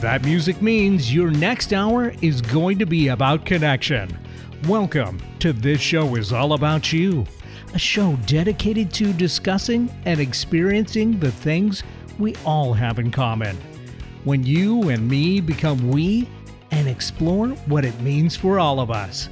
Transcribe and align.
That 0.00 0.24
music 0.24 0.60
means 0.60 1.14
your 1.14 1.30
next 1.30 1.72
hour 1.72 2.12
is 2.20 2.42
going 2.42 2.78
to 2.78 2.86
be 2.86 3.08
about 3.08 3.46
connection. 3.46 4.18
Welcome 4.66 5.20
to 5.38 5.52
This 5.52 5.80
Show 5.80 6.16
is 6.16 6.32
All 6.32 6.54
About 6.54 6.92
You, 6.92 7.26
a 7.74 7.78
show 7.78 8.16
dedicated 8.26 8.92
to 8.94 9.12
discussing 9.12 9.90
and 10.06 10.18
experiencing 10.18 11.18
the 11.20 11.30
things 11.30 11.82
we 12.18 12.34
all 12.44 12.74
have 12.74 12.98
in 12.98 13.10
common. 13.10 13.56
When 14.24 14.42
you 14.42 14.88
and 14.88 15.08
me 15.08 15.40
become 15.40 15.90
we 15.90 16.28
and 16.70 16.88
explore 16.88 17.48
what 17.66 17.84
it 17.84 17.98
means 18.00 18.36
for 18.36 18.58
all 18.58 18.80
of 18.80 18.90
us. 18.90 19.28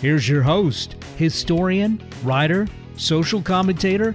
Here's 0.00 0.28
your 0.28 0.42
host, 0.42 0.96
historian, 1.16 2.00
writer, 2.22 2.66
social 2.96 3.42
commentator, 3.42 4.14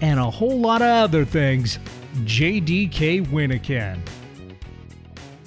and 0.00 0.20
a 0.20 0.30
whole 0.30 0.58
lot 0.58 0.82
of 0.82 0.88
other 0.88 1.24
things, 1.24 1.78
JDK 2.24 3.26
Wyneken. 3.26 4.00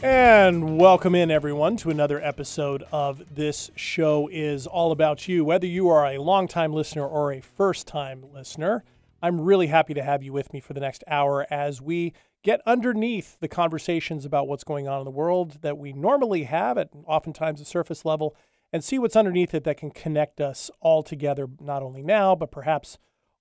And 0.03 0.77
welcome 0.77 1.15
in, 1.15 1.31
everyone, 1.31 1.75
to 1.77 1.89
another 1.89 2.21
episode 2.21 2.83
of 2.91 3.23
This 3.33 3.71
Show 3.75 4.29
is 4.31 4.67
All 4.67 4.91
About 4.91 5.27
You. 5.27 5.43
Whether 5.43 5.65
you 5.65 5.89
are 5.89 6.05
a 6.05 6.19
longtime 6.19 6.71
listener 6.71 7.07
or 7.07 7.31
a 7.31 7.41
first 7.41 7.87
time 7.87 8.23
listener, 8.31 8.83
I'm 9.23 9.41
really 9.41 9.67
happy 9.67 9.95
to 9.95 10.03
have 10.03 10.21
you 10.21 10.31
with 10.31 10.53
me 10.53 10.59
for 10.59 10.73
the 10.73 10.79
next 10.79 11.03
hour 11.07 11.47
as 11.49 11.81
we 11.81 12.13
get 12.43 12.61
underneath 12.65 13.39
the 13.39 13.47
conversations 13.47 14.25
about 14.25 14.47
what's 14.47 14.63
going 14.63 14.87
on 14.87 14.99
in 14.99 15.05
the 15.05 15.11
world 15.11 15.61
that 15.61 15.77
we 15.77 15.93
normally 15.93 16.43
have 16.43 16.77
at 16.77 16.89
oftentimes 17.05 17.59
a 17.61 17.65
surface 17.65 18.05
level 18.05 18.35
and 18.71 18.83
see 18.83 18.99
what's 18.99 19.15
underneath 19.15 19.53
it 19.53 19.63
that 19.63 19.77
can 19.77 19.91
connect 19.91 20.41
us 20.41 20.69
all 20.79 21.03
together, 21.03 21.47
not 21.59 21.83
only 21.83 22.03
now, 22.03 22.35
but 22.35 22.51
perhaps 22.51 22.97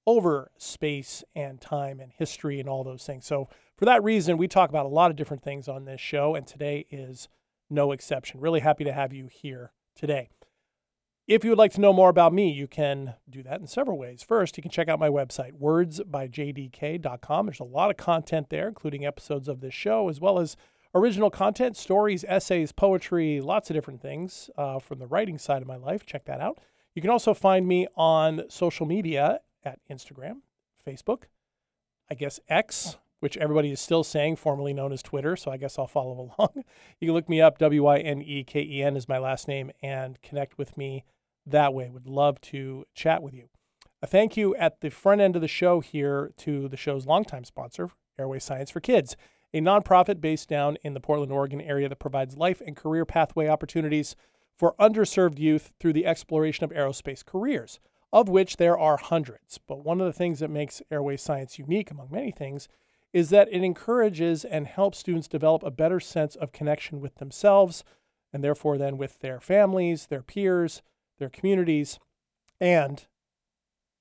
over 0.07 0.51
space 0.57 1.25
and 1.35 1.61
time 1.61 1.99
and 2.01 2.13
history 2.13 2.61
and 2.61 2.69
all 2.69 2.85
those 2.85 3.05
things. 3.05 3.27
So, 3.27 3.49
for 3.77 3.85
that 3.85 4.03
reason, 4.03 4.39
we 4.39 4.49
talk 4.49 4.71
about 4.71 4.87
a 4.87 4.91
lot 4.91 5.11
of 5.11 5.17
different 5.17 5.43
things 5.43 5.69
on 5.69 5.85
this 5.85 6.01
show, 6.01 6.35
and 6.35 6.47
today 6.47 6.87
is 6.91 7.29
no 7.69 7.93
exception. 7.93 8.41
Really 8.41 8.61
happy 8.61 8.85
to 8.85 8.93
have 8.93 9.13
you 9.13 9.29
here 9.31 9.73
today. 9.95 10.31
If 11.27 11.43
you 11.43 11.51
would 11.51 11.59
like 11.59 11.73
to 11.73 11.81
know 11.81 11.93
more 11.93 12.09
about 12.09 12.33
me, 12.33 12.53
you 12.53 12.69
can 12.69 13.15
do 13.29 13.43
that 13.43 13.61
in 13.61 13.67
several 13.67 13.99
ways. 13.99 14.23
First, 14.23 14.57
you 14.57 14.63
can 14.63 14.71
check 14.71 14.89
out 14.89 15.01
my 15.01 15.09
website, 15.09 15.59
wordsbyjdk.com. 15.61 17.47
There's 17.47 17.59
a 17.59 17.65
lot 17.65 17.91
of 17.91 17.97
content 17.97 18.49
there, 18.49 18.69
including 18.69 19.05
episodes 19.05 19.49
of 19.49 19.61
this 19.61 19.75
show, 19.75 20.09
as 20.09 20.21
well 20.21 20.39
as 20.39 20.57
original 20.95 21.29
content, 21.29 21.77
stories, 21.77 22.25
essays, 22.29 22.71
poetry, 22.71 23.41
lots 23.41 23.71
of 23.71 23.75
different 23.75 24.01
things 24.01 24.51
uh, 24.57 24.79
from 24.79 25.01
the 25.01 25.07
writing 25.09 25.37
side 25.37 25.63
of 25.63 25.69
my 25.69 25.75
life. 25.75 26.07
Check 26.07 26.27
that 26.27 26.41
out. 26.41 26.61
You 26.95 27.03
can 27.03 27.11
also 27.11 27.35
find 27.35 27.67
me 27.67 27.89
on 27.97 28.45
social 28.49 28.87
media 28.87 29.41
at 29.65 29.81
Instagram, 29.91 30.43
Facebook, 30.87 31.25
I 32.09 32.15
guess 32.15 32.39
X, 32.49 32.99
which 33.19 33.37
everybody 33.37 33.73
is 33.73 33.81
still 33.81 34.05
saying, 34.05 34.37
formerly 34.37 34.73
known 34.73 34.93
as 34.93 35.03
Twitter. 35.03 35.35
So 35.35 35.51
I 35.51 35.57
guess 35.57 35.77
I'll 35.77 35.89
follow 35.89 36.33
along. 36.39 36.63
you 37.01 37.09
can 37.09 37.15
look 37.15 37.29
me 37.29 37.41
up. 37.41 37.59
W 37.59 37.83
Y 37.83 37.99
N 37.99 38.23
E 38.23 38.45
K 38.45 38.63
E 38.63 38.81
N 38.81 38.97
is 38.97 39.09
my 39.09 39.19
last 39.19 39.49
name 39.49 39.73
and 39.83 40.23
connect 40.23 40.57
with 40.57 40.79
me 40.79 41.05
that 41.47 41.73
way. 41.73 41.89
Would 41.89 42.09
love 42.09 42.41
to 42.43 42.85
chat 42.95 43.23
with 43.23 43.35
you. 43.35 43.49
A 44.03 44.07
thank 44.07 44.37
you 44.37 44.55
at 44.57 44.81
the 44.81 44.91
front 44.91 45.21
end 45.21 45.37
of 45.37 45.43
the 45.43 45.49
show 45.49 45.81
here 45.81 46.33
to 46.39 46.69
the 46.69 46.77
show's 46.77 47.07
longtime 47.07 47.45
sponsor, 47.45 47.91
Airway 48.19 48.39
Science 48.39 48.71
for 48.71 48.81
Kids, 48.81 49.17
a 49.55 49.61
nonprofit 49.61 50.21
based 50.21 50.49
down 50.49 50.77
in 50.83 50.95
the 50.95 51.01
Portland, 51.01 51.33
Oregon 51.33 51.61
area 51.61 51.89
that 51.89 51.99
provides 51.99 52.37
life 52.37 52.61
and 52.61 52.77
career 52.77 53.05
pathway 53.05 53.49
opportunities 53.49 54.15
for 54.59 54.75
underserved 54.79 55.39
youth 55.39 55.73
through 55.81 55.93
the 55.93 56.07
exploration 56.07 56.65
of 56.65 56.71
aerospace 56.71 57.25
careers, 57.25 57.79
of 58.13 58.29
which 58.29 58.57
there 58.57 58.79
are 58.79 58.97
hundreds. 58.97 59.59
But 59.67 59.85
one 59.85 60.01
of 60.01 60.07
the 60.07 60.13
things 60.13 60.41
that 60.41 60.51
makes 60.51 60.83
Airway 60.91 61.17
Science 61.17 61.59
unique, 61.59 61.91
among 61.91 62.09
many 62.11 62.31
things, 62.31 62.69
is 63.13 63.31
that 63.31 63.49
it 63.51 63.63
encourages 63.63 64.45
and 64.45 64.67
helps 64.67 64.99
students 64.99 65.29
develop 65.29 65.63
a 65.63 65.71
better 65.71 66.01
sense 66.01 66.37
of 66.37 66.53
connection 66.53 67.01
with 67.01 67.15
themselves 67.17 67.83
and 68.33 68.45
therefore 68.45 68.77
then 68.77 68.99
with 68.99 69.21
their 69.21 69.41
families, 69.41 70.07
their 70.07 70.23
peers, 70.23 70.83
their 71.19 71.31
communities, 71.31 71.99
and 72.61 73.07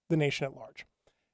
the 0.10 0.18
nation 0.18 0.46
at 0.46 0.56
large. 0.56 0.86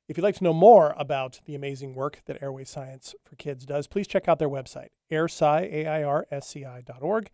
If 0.08 0.18
you'd 0.18 0.24
like 0.24 0.36
to 0.36 0.44
know 0.44 0.54
more 0.54 0.94
about 0.98 1.40
the 1.46 1.56
amazing 1.56 1.94
work 1.94 2.22
that 2.26 2.42
Airway 2.42 2.66
Science 2.66 3.16
for 3.24 3.36
Kids 3.36 3.66
does, 3.66 3.88
please 3.88 4.08
check 4.08 4.28
out 4.28 4.40
their 4.40 4.50
website, 4.50 4.90
airsci, 5.12 5.72
A-I-R-S-C-I.org, 5.72 7.30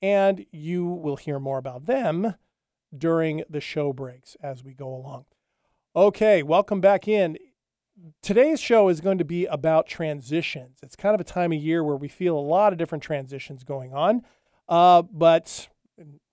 and 0.00 0.46
you 0.50 0.86
will 0.86 1.16
hear 1.16 1.38
more 1.38 1.58
about 1.58 1.86
them 1.86 2.34
during 2.96 3.42
the 3.48 3.60
show 3.60 3.92
breaks 3.92 4.36
as 4.42 4.64
we 4.64 4.72
go 4.74 4.88
along. 4.88 5.26
Okay, 5.94 6.42
welcome 6.42 6.80
back 6.80 7.06
in 7.06 7.36
today's 8.22 8.60
show 8.60 8.88
is 8.88 9.00
going 9.00 9.18
to 9.18 9.24
be 9.24 9.46
about 9.46 9.86
transitions. 9.86 10.78
It's 10.82 10.96
kind 10.96 11.14
of 11.14 11.20
a 11.20 11.24
time 11.24 11.52
of 11.52 11.58
year 11.58 11.84
where 11.84 11.96
we 11.96 12.08
feel 12.08 12.36
a 12.36 12.40
lot 12.40 12.72
of 12.72 12.78
different 12.78 13.04
transitions 13.04 13.64
going 13.64 13.92
on, 13.92 14.22
uh, 14.68 15.02
but 15.02 15.68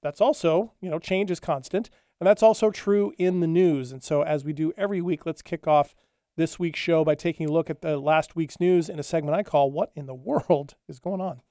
that's 0.02 0.22
also, 0.22 0.74
you 0.82 0.90
know, 0.90 1.00
change 1.00 1.32
is 1.32 1.40
constant. 1.40 1.90
And 2.20 2.28
that's 2.28 2.44
also 2.44 2.70
true 2.70 3.14
in 3.18 3.40
the 3.40 3.48
news. 3.48 3.92
And 3.92 4.04
so, 4.04 4.24
as 4.24 4.44
we 4.44 4.52
do 4.52 4.74
every 4.76 5.02
week, 5.02 5.26
let's 5.26 5.42
kick 5.42 5.68
off 5.68 5.96
this 6.36 6.60
week's 6.60 6.80
show 6.80 7.04
by 7.06 7.16
taking 7.16 7.48
a 7.48 7.52
look 7.52 7.70
at 7.70 7.82
the 7.82 7.98
last 7.98 8.36
week's 8.36 8.60
news 8.60 8.90
in 8.90 9.00
a 9.00 9.04
segment 9.04 9.38
I 9.38 9.44
call 9.44 9.72
What 9.72 9.92
in 9.96 10.06
the 10.06 10.16
World 10.16 10.76
is 10.88 11.00
Going 11.00 11.22
On? 11.22 11.42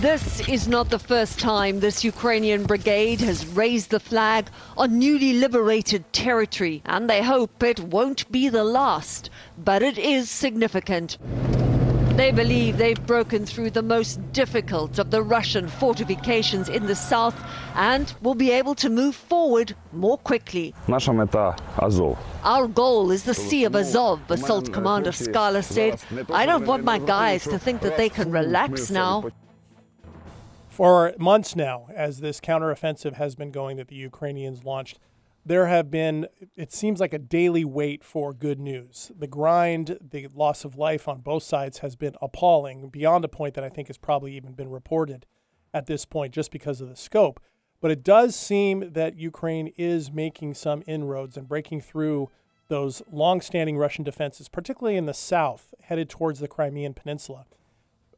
This 0.00 0.46
is 0.48 0.66
not 0.66 0.90
the 0.90 0.98
first 0.98 1.38
time 1.38 1.78
this 1.78 2.02
Ukrainian 2.02 2.64
brigade 2.64 3.20
has 3.20 3.46
raised 3.46 3.90
the 3.90 4.00
flag 4.00 4.48
on 4.76 4.98
newly 4.98 5.34
liberated 5.34 6.12
territory, 6.12 6.82
and 6.86 7.08
they 7.08 7.22
hope 7.22 7.62
it 7.62 7.78
won't 7.78 8.30
be 8.32 8.48
the 8.48 8.64
last, 8.64 9.30
but 9.56 9.80
it 9.80 9.98
is 9.98 10.28
significant. 10.28 11.18
They 12.16 12.30
believe 12.30 12.76
they've 12.76 13.06
broken 13.06 13.46
through 13.46 13.70
the 13.70 13.82
most 13.82 14.20
difficult 14.32 14.98
of 14.98 15.10
the 15.10 15.22
Russian 15.22 15.66
fortifications 15.66 16.68
in 16.68 16.86
the 16.86 16.94
south 16.94 17.34
and 17.74 18.14
will 18.20 18.34
be 18.34 18.50
able 18.50 18.74
to 18.76 18.90
move 18.90 19.16
forward 19.16 19.74
more 19.92 20.18
quickly. 20.18 20.74
Our 22.44 22.68
goal 22.68 23.10
is 23.10 23.24
the 23.24 23.32
Sea 23.32 23.64
of 23.64 23.74
Azov, 23.74 24.20
Assault 24.30 24.72
Commander 24.74 25.10
Skala 25.10 25.64
said. 25.64 26.02
I 26.30 26.44
don't 26.44 26.66
want 26.66 26.84
my 26.84 26.98
guys 26.98 27.44
to 27.44 27.58
think 27.58 27.80
that 27.80 27.96
they 27.96 28.10
can 28.10 28.30
relax 28.30 28.90
now. 28.90 29.30
For 30.68 31.14
months 31.18 31.56
now, 31.56 31.86
as 31.94 32.20
this 32.20 32.40
counteroffensive 32.40 33.14
has 33.14 33.34
been 33.34 33.50
going 33.50 33.78
that 33.78 33.88
the 33.88 33.96
Ukrainians 33.96 34.64
launched, 34.64 34.98
there 35.44 35.66
have 35.66 35.90
been, 35.90 36.26
it 36.56 36.72
seems 36.72 37.00
like 37.00 37.12
a 37.12 37.18
daily 37.18 37.64
wait 37.64 38.04
for 38.04 38.32
good 38.32 38.60
news. 38.60 39.10
The 39.18 39.26
grind, 39.26 39.98
the 40.00 40.28
loss 40.34 40.64
of 40.64 40.76
life 40.76 41.08
on 41.08 41.20
both 41.20 41.42
sides 41.42 41.78
has 41.78 41.96
been 41.96 42.14
appalling, 42.22 42.88
beyond 42.88 43.24
a 43.24 43.28
point 43.28 43.54
that 43.54 43.64
I 43.64 43.68
think 43.68 43.88
has 43.88 43.98
probably 43.98 44.36
even 44.36 44.52
been 44.52 44.70
reported 44.70 45.26
at 45.74 45.86
this 45.86 46.04
point 46.04 46.32
just 46.32 46.50
because 46.50 46.80
of 46.80 46.88
the 46.88 46.96
scope. 46.96 47.40
But 47.80 47.90
it 47.90 48.04
does 48.04 48.36
seem 48.36 48.92
that 48.92 49.18
Ukraine 49.18 49.72
is 49.76 50.12
making 50.12 50.54
some 50.54 50.84
inroads 50.86 51.36
and 51.36 51.48
breaking 51.48 51.80
through 51.80 52.30
those 52.68 53.02
long-standing 53.10 53.76
Russian 53.76 54.04
defenses, 54.04 54.48
particularly 54.48 54.96
in 54.96 55.06
the 55.06 55.12
south, 55.12 55.74
headed 55.82 56.08
towards 56.08 56.38
the 56.38 56.48
Crimean 56.48 56.94
Peninsula 56.94 57.46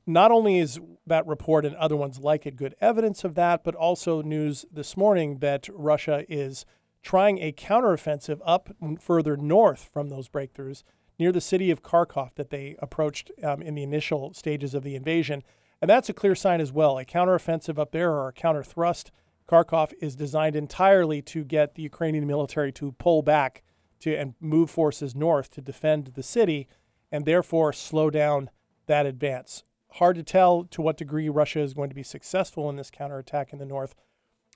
not 0.07 0.31
only 0.31 0.59
is 0.59 0.79
that 1.07 1.27
report 1.27 1.65
and 1.65 1.75
other 1.77 1.97
ones 1.97 2.19
like 2.19 2.47
it 2.47 2.57
good 2.57 2.75
evidence 2.81 3.25
of 3.25 3.35
that, 3.35 3.65
but 3.65 3.75
also 3.75 4.23
news 4.23 4.67
this 4.71 4.97
morning 4.97 5.39
that 5.39 5.69
Russia 5.73 6.25
is 6.29 6.67
trying 7.05 7.39
a 7.39 7.53
counteroffensive 7.53 8.41
up 8.45 8.71
further 8.99 9.37
north 9.37 9.89
from 9.93 10.09
those 10.09 10.29
breakthroughs 10.29 10.83
near 11.19 11.31
the 11.31 11.41
city 11.41 11.71
of 11.71 11.83
Kharkov 11.83 12.31
that 12.35 12.51
they 12.51 12.75
approached 12.81 13.31
um, 13.43 13.63
in 13.63 13.77
the 13.77 13.85
initial 13.85 14.35
stages 14.35 14.75
of 14.75 14.83
the 14.83 14.97
invasion. 14.97 15.45
And 15.81 15.89
that's 15.89 16.09
a 16.09 16.15
clear 16.15 16.35
sign 16.35 16.61
as 16.61 16.73
well. 16.73 16.99
A 16.99 17.05
counteroffensive 17.05 17.79
up 17.79 17.93
there 17.93 18.11
or 18.11 18.29
a 18.29 18.33
counter 18.33 18.65
thrust, 18.65 19.13
Kharkov 19.49 19.93
is 20.01 20.17
designed 20.17 20.57
entirely 20.57 21.23
to 21.23 21.45
get 21.45 21.77
the 21.77 21.83
Ukrainian 21.83 22.27
military 22.27 22.73
to 22.73 22.93
pull 22.93 23.23
back 23.23 23.63
to 24.01 24.17
and 24.17 24.35
move 24.41 24.71
forces 24.71 25.15
north 25.15 25.51
to 25.51 25.61
defend 25.61 26.13
the 26.15 26.23
city 26.23 26.67
and 27.13 27.25
therefore 27.25 27.73
slow 27.73 28.11
down 28.11 28.51
that 28.87 29.07
advance 29.07 29.63
hard 29.95 30.17
to 30.17 30.23
tell 30.23 30.65
to 30.65 30.83
what 30.83 30.97
degree 30.97 31.29
Russia 31.29 31.61
is 31.61 31.75
going 31.75 31.89
to 31.89 31.95
be 31.95 32.03
successful 32.03 32.69
in 32.69 32.77
this 32.77 32.91
counterattack 32.91 33.53
in 33.53 33.59
the 33.59 33.65
north. 33.65 33.95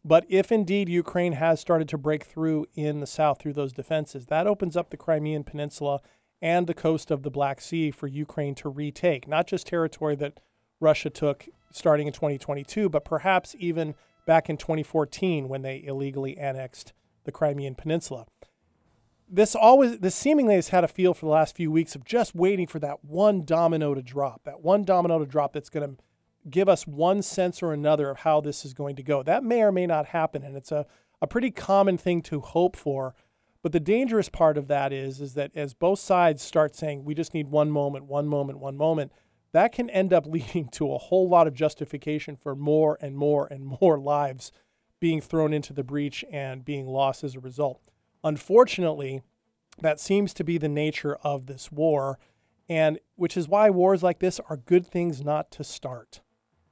But 0.04 0.24
if 0.28 0.52
indeed 0.52 0.88
Ukraine 0.88 1.32
has 1.34 1.60
started 1.60 1.88
to 1.90 1.98
break 1.98 2.24
through 2.24 2.66
in 2.74 3.00
the 3.00 3.06
south 3.06 3.40
through 3.40 3.54
those 3.54 3.72
defenses, 3.72 4.26
that 4.26 4.46
opens 4.46 4.76
up 4.76 4.90
the 4.90 4.96
Crimean 4.96 5.44
Peninsula 5.44 6.00
and 6.40 6.66
the 6.66 6.74
coast 6.74 7.10
of 7.10 7.22
the 7.22 7.30
Black 7.30 7.60
Sea 7.60 7.90
for 7.90 8.06
Ukraine 8.06 8.54
to 8.56 8.68
retake, 8.68 9.26
not 9.26 9.46
just 9.46 9.66
territory 9.66 10.14
that 10.16 10.40
Russia 10.80 11.10
took 11.10 11.48
starting 11.72 12.06
in 12.06 12.12
2022, 12.12 12.88
but 12.88 13.04
perhaps 13.04 13.54
even 13.58 13.94
back 14.26 14.48
in 14.48 14.56
2014 14.56 15.48
when 15.48 15.62
they 15.62 15.82
illegally 15.84 16.36
annexed 16.38 16.92
the 17.24 17.32
Crimean 17.32 17.74
Peninsula. 17.74 18.26
This 19.28 19.54
always 19.54 19.98
this 19.98 20.14
seemingly 20.14 20.54
has 20.54 20.68
had 20.68 20.84
a 20.84 20.88
feel 20.88 21.12
for 21.12 21.26
the 21.26 21.32
last 21.32 21.54
few 21.54 21.70
weeks 21.70 21.94
of 21.94 22.04
just 22.04 22.34
waiting 22.34 22.66
for 22.66 22.78
that 22.78 23.04
one 23.04 23.44
domino 23.44 23.94
to 23.94 24.00
drop, 24.00 24.44
that 24.44 24.62
one 24.62 24.84
domino 24.84 25.18
to 25.18 25.26
drop 25.26 25.52
that's 25.52 25.68
going 25.68 25.96
to 25.96 26.02
give 26.48 26.68
us 26.68 26.86
one 26.86 27.22
sense 27.22 27.62
or 27.62 27.72
another 27.72 28.10
of 28.10 28.18
how 28.18 28.40
this 28.40 28.64
is 28.64 28.74
going 28.74 28.96
to 28.96 29.02
go. 29.02 29.22
That 29.22 29.44
may 29.44 29.62
or 29.62 29.72
may 29.72 29.86
not 29.86 30.06
happen, 30.06 30.42
and 30.42 30.56
it's 30.56 30.72
a, 30.72 30.86
a 31.20 31.26
pretty 31.26 31.50
common 31.50 31.98
thing 31.98 32.22
to 32.22 32.40
hope 32.40 32.76
for. 32.76 33.14
But 33.62 33.72
the 33.72 33.80
dangerous 33.80 34.28
part 34.28 34.56
of 34.56 34.68
that 34.68 34.92
is, 34.92 35.20
is 35.20 35.34
that 35.34 35.50
as 35.56 35.74
both 35.74 35.98
sides 35.98 36.42
start 36.42 36.74
saying, 36.74 37.04
we 37.04 37.14
just 37.14 37.34
need 37.34 37.48
one 37.48 37.70
moment, 37.70 38.04
one 38.04 38.26
moment, 38.26 38.60
one 38.60 38.76
moment, 38.76 39.12
that 39.52 39.72
can 39.72 39.90
end 39.90 40.12
up 40.12 40.26
leading 40.28 40.68
to 40.70 40.92
a 40.92 40.98
whole 40.98 41.28
lot 41.28 41.46
of 41.46 41.54
justification 41.54 42.36
for 42.36 42.54
more 42.54 42.98
and 43.00 43.16
more 43.16 43.46
and 43.46 43.64
more 43.80 43.98
lives 43.98 44.52
being 45.00 45.20
thrown 45.20 45.52
into 45.52 45.72
the 45.72 45.84
breach 45.84 46.24
and 46.32 46.64
being 46.64 46.86
lost 46.86 47.22
as 47.22 47.34
a 47.34 47.40
result. 47.40 47.80
Unfortunately, 48.24 49.22
that 49.80 50.00
seems 50.00 50.34
to 50.34 50.42
be 50.42 50.58
the 50.58 50.68
nature 50.68 51.16
of 51.22 51.46
this 51.46 51.70
war, 51.70 52.18
and 52.68 52.98
which 53.14 53.36
is 53.36 53.48
why 53.48 53.70
wars 53.70 54.02
like 54.02 54.18
this 54.18 54.40
are 54.48 54.56
good 54.56 54.84
things 54.84 55.24
not 55.24 55.52
to 55.52 55.62
start 55.62 56.20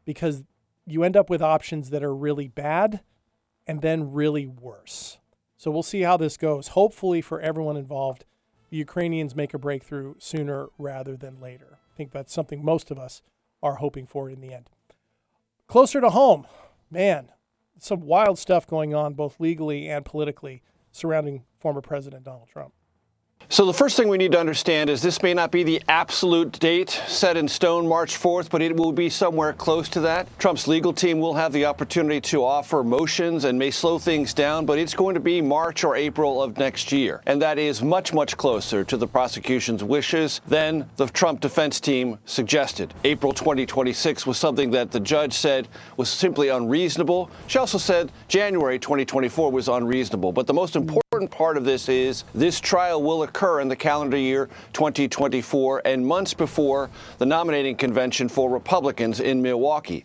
because 0.06 0.44
you 0.86 1.02
end 1.02 1.16
up 1.16 1.28
with 1.28 1.42
options 1.42 1.90
that 1.90 2.02
are 2.02 2.14
really 2.14 2.48
bad 2.48 3.00
and 3.66 3.82
then 3.82 4.12
really 4.12 4.46
worse. 4.46 5.18
So 5.58 5.70
we'll 5.70 5.82
see 5.82 6.02
how 6.02 6.16
this 6.16 6.38
goes. 6.38 6.68
Hopefully, 6.68 7.20
for 7.20 7.40
everyone 7.40 7.76
involved, 7.76 8.24
the 8.70 8.76
Ukrainians 8.76 9.36
make 9.36 9.52
a 9.52 9.58
breakthrough 9.58 10.14
sooner 10.18 10.68
rather 10.78 11.16
than 11.16 11.40
later. 11.40 11.78
I 11.92 11.96
think 11.96 12.12
that's 12.12 12.32
something 12.32 12.64
most 12.64 12.90
of 12.90 12.98
us 12.98 13.20
are 13.62 13.76
hoping 13.76 14.06
for 14.06 14.30
in 14.30 14.40
the 14.40 14.54
end. 14.54 14.70
Closer 15.66 16.00
to 16.00 16.10
home, 16.10 16.46
man, 16.90 17.32
some 17.78 18.00
wild 18.02 18.38
stuff 18.38 18.66
going 18.66 18.94
on 18.94 19.14
both 19.14 19.40
legally 19.40 19.88
and 19.88 20.04
politically 20.04 20.62
surrounding 20.92 21.44
former 21.58 21.80
President 21.80 22.24
Donald 22.24 22.48
Trump. 22.48 22.72
So 23.48 23.64
the 23.64 23.72
first 23.72 23.96
thing 23.96 24.08
we 24.08 24.18
need 24.18 24.32
to 24.32 24.40
understand 24.40 24.90
is 24.90 25.00
this 25.00 25.22
may 25.22 25.32
not 25.32 25.52
be 25.52 25.62
the 25.62 25.80
absolute 25.88 26.58
date 26.58 26.90
set 27.06 27.36
in 27.36 27.46
stone 27.46 27.86
March 27.86 28.18
4th, 28.18 28.50
but 28.50 28.60
it 28.60 28.76
will 28.76 28.90
be 28.90 29.08
somewhere 29.08 29.52
close 29.52 29.88
to 29.90 30.00
that. 30.00 30.26
Trump's 30.40 30.66
legal 30.66 30.92
team 30.92 31.20
will 31.20 31.32
have 31.32 31.52
the 31.52 31.64
opportunity 31.64 32.20
to 32.22 32.44
offer 32.44 32.82
motions 32.82 33.44
and 33.44 33.56
may 33.56 33.70
slow 33.70 34.00
things 34.00 34.34
down, 34.34 34.66
but 34.66 34.80
it's 34.80 34.94
going 34.94 35.14
to 35.14 35.20
be 35.20 35.40
March 35.40 35.84
or 35.84 35.94
April 35.94 36.42
of 36.42 36.58
next 36.58 36.90
year. 36.90 37.22
And 37.26 37.40
that 37.40 37.56
is 37.56 37.82
much, 37.82 38.12
much 38.12 38.36
closer 38.36 38.82
to 38.84 38.96
the 38.96 39.06
prosecution's 39.06 39.84
wishes 39.84 40.40
than 40.48 40.90
the 40.96 41.06
Trump 41.06 41.40
defense 41.40 41.78
team 41.78 42.18
suggested. 42.26 42.92
April 43.04 43.32
2026 43.32 44.26
was 44.26 44.38
something 44.38 44.72
that 44.72 44.90
the 44.90 45.00
judge 45.00 45.32
said 45.32 45.68
was 45.96 46.08
simply 46.08 46.48
unreasonable. 46.48 47.30
She 47.46 47.58
also 47.58 47.78
said 47.78 48.10
January 48.26 48.80
2024 48.80 49.52
was 49.52 49.68
unreasonable. 49.68 50.32
But 50.32 50.48
the 50.48 50.54
most 50.54 50.74
important 50.74 51.30
part 51.30 51.56
of 51.56 51.64
this 51.64 51.88
is 51.88 52.24
this 52.34 52.60
trial 52.60 53.02
will 53.02 53.22
occur 53.28 53.60
in 53.60 53.68
the 53.68 53.76
calendar 53.76 54.16
year 54.16 54.48
2024 54.72 55.82
and 55.84 56.06
months 56.06 56.34
before 56.34 56.90
the 57.18 57.26
nominating 57.26 57.76
convention 57.76 58.28
for 58.28 58.50
Republicans 58.50 59.20
in 59.20 59.42
Milwaukee. 59.42 60.04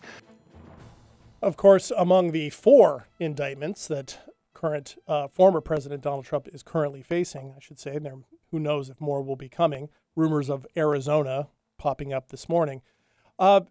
Of 1.41 1.57
course, 1.57 1.91
among 1.97 2.31
the 2.31 2.49
four 2.51 3.07
indictments 3.19 3.87
that 3.87 4.19
current 4.53 4.95
uh, 5.07 5.27
former 5.27 5.59
President 5.59 6.03
Donald 6.03 6.25
Trump 6.25 6.47
is 6.51 6.61
currently 6.61 7.01
facing, 7.01 7.53
I 7.55 7.59
should 7.59 7.79
say, 7.79 7.97
there, 7.97 8.17
who 8.51 8.59
knows 8.59 8.89
if 8.89 9.01
more 9.01 9.23
will 9.23 9.35
be 9.35 9.49
coming. 9.49 9.89
Rumors 10.15 10.49
of 10.49 10.67
Arizona 10.77 11.47
popping 11.79 12.13
up 12.13 12.29
this 12.29 12.47
morning. 12.47 12.81
Uh, 13.39 13.61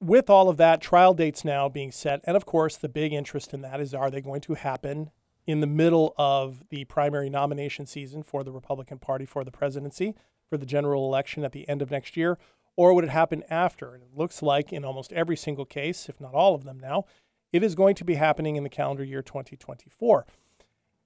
with 0.00 0.28
all 0.28 0.48
of 0.48 0.56
that, 0.56 0.80
trial 0.80 1.14
dates 1.14 1.44
now 1.44 1.68
being 1.68 1.92
set, 1.92 2.20
and 2.24 2.36
of 2.36 2.44
course, 2.46 2.76
the 2.76 2.88
big 2.88 3.12
interest 3.12 3.54
in 3.54 3.62
that 3.62 3.80
is 3.80 3.94
are 3.94 4.10
they 4.10 4.20
going 4.20 4.40
to 4.42 4.54
happen 4.54 5.10
in 5.46 5.60
the 5.60 5.66
middle 5.66 6.14
of 6.16 6.64
the 6.70 6.84
primary 6.84 7.28
nomination 7.28 7.86
season 7.86 8.22
for 8.22 8.42
the 8.42 8.52
Republican 8.52 8.98
Party 8.98 9.26
for 9.26 9.44
the 9.44 9.50
presidency 9.50 10.14
for 10.48 10.56
the 10.56 10.66
general 10.66 11.06
election 11.06 11.44
at 11.44 11.52
the 11.52 11.68
end 11.68 11.82
of 11.82 11.90
next 11.90 12.16
year, 12.16 12.38
or 12.76 12.94
would 12.94 13.04
it 13.04 13.10
happen 13.10 13.42
after? 13.48 13.94
And 13.94 14.02
it 14.02 14.14
looks 14.14 14.42
like 14.42 14.72
in 14.72 14.84
almost 14.84 15.12
every 15.12 15.36
single 15.36 15.64
case, 15.64 16.08
if 16.08 16.20
not 16.20 16.34
all 16.34 16.54
of 16.54 16.64
them 16.64 16.78
now, 16.78 17.04
it 17.52 17.62
is 17.62 17.74
going 17.74 17.94
to 17.96 18.04
be 18.04 18.14
happening 18.14 18.56
in 18.56 18.64
the 18.64 18.68
calendar 18.68 19.04
year 19.04 19.22
2024. 19.22 20.26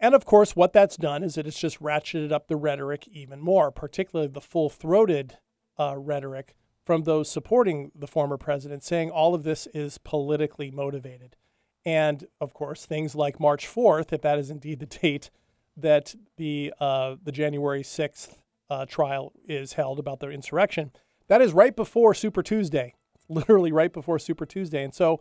And 0.01 0.15
of 0.15 0.25
course, 0.25 0.55
what 0.55 0.73
that's 0.73 0.97
done 0.97 1.23
is 1.23 1.35
that 1.35 1.47
it's 1.47 1.59
just 1.59 1.81
ratcheted 1.81 2.33
up 2.33 2.49
the 2.49 2.57
rhetoric 2.57 3.07
even 3.09 3.41
more, 3.41 3.71
particularly 3.71 4.31
the 4.31 4.41
full 4.41 4.71
throated 4.71 5.39
uh, 5.79 5.97
rhetoric 5.97 6.55
from 6.85 7.03
those 7.03 7.31
supporting 7.31 7.91
the 7.95 8.07
former 8.07 8.39
president, 8.39 8.83
saying 8.83 9.11
all 9.11 9.35
of 9.35 9.43
this 9.43 9.67
is 9.75 9.99
politically 9.99 10.71
motivated. 10.71 11.37
And 11.85 12.27
of 12.41 12.53
course, 12.55 12.85
things 12.87 13.15
like 13.15 13.41
March 13.41 13.67
4th, 13.67 14.13
if 14.13 14.21
that 14.23 14.39
is 14.39 14.51
indeed 14.51 14.81
the 14.81 14.87
date 15.01 15.31
that 15.77 16.15
the, 16.37 16.73
uh, 16.81 17.17
the 17.23 17.33
January 17.33 17.83
6th 17.83 18.39
uh, 18.69 18.85
trial 18.87 19.33
is 19.47 19.75
held 19.75 19.99
about 19.99 20.21
the 20.21 20.31
insurrection, 20.31 20.91
that 21.29 21.41
is 21.41 21.53
right 21.53 21.75
before 21.75 22.15
Super 22.15 22.43
Tuesday, 22.43 22.95
literally 23.29 23.73
right 23.73 23.93
before 23.93 24.19
Super 24.19 24.47
Tuesday. 24.47 24.83
And 24.83 24.95
so, 24.95 25.21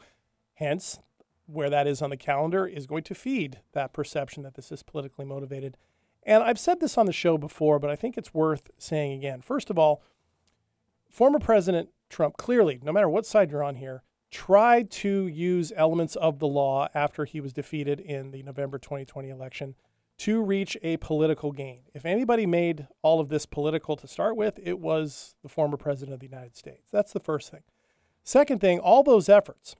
hence, 0.56 1.00
where 1.45 1.69
that 1.69 1.88
is 1.88 2.01
on 2.01 2.09
the 2.09 2.18
calendar 2.18 2.68
is 2.68 2.86
going 2.86 3.04
to 3.04 3.15
feed 3.15 3.59
that 3.74 3.94
perception 3.94 4.44
that 4.44 4.56
this 4.56 4.71
is 4.71 4.83
politically 4.83 5.25
motivated. 5.25 5.77
And 6.24 6.44
I've 6.44 6.59
said 6.59 6.80
this 6.81 6.98
on 6.98 7.06
the 7.06 7.13
show 7.13 7.38
before, 7.38 7.80
but 7.80 7.89
I 7.89 7.95
think 7.95 8.18
it's 8.18 8.33
worth 8.33 8.69
saying 8.77 9.13
again. 9.13 9.42
First 9.42 9.69
of 9.69 9.80
all, 9.80 10.04
former 11.09 11.39
President 11.39 11.89
Trump 12.09 12.36
clearly, 12.36 12.80
no 12.83 12.92
matter 12.92 13.09
what 13.09 13.25
side 13.25 13.50
you're 13.50 13.63
on 13.63 13.75
here, 13.75 14.04
tried 14.29 14.91
to 14.91 15.27
use 15.27 15.71
elements 15.75 16.15
of 16.15 16.39
the 16.39 16.47
law 16.47 16.88
after 16.94 17.25
he 17.25 17.39
was 17.39 17.53
defeated 17.53 18.00
in 18.00 18.31
the 18.31 18.44
November 18.44 18.77
2020 18.77 19.29
election 19.29 19.75
to 20.18 20.41
reach 20.41 20.75
a 20.81 20.97
political 20.97 21.51
gain. 21.51 21.83
If 21.94 22.06
anybody 22.06 22.45
made 22.45 22.88
all 23.01 23.19
of 23.19 23.29
this 23.29 23.45
political 23.45 23.95
to 23.97 24.07
start 24.07 24.35
with, 24.35 24.59
it 24.62 24.79
was 24.79 25.35
the 25.44 25.50
former 25.50 25.77
president 25.77 26.13
of 26.13 26.19
the 26.19 26.25
United 26.25 26.56
States. 26.56 26.89
That's 26.91 27.13
the 27.13 27.19
first 27.19 27.51
thing. 27.51 27.62
Second 28.24 28.59
thing, 28.59 28.79
all 28.79 29.03
those 29.03 29.29
efforts, 29.29 29.75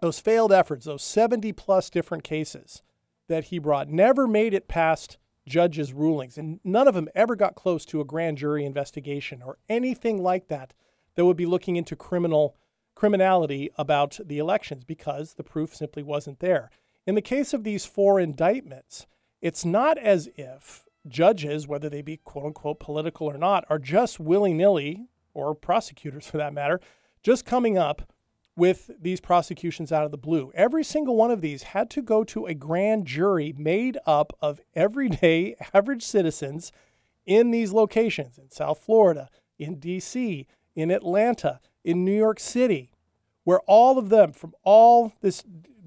those 0.00 0.20
failed 0.20 0.52
efforts, 0.52 0.86
those 0.86 1.02
70 1.02 1.52
plus 1.52 1.90
different 1.90 2.24
cases 2.24 2.82
that 3.28 3.44
he 3.46 3.58
brought, 3.58 3.88
never 3.88 4.26
made 4.26 4.54
it 4.54 4.68
past 4.68 5.18
judges' 5.46 5.92
rulings. 5.92 6.38
And 6.38 6.60
none 6.64 6.88
of 6.88 6.94
them 6.94 7.08
ever 7.14 7.34
got 7.36 7.56
close 7.56 7.84
to 7.86 8.00
a 8.00 8.04
grand 8.04 8.38
jury 8.38 8.64
investigation 8.64 9.42
or 9.42 9.58
anything 9.68 10.22
like 10.22 10.48
that 10.48 10.72
that 11.16 11.24
would 11.24 11.36
be 11.36 11.46
looking 11.46 11.76
into 11.76 11.96
criminal 11.96 12.56
criminality 13.00 13.70
about 13.78 14.20
the 14.22 14.36
elections 14.36 14.84
because 14.84 15.32
the 15.32 15.42
proof 15.42 15.74
simply 15.74 16.02
wasn't 16.02 16.38
there. 16.40 16.70
In 17.06 17.14
the 17.14 17.22
case 17.22 17.54
of 17.54 17.64
these 17.64 17.86
four 17.86 18.20
indictments, 18.20 19.06
it's 19.40 19.64
not 19.64 19.96
as 19.96 20.28
if 20.36 20.84
judges, 21.08 21.66
whether 21.66 21.88
they 21.88 22.02
be 22.02 22.18
quote 22.18 22.44
unquote 22.44 22.78
political 22.78 23.26
or 23.26 23.38
not, 23.38 23.64
are 23.70 23.78
just 23.78 24.20
willy 24.20 24.52
nilly, 24.52 25.06
or 25.32 25.54
prosecutors 25.54 26.26
for 26.26 26.36
that 26.36 26.52
matter, 26.52 26.78
just 27.22 27.46
coming 27.46 27.78
up 27.78 28.12
with 28.54 28.90
these 29.00 29.22
prosecutions 29.22 29.90
out 29.90 30.04
of 30.04 30.10
the 30.10 30.18
blue. 30.18 30.52
Every 30.54 30.84
single 30.84 31.16
one 31.16 31.30
of 31.30 31.40
these 31.40 31.62
had 31.62 31.88
to 31.92 32.02
go 32.02 32.22
to 32.24 32.44
a 32.44 32.52
grand 32.52 33.06
jury 33.06 33.54
made 33.56 33.96
up 34.04 34.36
of 34.42 34.60
everyday 34.74 35.54
average 35.72 36.02
citizens 36.02 36.70
in 37.24 37.50
these 37.50 37.72
locations 37.72 38.36
in 38.36 38.50
South 38.50 38.78
Florida, 38.78 39.30
in 39.58 39.78
DC, 39.78 40.44
in 40.74 40.90
Atlanta, 40.90 41.60
in 41.84 42.04
New 42.04 42.16
York 42.16 42.38
City, 42.38 42.89
where 43.44 43.60
all 43.60 43.98
of 43.98 44.08
them 44.08 44.32
from 44.32 44.54
all 44.62 45.12
this 45.20 45.44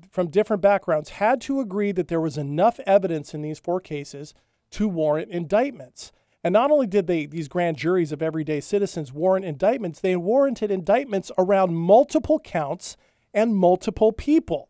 from 0.09 0.27
different 0.27 0.61
backgrounds 0.61 1.11
had 1.11 1.41
to 1.41 1.59
agree 1.59 1.91
that 1.91 2.07
there 2.07 2.21
was 2.21 2.37
enough 2.37 2.79
evidence 2.85 3.33
in 3.33 3.41
these 3.41 3.57
four 3.57 3.79
cases 3.79 4.33
to 4.69 4.87
warrant 4.87 5.31
indictments. 5.31 6.11
And 6.43 6.53
not 6.53 6.71
only 6.71 6.87
did 6.87 7.07
they 7.07 7.25
these 7.25 7.47
grand 7.47 7.77
juries 7.77 8.11
of 8.11 8.21
everyday 8.21 8.59
citizens 8.59 9.11
warrant 9.11 9.45
indictments, 9.45 9.99
they 9.99 10.15
warranted 10.15 10.69
indictments 10.69 11.31
around 11.37 11.75
multiple 11.75 12.39
counts 12.39 12.95
and 13.33 13.55
multiple 13.55 14.11
people. 14.11 14.69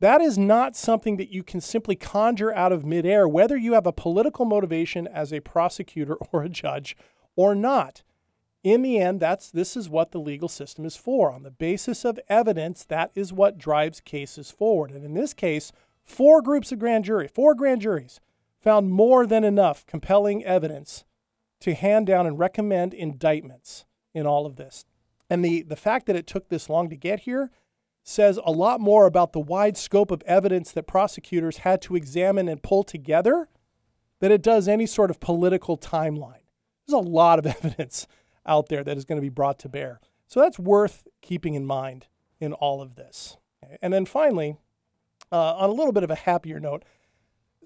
That 0.00 0.20
is 0.20 0.38
not 0.38 0.76
something 0.76 1.16
that 1.16 1.32
you 1.32 1.42
can 1.42 1.60
simply 1.60 1.96
conjure 1.96 2.54
out 2.54 2.72
of 2.72 2.84
midair, 2.84 3.26
whether 3.26 3.56
you 3.56 3.72
have 3.72 3.86
a 3.86 3.92
political 3.92 4.44
motivation 4.44 5.06
as 5.06 5.32
a 5.32 5.40
prosecutor 5.40 6.16
or 6.32 6.42
a 6.42 6.48
judge 6.48 6.96
or 7.34 7.54
not 7.54 8.02
in 8.66 8.82
the 8.82 8.98
end, 8.98 9.20
that's 9.20 9.48
this 9.48 9.76
is 9.76 9.88
what 9.88 10.10
the 10.10 10.18
legal 10.18 10.48
system 10.48 10.84
is 10.84 10.96
for. 10.96 11.30
On 11.30 11.44
the 11.44 11.52
basis 11.52 12.04
of 12.04 12.18
evidence, 12.28 12.84
that 12.86 13.12
is 13.14 13.32
what 13.32 13.58
drives 13.58 14.00
cases 14.00 14.50
forward. 14.50 14.90
And 14.90 15.04
in 15.04 15.14
this 15.14 15.32
case, 15.32 15.70
four 16.02 16.42
groups 16.42 16.72
of 16.72 16.80
grand 16.80 17.04
jury, 17.04 17.28
four 17.28 17.54
grand 17.54 17.80
juries, 17.80 18.18
found 18.60 18.90
more 18.90 19.24
than 19.24 19.44
enough 19.44 19.86
compelling 19.86 20.44
evidence 20.44 21.04
to 21.60 21.74
hand 21.74 22.08
down 22.08 22.26
and 22.26 22.40
recommend 22.40 22.92
indictments 22.92 23.84
in 24.12 24.26
all 24.26 24.46
of 24.46 24.56
this. 24.56 24.84
And 25.30 25.44
the, 25.44 25.62
the 25.62 25.76
fact 25.76 26.06
that 26.06 26.16
it 26.16 26.26
took 26.26 26.48
this 26.48 26.68
long 26.68 26.90
to 26.90 26.96
get 26.96 27.20
here 27.20 27.52
says 28.02 28.36
a 28.44 28.50
lot 28.50 28.80
more 28.80 29.06
about 29.06 29.32
the 29.32 29.38
wide 29.38 29.76
scope 29.76 30.10
of 30.10 30.22
evidence 30.22 30.72
that 30.72 30.88
prosecutors 30.88 31.58
had 31.58 31.80
to 31.82 31.94
examine 31.94 32.48
and 32.48 32.64
pull 32.64 32.82
together 32.82 33.48
than 34.18 34.32
it 34.32 34.42
does 34.42 34.66
any 34.66 34.86
sort 34.86 35.10
of 35.10 35.20
political 35.20 35.78
timeline. 35.78 36.42
There's 36.84 37.00
a 37.00 37.08
lot 37.08 37.38
of 37.38 37.46
evidence 37.62 38.08
out 38.46 38.68
there 38.68 38.84
that 38.84 38.96
is 38.96 39.04
going 39.04 39.16
to 39.16 39.22
be 39.22 39.28
brought 39.28 39.58
to 39.60 39.68
bear. 39.68 40.00
So 40.26 40.40
that's 40.40 40.58
worth 40.58 41.06
keeping 41.22 41.54
in 41.54 41.66
mind 41.66 42.06
in 42.40 42.52
all 42.52 42.82
of 42.82 42.96
this. 42.96 43.36
And 43.80 43.92
then 43.92 44.06
finally, 44.06 44.56
uh, 45.32 45.54
on 45.54 45.70
a 45.70 45.72
little 45.72 45.92
bit 45.92 46.04
of 46.04 46.10
a 46.10 46.14
happier 46.14 46.60
note, 46.60 46.84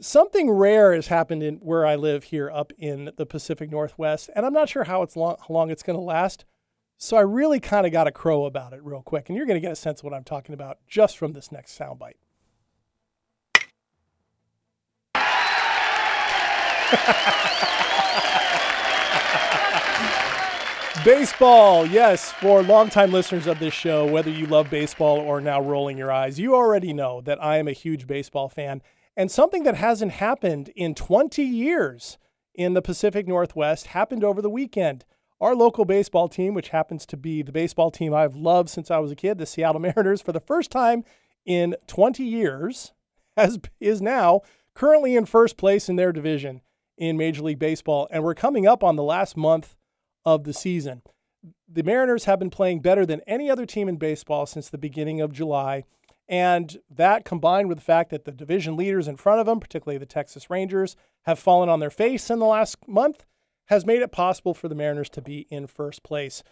something 0.01 0.51
rare 0.51 0.95
has 0.95 1.09
happened 1.09 1.43
in 1.43 1.57
where 1.57 1.87
I 1.87 1.97
live 1.97 2.25
here 2.25 2.51
up 2.51 2.73
in 2.79 3.13
the 3.17 3.27
Pacific 3.27 3.71
Northwest, 3.71 4.31
and 4.35 4.47
I'm 4.47 4.53
not 4.53 4.69
sure 4.69 4.85
how 4.85 5.03
it's 5.03 5.17
long, 5.17 5.37
how 5.47 5.55
long 5.55 5.71
it's 5.71 5.83
going 5.83 5.99
to 5.99 6.05
last. 6.05 6.45
So 6.97 7.17
I 7.17 7.23
really 7.23 7.61
kind 7.61 7.87
of 7.87 7.93
got 7.93 8.07
a 8.07 8.13
crow 8.13 8.45
about 8.45 8.73
it 8.73 8.85
real 8.85 9.03
quick, 9.03 9.29
and 9.29 9.37
you're 9.37 9.47
going 9.47 9.61
to 9.61 9.67
get 9.67 9.73
a 9.73 9.77
sense 9.77 10.01
of 10.01 10.05
what 10.05 10.15
I'm 10.15 10.25
talking 10.25 10.55
about 10.55 10.79
just 10.87 11.17
from 11.17 11.33
this 11.33 11.51
next 11.51 11.79
soundbite. 11.79 12.15
baseball, 21.05 21.87
yes, 21.87 22.33
for 22.33 22.63
longtime 22.63 23.13
listeners 23.13 23.47
of 23.47 23.59
this 23.59 23.73
show, 23.73 24.05
whether 24.05 24.31
you 24.31 24.47
love 24.47 24.69
baseball 24.69 25.19
or 25.19 25.41
now 25.41 25.61
rolling 25.61 25.97
your 25.97 26.13
eyes, 26.13 26.39
you 26.39 26.55
already 26.55 26.93
know 26.93 27.21
that 27.23 27.43
I 27.43 27.57
am 27.57 27.69
a 27.69 27.73
huge 27.73 28.07
baseball 28.07 28.49
fan. 28.49 28.83
And 29.17 29.31
something 29.31 29.63
that 29.63 29.77
hasn't 29.77 30.13
happened 30.13 30.71
in 30.77 30.95
20 30.95 31.43
years 31.43 32.19
in 32.55 32.75
the 32.75 32.83
Pacific 32.83 33.27
Northwest 33.27 33.89
happened 33.89 34.23
over 34.23 34.43
the 34.43 34.51
weekend. 34.51 35.05
Our 35.41 35.55
local 35.55 35.85
baseball 35.85 36.29
team, 36.29 36.55
which 36.55 36.69
happens 36.69 37.07
to 37.07 37.17
be 37.17 37.43
the 37.43 37.53
baseball 37.53 37.91
team 37.91 38.13
I've 38.13 38.37
loved 38.37 38.69
since 38.69 38.91
I 38.91 38.99
was 38.99 39.11
a 39.11 39.17
kid, 39.17 39.39
the 39.39 39.47
Seattle 39.47 39.81
Mariners, 39.81 40.21
for 40.21 40.33
the 40.33 40.41
first 40.41 40.71
time 40.71 41.05
in 41.47 41.77
20 41.87 42.25
years, 42.25 42.93
has, 43.37 43.59
is 43.81 44.03
now 44.03 44.43
currently 44.75 45.17
in 45.17 45.25
first 45.25 45.57
place 45.57 45.89
in 45.89 45.97
their 45.97 46.13
division 46.13 46.61
in 46.99 47.17
Major 47.17 47.43
League 47.43 47.59
Baseball. 47.59 48.07
And 48.11 48.23
we're 48.23 48.35
coming 48.35 48.67
up 48.67 48.85
on 48.85 48.97
the 48.97 49.03
last 49.03 49.37
month 49.37 49.77
of 50.25 50.45
the 50.45 50.53
season. 50.53 51.03
The 51.69 51.83
Mariners 51.83 52.25
have 52.25 52.39
been 52.39 52.51
playing 52.51 52.81
better 52.81 53.07
than 53.07 53.23
any 53.27 53.51
other 53.51 53.67
team 53.67 53.89
in 53.89 53.97
baseball 53.97 54.47
since 54.47 54.69
the 54.69 54.79
beginning 54.79 55.21
of 55.21 55.33
July. 55.33 55.85
And 56.29 56.79
that 56.89 57.25
combined 57.25 57.69
with 57.69 57.79
the 57.79 57.85
fact 57.85 58.11
that 58.11 58.25
the 58.25 58.33
division 58.33 58.77
leaders 58.77 59.09
in 59.09 59.17
front 59.17 59.41
of 59.41 59.47
them, 59.47 59.59
particularly 59.59 59.99
the 59.99 60.07
Texas 60.07 60.49
Rangers, 60.49 60.97
have 61.23 61.39
fallen 61.39 61.69
on 61.69 61.81
their 61.81 61.91
face 61.91 62.31
in 62.31 62.39
the 62.39 62.47
last 62.47 62.77
month, 62.87 63.25
has 63.67 63.87
made 63.87 64.03
it 64.03 64.13
possible 64.13 64.55
for 64.55 64.69
the 64.69 64.75
Mariners 64.75 65.09
to 65.11 65.23
be 65.23 65.47
in 65.51 65.67
first 65.67 66.03
place. 66.03 66.43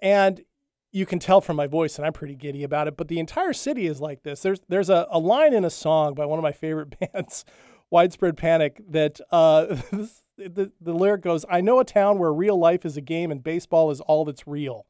And 0.00 0.44
you 0.92 1.04
can 1.04 1.18
tell 1.18 1.42
from 1.42 1.56
my 1.56 1.66
voice 1.66 1.98
and 1.98 2.06
I'm 2.06 2.14
pretty 2.14 2.34
giddy 2.34 2.62
about 2.62 2.88
it, 2.88 2.96
but 2.96 3.08
the 3.08 3.18
entire 3.18 3.52
city 3.52 3.86
is 3.86 4.00
like 4.00 4.22
this. 4.22 4.40
There's 4.40 4.60
there's 4.68 4.88
a, 4.88 5.06
a 5.10 5.18
line 5.18 5.52
in 5.52 5.64
a 5.64 5.70
song 5.70 6.14
by 6.14 6.24
one 6.24 6.38
of 6.38 6.42
my 6.42 6.52
favorite 6.52 6.94
bands, 7.12 7.44
Widespread 7.90 8.36
Panic, 8.36 8.80
that 8.88 9.20
uh, 9.30 9.76
the, 10.36 10.72
the 10.80 10.92
lyric 10.92 11.22
goes, 11.22 11.44
I 11.48 11.60
know 11.60 11.80
a 11.80 11.84
town 11.84 12.18
where 12.18 12.32
real 12.32 12.58
life 12.58 12.84
is 12.84 12.96
a 12.96 13.00
game 13.00 13.30
and 13.30 13.42
baseball 13.42 13.90
is 13.90 14.00
all 14.00 14.24
that's 14.24 14.46
real. 14.46 14.86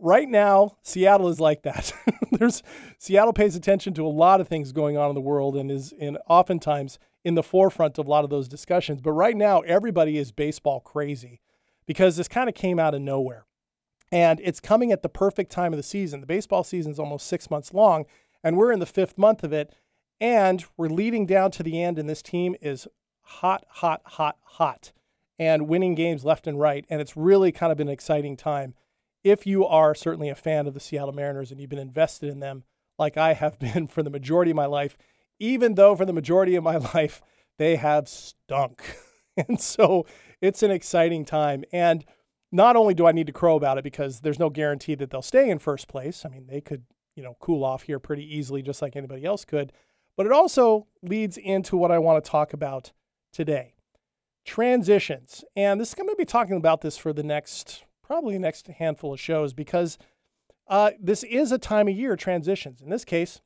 Right 0.00 0.28
now, 0.28 0.76
Seattle 0.82 1.28
is 1.28 1.40
like 1.40 1.62
that. 1.62 1.92
There's 2.32 2.62
Seattle 2.98 3.32
pays 3.32 3.56
attention 3.56 3.94
to 3.94 4.06
a 4.06 4.08
lot 4.08 4.40
of 4.40 4.46
things 4.46 4.72
going 4.72 4.96
on 4.96 5.08
in 5.08 5.14
the 5.14 5.20
world 5.20 5.56
and 5.56 5.70
is 5.70 5.92
in 5.92 6.16
oftentimes 6.28 6.98
in 7.24 7.34
the 7.34 7.42
forefront 7.42 7.98
of 7.98 8.06
a 8.06 8.10
lot 8.10 8.22
of 8.24 8.30
those 8.30 8.46
discussions. 8.46 9.00
But 9.00 9.12
right 9.12 9.36
now, 9.36 9.60
everybody 9.60 10.16
is 10.16 10.30
baseball 10.30 10.80
crazy 10.80 11.40
because 11.86 12.16
this 12.16 12.28
kind 12.28 12.48
of 12.48 12.54
came 12.54 12.78
out 12.78 12.94
of 12.94 13.00
nowhere. 13.00 13.46
And 14.12 14.40
it's 14.42 14.60
coming 14.60 14.92
at 14.92 15.02
the 15.02 15.08
perfect 15.08 15.50
time 15.50 15.72
of 15.72 15.76
the 15.76 15.82
season. 15.82 16.20
The 16.20 16.26
baseball 16.26 16.64
season 16.64 16.92
is 16.92 16.98
almost 16.98 17.26
six 17.26 17.50
months 17.50 17.74
long, 17.74 18.06
and 18.42 18.56
we're 18.56 18.72
in 18.72 18.78
the 18.78 18.86
fifth 18.86 19.18
month 19.18 19.42
of 19.42 19.52
it. 19.52 19.74
And 20.20 20.64
we're 20.76 20.88
leading 20.88 21.26
down 21.26 21.50
to 21.52 21.62
the 21.62 21.82
end, 21.82 21.98
and 21.98 22.08
this 22.08 22.22
team 22.22 22.56
is 22.60 22.88
hot, 23.28 23.64
hot, 23.68 24.02
hot, 24.04 24.36
hot, 24.42 24.92
and 25.38 25.68
winning 25.68 25.94
games 25.94 26.24
left 26.24 26.46
and 26.46 26.58
right. 26.58 26.84
And 26.88 27.00
it's 27.00 27.16
really 27.16 27.52
kind 27.52 27.70
of 27.70 27.80
an 27.80 27.88
exciting 27.88 28.36
time 28.36 28.74
if 29.24 29.46
you 29.46 29.66
are 29.66 29.94
certainly 29.94 30.28
a 30.28 30.34
fan 30.34 30.66
of 30.66 30.74
the 30.74 30.80
Seattle 30.80 31.12
Mariners 31.12 31.50
and 31.50 31.60
you've 31.60 31.70
been 31.70 31.78
invested 31.78 32.28
in 32.28 32.40
them 32.40 32.64
like 32.98 33.16
I 33.16 33.34
have 33.34 33.58
been 33.60 33.86
for 33.86 34.02
the 34.02 34.10
majority 34.10 34.50
of 34.50 34.56
my 34.56 34.66
life 34.66 34.96
even 35.38 35.74
though 35.74 35.94
for 35.94 36.04
the 36.04 36.12
majority 36.12 36.54
of 36.54 36.64
my 36.64 36.76
life 36.94 37.22
they 37.58 37.76
have 37.76 38.08
stunk. 38.08 38.96
and 39.36 39.60
so 39.60 40.06
it's 40.40 40.62
an 40.62 40.70
exciting 40.70 41.24
time. 41.24 41.64
And 41.72 42.04
not 42.50 42.76
only 42.76 42.94
do 42.94 43.06
I 43.06 43.12
need 43.12 43.26
to 43.26 43.32
crow 43.32 43.56
about 43.56 43.78
it 43.78 43.84
because 43.84 44.20
there's 44.20 44.38
no 44.38 44.50
guarantee 44.50 44.94
that 44.94 45.10
they'll 45.10 45.22
stay 45.22 45.50
in 45.50 45.58
first 45.58 45.88
place. 45.88 46.24
I 46.24 46.28
mean, 46.28 46.46
they 46.46 46.60
could, 46.60 46.84
you 47.14 47.22
know, 47.22 47.36
cool 47.40 47.64
off 47.64 47.82
here 47.82 47.98
pretty 47.98 48.24
easily, 48.36 48.62
just 48.62 48.80
like 48.80 48.96
anybody 48.96 49.24
else 49.24 49.44
could. 49.44 49.72
But 50.16 50.26
it 50.26 50.32
also 50.32 50.86
leads 51.02 51.36
into 51.36 51.76
what 51.76 51.90
I 51.90 51.98
want 51.98 52.24
to 52.24 52.30
talk 52.30 52.52
about 52.52 52.92
today 53.32 53.74
transitions. 54.48 55.44
And 55.54 55.78
this 55.78 55.90
is 55.90 55.94
going 55.94 56.08
to 56.08 56.16
be 56.16 56.24
talking 56.24 56.56
about 56.56 56.80
this 56.80 56.96
for 56.96 57.12
the 57.12 57.22
next, 57.22 57.84
probably 58.02 58.38
next 58.38 58.66
handful 58.66 59.12
of 59.12 59.20
shows 59.20 59.52
because 59.52 59.98
uh, 60.68 60.92
this 60.98 61.22
is 61.24 61.52
a 61.52 61.58
time 61.58 61.86
of 61.86 61.94
year 61.94 62.16
transitions. 62.16 62.80
In 62.80 62.88
this 62.88 63.04
case, 63.04 63.42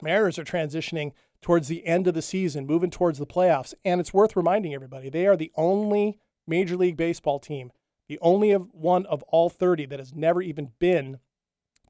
Mariners 0.00 0.38
are 0.38 0.44
transitioning 0.44 1.12
towards 1.42 1.68
the 1.68 1.86
end 1.86 2.06
of 2.06 2.14
the 2.14 2.22
season, 2.22 2.66
moving 2.66 2.90
towards 2.90 3.18
the 3.18 3.26
playoffs. 3.26 3.74
And 3.84 4.00
it's 4.00 4.14
worth 4.14 4.36
reminding 4.36 4.72
everybody 4.72 5.10
they 5.10 5.26
are 5.26 5.36
the 5.36 5.52
only 5.54 6.18
Major 6.46 6.76
League 6.76 6.96
Baseball 6.96 7.38
team, 7.38 7.70
the 8.08 8.18
only 8.20 8.50
of 8.50 8.68
one 8.72 9.04
of 9.04 9.22
all 9.24 9.50
30 9.50 9.84
that 9.86 9.98
has 9.98 10.14
never 10.14 10.40
even 10.40 10.72
been 10.78 11.18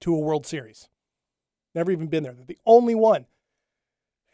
to 0.01 0.15
a 0.15 0.19
World 0.19 0.47
Series. 0.47 0.89
Never 1.77 1.93
even 1.93 2.09
been 2.09 2.25
there. 2.25 2.33
They're 2.33 2.45
the 2.45 2.59
only 2.67 2.97
one. 2.97 3.27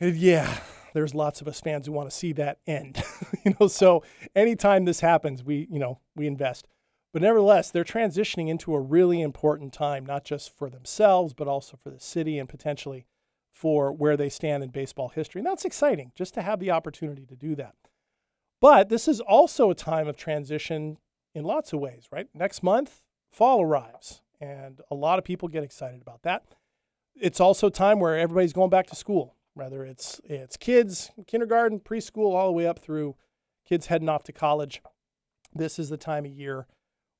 Yeah, 0.01 0.61
there's 0.95 1.15
lots 1.15 1.41
of 1.41 1.49
us 1.49 1.61
fans 1.61 1.87
who 1.87 1.93
want 1.93 2.09
to 2.09 2.17
see 2.17 2.33
that 2.33 2.59
end. 2.67 3.03
you 3.45 3.55
know, 3.61 3.67
so 3.67 4.03
anytime 4.35 4.85
this 4.85 5.01
happens, 5.01 5.45
we, 5.45 5.69
you 5.71 5.79
know, 5.79 6.01
we 6.17 6.27
invest. 6.27 6.67
But 7.13 7.23
nevertheless, 7.23 7.71
they're 7.71 7.85
transitioning 7.85 8.49
into 8.49 8.75
a 8.75 8.81
really 8.81 9.21
important 9.21 9.73
time, 9.73 10.07
not 10.07 10.25
just 10.25 10.57
for 10.57 10.71
themselves, 10.71 11.35
but 11.35 11.47
also 11.47 11.77
for 11.77 11.91
the 11.91 12.01
city 12.01 12.39
and 12.39 12.49
potentially 12.49 13.07
for 13.53 13.93
where 13.93 14.17
they 14.17 14.29
stand 14.29 14.65
in 14.65 14.71
baseball 14.71 15.11
history. 15.11 15.41
And 15.41 15.47
that's 15.47 15.65
exciting 15.65 16.11
just 16.17 16.35
to 16.35 16.43
have 16.43 16.59
the 16.59 16.73
opportunity 16.73 17.25
to 17.27 17.37
do 17.37 17.55
that. 17.55 17.75
But 18.61 18.89
this 18.89 19.07
is 19.07 19.21
also 19.21 19.71
a 19.71 19.75
time 19.75 20.09
of 20.09 20.17
transition 20.17 20.99
in 21.35 21.45
lots 21.45 21.73
of 21.73 21.81
ways, 21.81 22.09
right? 22.11 22.29
Next 22.35 22.63
month, 22.63 23.03
fall 23.31 23.63
arrives, 23.63 24.23
and 24.41 24.81
a 24.91 24.95
lot 24.95 25.19
of 25.19 25.25
people 25.25 25.49
get 25.49 25.63
excited 25.65 26.01
about 26.01 26.23
that. 26.23 26.43
It's 27.15 27.41
also 27.41 27.69
time 27.69 28.01
where 28.01 28.19
everybody's 28.19 28.53
going 28.53 28.71
back 28.71 28.87
to 28.89 28.97
school, 28.97 29.37
whether 29.55 29.85
it's 29.85 30.21
it's 30.25 30.57
kids, 30.57 31.11
kindergarten, 31.27 31.81
preschool, 31.81 32.35
all 32.35 32.47
the 32.47 32.53
way 32.53 32.67
up 32.67 32.79
through 32.79 33.17
kids 33.67 33.87
heading 33.87 34.09
off 34.09 34.25
to 34.25 34.33
college. 34.33 34.83
This 35.55 35.79
is 35.79 35.89
the 35.89 35.97
time 35.97 36.25
of 36.25 36.33
year 36.33 36.67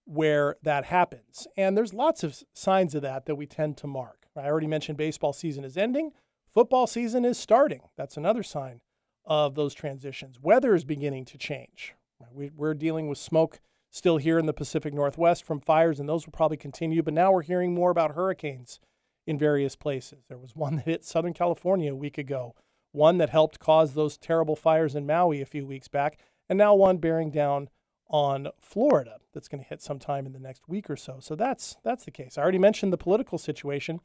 where 0.05 0.57
that 0.63 0.87
happens. 0.87 1.47
And 1.57 1.77
there's 1.77 1.95
lots 1.95 2.23
of 2.23 2.43
signs 2.53 2.95
of 2.95 3.03
that 3.03 3.27
that 3.27 3.37
we 3.37 3.47
tend 3.47 3.77
to 3.79 3.87
mark. 3.87 4.27
I 4.37 4.47
already 4.47 4.67
mentioned 4.67 4.99
baseball 4.99 5.33
season 5.33 5.65
is 5.65 5.77
ending. 5.77 6.13
Football 6.53 6.87
season 6.87 7.25
is 7.25 7.39
starting. 7.39 7.83
That's 7.97 8.17
another 8.17 8.43
sign 8.43 8.81
of 9.25 9.55
those 9.55 9.75
transitions. 9.75 10.39
Weather 10.41 10.75
is 10.75 10.85
beginning 10.85 11.25
to 11.27 11.39
change. 11.39 11.95
We're 12.33 12.75
dealing 12.75 13.09
with 13.09 13.19
smoke 13.19 13.61
still 13.91 14.17
here 14.17 14.39
in 14.39 14.47
the 14.47 14.53
Pacific 14.53 14.93
Northwest 14.93 15.45
from 15.45 15.61
fires, 15.61 16.01
and 16.01 16.09
those 16.09 16.27
will 16.27 16.33
probably 16.33 16.57
continue. 16.57 17.03
But 17.03 17.15
now 17.15 17.33
we're 17.33 17.43
hearing 17.43 17.75
more 17.75 17.91
about 17.91 18.15
hurricanes 18.15 18.81
in 19.27 19.39
various 19.39 19.77
places. 19.77 20.25
There 20.29 20.39
was 20.39 20.55
one 20.55 20.77
that 20.77 20.85
hit 20.85 21.05
Southern 21.05 21.33
California 21.33 21.93
a 21.93 21.97
week 21.97 22.19
ago, 22.19 22.55
one 22.93 23.19
that 23.19 23.31
helped 23.31 23.59
cause 23.59 23.95
those 23.95 24.17
terrible 24.17 24.57
fires 24.57 24.95
in 24.95 25.07
Maui 25.07 25.41
a 25.41 25.47
few 25.47 25.67
weeks 25.67 25.89
back, 25.89 26.19
and 26.49 26.59
now 26.59 26.75
one 26.75 26.99
bearing 26.99 27.31
down 27.31 27.69
on 28.09 28.49
Florida 28.61 29.17
that's 29.33 29.49
going 29.49 29.63
to 29.63 29.69
hit 29.69 29.83
sometime 29.83 30.27
in 30.27 30.33
the 30.33 30.39
next 30.39 30.69
week 30.69 30.91
or 30.91 30.97
so. 30.97 31.19
So 31.21 31.35
that's 31.35 31.77
that's 31.83 32.05
the 32.05 32.11
case. 32.11 32.37
I 32.37 32.43
already 32.43 32.59
mentioned 32.59 32.93
the 32.93 32.99
political 32.99 33.39
situation 33.39 34.01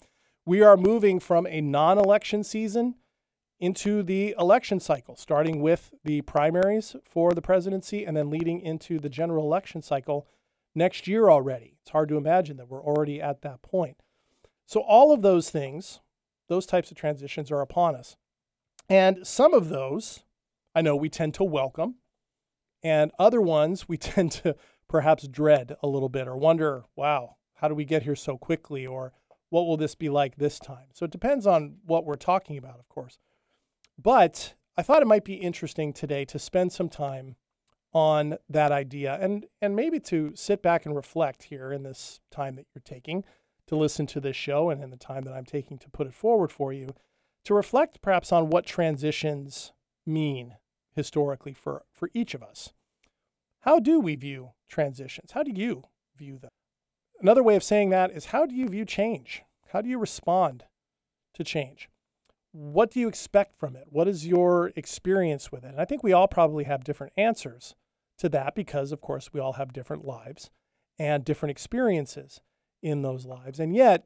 we 0.45 0.63
are 0.63 0.77
moving 0.77 1.19
from 1.19 1.45
a 1.47 1.61
non 1.61 1.99
election 1.99 2.43
season 2.43 2.95
into 3.59 4.01
the 4.01 4.33
election 4.39 4.79
cycle, 4.79 5.15
starting 5.15 5.61
with 5.61 5.93
the 6.03 6.21
primaries 6.21 6.95
for 7.03 7.33
the 7.33 7.41
presidency 7.41 8.05
and 8.05 8.17
then 8.17 8.29
leading 8.29 8.59
into 8.59 8.99
the 8.99 9.09
general 9.09 9.45
election 9.45 9.81
cycle 9.81 10.25
next 10.73 11.07
year 11.07 11.29
already. 11.29 11.75
It's 11.81 11.91
hard 11.91 12.09
to 12.09 12.17
imagine 12.17 12.57
that 12.57 12.69
we're 12.69 12.83
already 12.83 13.21
at 13.21 13.41
that 13.41 13.61
point. 13.61 13.97
So, 14.69 14.81
all 14.81 15.11
of 15.11 15.23
those 15.23 15.49
things, 15.49 15.99
those 16.47 16.67
types 16.67 16.91
of 16.91 16.97
transitions 16.97 17.49
are 17.49 17.61
upon 17.61 17.95
us. 17.95 18.17
And 18.87 19.25
some 19.25 19.55
of 19.55 19.69
those 19.69 20.19
I 20.75 20.81
know 20.81 20.95
we 20.95 21.09
tend 21.09 21.33
to 21.33 21.43
welcome, 21.43 21.95
and 22.83 23.11
other 23.17 23.41
ones 23.41 23.89
we 23.89 23.97
tend 23.97 24.31
to 24.33 24.55
perhaps 24.87 25.27
dread 25.27 25.75
a 25.81 25.87
little 25.87 26.07
bit 26.07 26.27
or 26.27 26.37
wonder, 26.37 26.83
wow, 26.95 27.37
how 27.55 27.67
do 27.67 27.73
we 27.73 27.83
get 27.83 28.03
here 28.03 28.15
so 28.15 28.37
quickly? 28.37 28.85
Or 28.85 29.11
what 29.49 29.63
will 29.63 29.75
this 29.75 29.95
be 29.95 30.07
like 30.07 30.35
this 30.35 30.59
time? 30.59 30.89
So 30.93 31.03
it 31.03 31.11
depends 31.11 31.47
on 31.47 31.77
what 31.83 32.05
we're 32.05 32.15
talking 32.15 32.55
about, 32.55 32.77
of 32.77 32.87
course. 32.89 33.17
But 33.97 34.53
I 34.77 34.83
thought 34.83 35.01
it 35.01 35.07
might 35.07 35.25
be 35.25 35.33
interesting 35.33 35.93
today 35.93 36.25
to 36.25 36.37
spend 36.37 36.73
some 36.73 36.89
time 36.89 37.37
on 37.91 38.37
that 38.47 38.71
idea 38.71 39.17
and 39.19 39.47
and 39.63 39.75
maybe 39.75 39.99
to 39.99 40.31
sit 40.35 40.61
back 40.61 40.85
and 40.85 40.95
reflect 40.95 41.45
here 41.45 41.73
in 41.73 41.81
this 41.81 42.19
time 42.29 42.55
that 42.55 42.67
you're 42.71 42.83
taking 42.85 43.23
to 43.69 43.75
listen 43.75 44.07
to 44.07 44.19
this 44.19 44.35
show 44.35 44.71
and 44.71 44.83
in 44.83 44.89
the 44.89 44.97
time 44.97 45.23
that 45.23 45.33
I'm 45.33 45.45
taking 45.45 45.77
to 45.77 45.89
put 45.89 46.07
it 46.07 46.13
forward 46.15 46.51
for 46.51 46.73
you 46.73 46.95
to 47.45 47.53
reflect 47.53 48.01
perhaps 48.01 48.31
on 48.31 48.49
what 48.49 48.65
transitions 48.65 49.73
mean 50.07 50.55
historically 50.95 51.53
for 51.53 51.83
for 51.93 52.09
each 52.15 52.33
of 52.33 52.41
us. 52.41 52.73
How 53.61 53.79
do 53.79 53.99
we 53.99 54.15
view 54.15 54.51
transitions? 54.67 55.33
How 55.33 55.43
do 55.43 55.51
you 55.51 55.83
view 56.17 56.39
them? 56.39 56.49
Another 57.21 57.43
way 57.43 57.55
of 57.55 57.63
saying 57.63 57.91
that 57.91 58.09
is 58.09 58.27
how 58.27 58.47
do 58.47 58.55
you 58.55 58.67
view 58.67 58.85
change? 58.85 59.43
How 59.71 59.81
do 59.81 59.89
you 59.89 59.99
respond 59.99 60.63
to 61.35 61.43
change? 61.43 61.89
What 62.51 62.89
do 62.89 62.99
you 62.99 63.07
expect 63.07 63.55
from 63.55 63.75
it? 63.75 63.85
What 63.89 64.07
is 64.07 64.25
your 64.25 64.71
experience 64.75 65.51
with 65.51 65.63
it? 65.63 65.73
And 65.73 65.81
I 65.81 65.85
think 65.85 66.01
we 66.01 66.13
all 66.13 66.27
probably 66.27 66.63
have 66.63 66.83
different 66.83 67.13
answers 67.15 67.75
to 68.17 68.29
that 68.29 68.55
because, 68.55 68.91
of 68.91 68.99
course, 68.99 69.31
we 69.31 69.39
all 69.39 69.53
have 69.53 69.73
different 69.73 70.05
lives 70.05 70.49
and 70.97 71.23
different 71.23 71.51
experiences 71.51 72.41
in 72.81 73.01
those 73.01 73.25
lives. 73.25 73.59
And 73.59 73.75
yet, 73.75 74.05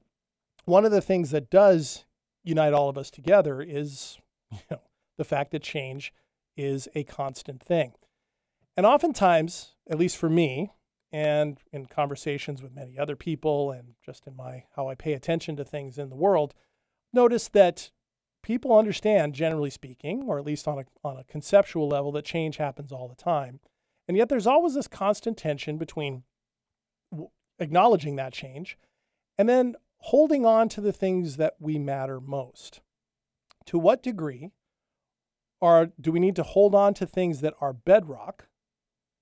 one 0.66 0.86
of 0.86 0.92
the 0.92 1.02
things 1.02 1.32
that 1.32 1.50
does 1.50 2.06
unite 2.44 2.74
all 2.74 2.90
of 2.90 2.98
us 2.98 3.12
together 3.12 3.62
is 3.62 4.18
you 4.52 4.60
know, 4.72 4.82
the 5.18 5.24
fact 5.24 5.52
that 5.52 5.64
change 5.64 6.14
is 6.56 6.88
a 6.96 7.04
constant 7.04 7.62
thing. 7.62 7.94
And 8.76 8.86
oftentimes, 8.86 9.76
at 9.90 10.00
least 10.00 10.18
for 10.18 10.30
me, 10.30 10.72
and 11.12 11.60
in 11.72 11.86
conversations 11.86 12.64
with 12.64 12.74
many 12.74 12.98
other 12.98 13.16
people 13.16 13.72
and 13.72 13.94
just 14.04 14.26
in 14.26 14.36
my 14.36 14.64
how 14.76 14.90
I 14.90 14.96
pay 14.96 15.14
attention 15.14 15.56
to 15.58 15.64
things 15.64 16.00
in 16.00 16.10
the 16.10 16.16
world, 16.16 16.56
notice 17.14 17.48
that 17.50 17.92
people 18.42 18.76
understand, 18.76 19.36
generally 19.36 19.70
speaking, 19.70 20.24
or 20.24 20.40
at 20.40 20.46
least 20.46 20.68
on 20.68 20.80
a, 20.80 20.84
on 21.04 21.18
a 21.18 21.24
conceptual 21.24 21.88
level, 21.88 22.12
that 22.14 22.26
change 22.26 22.58
happens 22.58 22.92
all 22.92 23.08
the 23.08 23.16
time. 23.16 23.60
And 24.08 24.18
yet 24.18 24.28
there's 24.28 24.48
always 24.48 24.74
this 24.74 24.88
constant 24.88 25.38
tension 25.38 25.78
between 25.78 26.24
acknowledging 27.64 28.16
that 28.18 28.34
change 28.34 28.78
and 29.38 29.50
then 29.50 29.76
holding 29.98 30.46
on 30.46 30.70
to 30.70 30.82
the 30.82 30.94
things 30.94 31.38
that 31.38 31.56
we 31.60 31.80
matter 31.80 32.20
most. 32.20 32.82
To 33.68 33.80
what 33.80 34.04
degree 34.04 34.52
are, 35.62 35.90
do 36.00 36.12
we 36.12 36.20
need 36.20 36.36
to 36.36 36.44
hold 36.44 36.76
on 36.76 36.94
to 36.96 37.06
things 37.06 37.40
that 37.40 37.54
are 37.62 37.72
bedrock, 37.72 38.48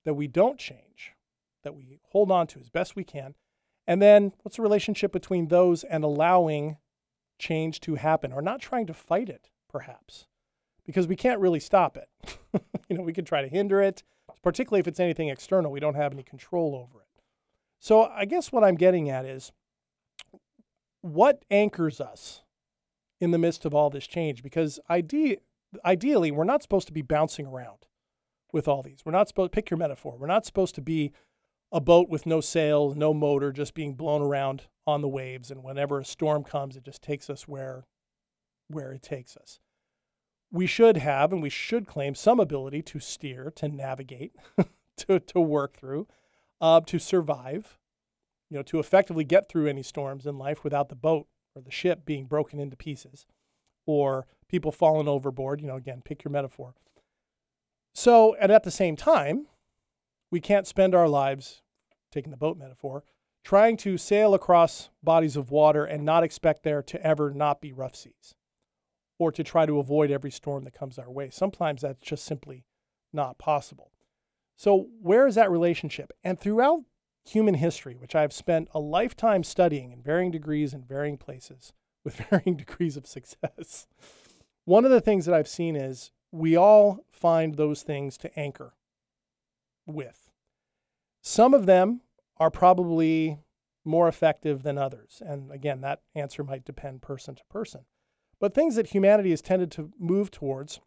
that 0.05 0.15
we 0.15 0.27
don't 0.27 0.57
change, 0.57 1.13
that 1.63 1.75
we 1.75 1.99
hold 2.09 2.31
on 2.31 2.47
to 2.47 2.59
as 2.59 2.69
best 2.69 2.95
we 2.95 3.03
can? 3.03 3.35
And 3.87 4.01
then 4.01 4.33
what's 4.41 4.57
the 4.57 4.63
relationship 4.63 5.11
between 5.11 5.47
those 5.47 5.83
and 5.83 6.03
allowing 6.03 6.77
change 7.37 7.79
to 7.81 7.95
happen 7.95 8.31
or 8.33 8.41
not 8.41 8.59
trying 8.59 8.87
to 8.87 8.93
fight 8.93 9.29
it, 9.29 9.49
perhaps? 9.69 10.25
Because 10.83 11.07
we 11.07 11.15
can't 11.15 11.39
really 11.39 11.59
stop 11.59 11.95
it. 11.95 12.09
you 12.89 12.97
know, 12.97 13.03
we 13.03 13.13
can 13.13 13.25
try 13.25 13.43
to 13.43 13.47
hinder 13.47 13.81
it, 13.81 14.01
particularly 14.41 14.79
if 14.79 14.87
it's 14.87 14.99
anything 14.99 15.29
external. 15.29 15.71
We 15.71 15.79
don't 15.79 15.95
have 15.95 16.11
any 16.11 16.23
control 16.23 16.75
over 16.75 17.01
it. 17.01 17.10
So 17.81 18.03
I 18.03 18.25
guess 18.25 18.51
what 18.51 18.63
I'm 18.63 18.75
getting 18.75 19.09
at 19.09 19.25
is 19.25 19.51
what 21.01 21.43
anchors 21.49 21.99
us 21.99 22.43
in 23.19 23.31
the 23.31 23.39
midst 23.39 23.65
of 23.65 23.73
all 23.73 23.89
this 23.89 24.05
change? 24.05 24.43
Because 24.43 24.79
idea, 24.87 25.37
ideally, 25.83 26.29
we're 26.29 26.43
not 26.43 26.61
supposed 26.61 26.85
to 26.87 26.93
be 26.93 27.01
bouncing 27.01 27.47
around 27.47 27.87
with 28.53 28.67
all 28.67 28.83
these. 28.83 28.99
We're 29.03 29.11
not 29.13 29.27
supposed 29.27 29.51
to 29.51 29.55
pick 29.55 29.71
your 29.71 29.79
metaphor. 29.79 30.15
We're 30.15 30.27
not 30.27 30.45
supposed 30.45 30.75
to 30.75 30.81
be 30.81 31.11
a 31.71 31.81
boat 31.81 32.07
with 32.07 32.27
no 32.27 32.39
sail, 32.39 32.93
no 32.93 33.15
motor, 33.15 33.51
just 33.51 33.73
being 33.73 33.95
blown 33.95 34.21
around 34.21 34.67
on 34.85 35.01
the 35.01 35.09
waves. 35.09 35.49
And 35.49 35.63
whenever 35.63 35.99
a 35.99 36.05
storm 36.05 36.43
comes, 36.43 36.77
it 36.77 36.83
just 36.83 37.01
takes 37.01 37.31
us 37.31 37.47
where, 37.47 37.87
where 38.67 38.91
it 38.91 39.01
takes 39.01 39.35
us. 39.35 39.59
We 40.51 40.67
should 40.67 40.97
have 40.97 41.33
and 41.33 41.41
we 41.41 41.49
should 41.49 41.87
claim 41.87 42.13
some 42.13 42.39
ability 42.39 42.83
to 42.83 42.99
steer, 42.99 43.51
to 43.55 43.67
navigate, 43.67 44.35
to, 44.97 45.19
to 45.19 45.39
work 45.39 45.77
through, 45.77 46.07
uh, 46.61 46.79
to 46.81 46.99
survive, 46.99 47.77
you 48.49 48.57
know, 48.57 48.63
to 48.63 48.79
effectively 48.79 49.23
get 49.23 49.49
through 49.49 49.67
any 49.67 49.83
storms 49.83 50.25
in 50.25 50.37
life 50.37 50.63
without 50.63 50.89
the 50.89 50.95
boat 50.95 51.27
or 51.55 51.61
the 51.61 51.71
ship 51.71 52.05
being 52.05 52.25
broken 52.25 52.59
into 52.59 52.77
pieces 52.77 53.25
or 53.85 54.27
people 54.47 54.71
falling 54.71 55.07
overboard. 55.07 55.59
You 55.59 55.67
know, 55.67 55.75
again, 55.75 56.01
pick 56.05 56.23
your 56.23 56.31
metaphor. 56.31 56.75
So, 57.93 58.35
and 58.39 58.51
at 58.51 58.63
the 58.63 58.71
same 58.71 58.95
time, 58.95 59.47
we 60.31 60.39
can't 60.39 60.67
spend 60.67 60.95
our 60.95 61.09
lives, 61.09 61.61
taking 62.11 62.31
the 62.31 62.37
boat 62.37 62.57
metaphor, 62.57 63.03
trying 63.43 63.75
to 63.75 63.97
sail 63.97 64.33
across 64.33 64.89
bodies 65.03 65.35
of 65.35 65.51
water 65.51 65.83
and 65.83 66.05
not 66.05 66.23
expect 66.23 66.63
there 66.63 66.83
to 66.83 67.05
ever 67.05 67.31
not 67.31 67.59
be 67.59 67.73
rough 67.73 67.95
seas 67.95 68.35
or 69.17 69.31
to 69.31 69.43
try 69.43 69.65
to 69.65 69.79
avoid 69.79 70.11
every 70.11 70.31
storm 70.31 70.63
that 70.63 70.77
comes 70.77 70.97
our 70.97 71.11
way. 71.11 71.29
Sometimes 71.29 71.81
that's 71.81 71.99
just 72.01 72.23
simply 72.23 72.65
not 73.11 73.37
possible. 73.37 73.91
So, 74.61 74.89
where 75.01 75.25
is 75.25 75.33
that 75.33 75.49
relationship? 75.49 76.13
And 76.23 76.39
throughout 76.39 76.81
human 77.25 77.55
history, 77.55 77.95
which 77.95 78.13
I've 78.13 78.31
spent 78.31 78.67
a 78.75 78.79
lifetime 78.79 79.43
studying 79.43 79.91
in 79.91 80.03
varying 80.03 80.29
degrees 80.29 80.71
in 80.71 80.83
varying 80.83 81.17
places 81.17 81.73
with 82.05 82.17
varying 82.29 82.57
degrees 82.57 82.95
of 82.95 83.07
success, 83.07 83.87
one 84.65 84.85
of 84.85 84.91
the 84.91 85.01
things 85.01 85.25
that 85.25 85.33
I've 85.33 85.47
seen 85.47 85.75
is 85.75 86.11
we 86.31 86.55
all 86.55 86.99
find 87.11 87.55
those 87.55 87.81
things 87.81 88.19
to 88.19 88.39
anchor 88.39 88.75
with. 89.87 90.29
Some 91.23 91.55
of 91.55 91.65
them 91.65 92.01
are 92.37 92.51
probably 92.51 93.39
more 93.83 94.07
effective 94.07 94.61
than 94.61 94.77
others. 94.77 95.23
And 95.25 95.51
again, 95.51 95.81
that 95.81 96.01
answer 96.13 96.43
might 96.43 96.65
depend 96.65 97.01
person 97.01 97.33
to 97.33 97.43
person. 97.49 97.85
But 98.39 98.53
things 98.53 98.75
that 98.75 98.89
humanity 98.89 99.31
has 99.31 99.41
tended 99.41 99.71
to 99.71 99.91
move 99.97 100.29
towards 100.29 100.79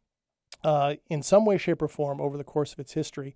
uh, 0.62 0.94
in 1.08 1.24
some 1.24 1.44
way, 1.44 1.58
shape, 1.58 1.82
or 1.82 1.88
form 1.88 2.20
over 2.20 2.38
the 2.38 2.44
course 2.44 2.72
of 2.72 2.78
its 2.78 2.92
history 2.92 3.34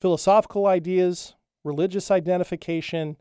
philosophical 0.00 0.66
ideas, 0.66 1.34
religious 1.64 2.10
identification, 2.10 3.16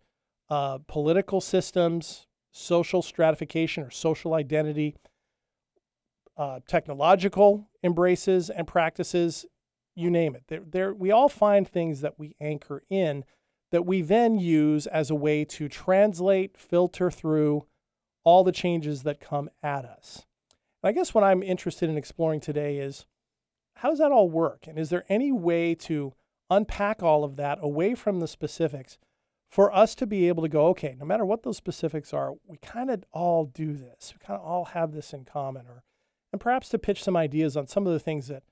uh, 0.50 0.80
political 0.88 1.42
systems, 1.42 2.28
social 2.52 3.02
stratification 3.02 3.84
or 3.84 3.92
social 3.92 4.34
identity, 4.34 4.96
uh, 6.38 6.60
technological 6.68 7.70
embraces 7.84 8.50
and 8.50 8.68
practices, 8.68 9.46
you 9.96 10.10
name 10.10 10.36
it. 10.36 10.44
There, 10.48 10.62
there, 10.62 10.94
we 10.94 11.12
all 11.12 11.30
find 11.30 11.68
things 11.68 12.02
that 12.02 12.20
we 12.20 12.36
anchor 12.40 12.84
in 12.90 13.24
that 13.72 13.86
we 13.86 14.02
then 14.02 14.38
use 14.38 14.88
as 14.88 15.10
a 15.10 15.16
way 15.16 15.44
to 15.44 15.68
translate, 15.68 16.58
filter 16.58 17.12
through 17.12 17.66
all 18.24 18.44
the 18.44 18.52
changes 18.52 19.04
that 19.04 19.20
come 19.20 19.50
at 19.62 19.84
us. 19.84 20.26
I 20.84 20.92
guess 20.92 21.13
what 21.13 21.24
I'm 21.24 21.44
interested 21.44 21.90
in 21.90 21.98
exploring 21.98 22.40
today 22.40 22.78
is 22.78 23.06
how 23.78 23.90
does 23.90 24.00
that 24.00 24.12
all 24.12 24.30
work? 24.30 24.68
And 24.68 24.80
is 24.80 24.90
there 24.90 25.04
any 25.10 25.32
way 25.32 25.76
to 25.76 26.13
unpack 26.50 27.04
all 27.04 27.24
of 27.24 27.36
that 27.36 27.60
away 27.62 27.96
from 27.96 28.20
the 28.20 28.28
specifics 28.28 28.98
for 29.50 29.74
us 29.74 29.96
to 29.96 30.06
be 30.06 30.28
able 30.28 30.44
to 30.44 30.50
go, 30.50 30.68
okay, 30.68 30.96
no 31.00 31.06
matter 31.06 31.26
what 31.26 31.44
those 31.44 31.58
specifics 31.58 32.14
are, 32.14 32.34
we 32.48 32.58
kind 32.58 32.90
of 32.90 33.04
all 33.12 33.46
do 33.46 33.74
this. 33.74 34.14
We 34.14 34.26
kind 34.26 34.40
of 34.40 34.46
all 34.46 34.66
have 34.66 34.92
this 34.92 35.14
in 35.14 35.24
common, 35.26 35.66
or 35.68 35.84
and 36.34 36.42
perhaps 36.42 36.70
to 36.70 36.80
pitch 36.80 37.04
some 37.04 37.16
ideas 37.16 37.56
on 37.56 37.68
some 37.68 37.88
of 37.88 37.94
the 37.94 38.00
things 38.00 38.28
that 38.28 38.44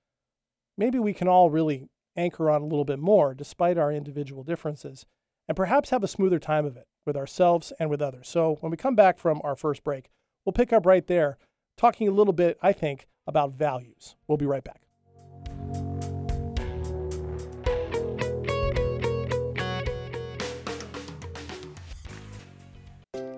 maybe 0.78 0.98
we 0.98 1.14
can 1.14 1.28
all 1.28 1.50
really 1.50 1.90
anchor 2.16 2.50
on 2.50 2.62
a 2.62 2.66
little 2.66 2.86
bit 2.86 3.00
more 3.00 3.34
despite 3.34 3.78
our 3.78 3.92
individual 3.92 4.44
differences, 4.44 5.06
and 5.48 5.58
perhaps 5.58 5.90
have 5.90 6.04
a 6.04 6.08
smoother 6.08 6.40
time 6.40 6.66
of 6.66 6.78
it 6.78 6.88
with 7.06 7.18
ourselves 7.18 7.74
and 7.80 7.90
with 7.90 8.02
others. 8.02 8.30
So 8.30 8.58
when 8.62 8.72
we 8.72 8.78
come 8.78 8.96
back 8.96 9.18
from 9.18 9.42
our 9.44 9.56
first 9.56 9.84
break, 9.84 10.10
we'll 10.46 10.54
pick 10.54 10.72
up 10.72 10.86
right 10.86 11.06
there, 11.06 11.38
talking 11.78 12.08
a 12.08 12.12
little 12.12 12.34
bit, 12.34 12.58
I 12.62 12.72
think, 12.72 13.08
about 13.28 13.52
values. 13.54 14.16
We'll 14.28 14.38
be 14.38 14.46
right 14.46 14.64
back. 14.64 14.82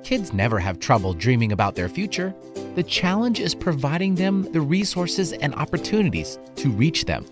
Kids 0.08 0.32
never 0.32 0.58
have 0.58 0.80
trouble 0.80 1.14
dreaming 1.14 1.52
about 1.52 1.76
their 1.76 1.90
future. 1.90 2.34
The 2.76 2.84
challenge 2.84 3.42
is 3.42 3.54
providing 3.54 4.16
them 4.16 4.50
the 4.54 4.62
resources 4.62 5.34
and 5.34 5.54
opportunities 5.56 6.40
to 6.56 6.70
reach 6.70 7.04
them. 7.04 7.26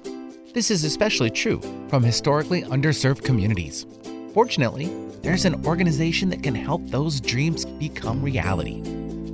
This 0.54 0.70
is 0.70 0.84
especially 0.84 1.30
true 1.30 1.62
from 1.88 2.04
historically 2.04 2.64
underserved 2.64 3.24
communities. 3.24 3.86
Fortunately, 4.34 4.88
there's 5.22 5.46
an 5.46 5.66
organization 5.66 6.28
that 6.32 6.44
can 6.44 6.54
help 6.54 6.86
those 6.88 7.22
dreams 7.22 7.64
become 7.64 8.22
reality. 8.22 8.84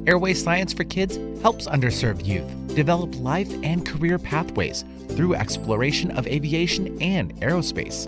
Airway 0.06 0.36
Science 0.36 0.72
for 0.72 0.84
Kids 0.84 1.18
helps 1.42 1.66
underserved 1.66 2.28
youth 2.28 2.46
develop 2.76 3.20
life 3.20 3.52
and 3.64 3.84
career 3.84 4.20
pathways 4.20 4.86
through 5.10 5.34
exploration 5.34 6.12
of 6.12 6.28
aviation 6.28 6.96
and 7.02 7.34
aerospace. 7.38 8.08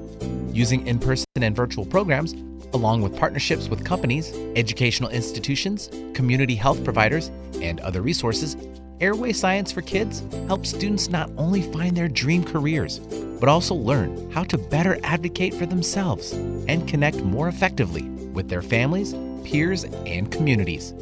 Using 0.54 0.86
in 0.86 1.00
person 1.00 1.26
and 1.36 1.56
virtual 1.56 1.84
programs, 1.84 2.34
along 2.74 3.02
with 3.02 3.18
partnerships 3.18 3.70
with 3.70 3.84
companies, 3.84 4.32
educational 4.56 5.10
institutions, 5.10 5.89
community 6.13 6.54
health 6.54 6.84
providers, 6.84 7.32
and 7.62 7.80
other 7.80 8.02
resources, 8.02 8.56
Airway 9.02 9.34
Science 9.34 9.72
for 9.72 9.82
Kids 9.82 10.24
helps 10.48 10.70
students 10.70 11.10
not 11.10 11.32
only 11.38 11.63
find 11.74 11.98
their 11.98 12.08
dream 12.08 12.44
careers, 12.44 13.00
but 13.39 13.50
also 13.50 13.74
learn 13.74 14.32
how 14.32 14.44
to 14.44 14.58
better 14.58 15.00
advocate 15.04 15.56
for 15.56 15.66
themselves 15.66 16.34
and 16.34 16.88
connect 16.88 17.18
more 17.24 17.48
effectively 17.48 18.04
with 18.34 18.48
their 18.48 18.62
families, 18.62 19.16
peers, 19.44 19.86
and 20.06 20.32
communities. 20.32 20.94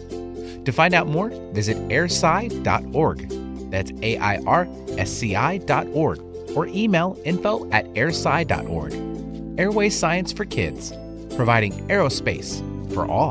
To 0.64 0.72
find 0.72 0.94
out 0.94 1.08
more, 1.08 1.30
visit 1.52 1.78
airsci.org. 1.90 3.30
That's 3.70 3.92
A 4.02 4.18
I 4.18 4.38
R 4.48 4.68
S 4.98 5.12
C 5.12 5.36
I.org 5.36 6.22
or 6.56 6.68
email 6.68 7.18
info 7.26 7.70
at 7.72 7.86
airsci.org. 7.94 9.11
Airway 9.62 9.92
Science 9.92 10.34
for 10.34 10.44
Kids 10.44 10.92
providing 11.36 11.88
aerospace 11.88 12.64
for 12.96 13.06
all. 13.06 13.30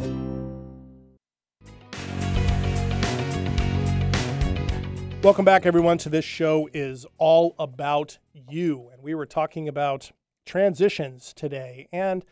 Welcome 5.25 5.45
back, 5.45 5.67
everyone, 5.67 5.99
to 5.99 6.09
this 6.09 6.25
show 6.25 6.69
is 6.73 7.05
all 7.19 7.57
about 7.59 8.19
you. 8.33 8.91
And 8.93 9.03
we 9.03 9.13
were 9.13 9.27
talking 9.27 9.67
about 9.67 10.13
transitions 10.47 11.35
today 11.35 11.89
and 11.93 12.25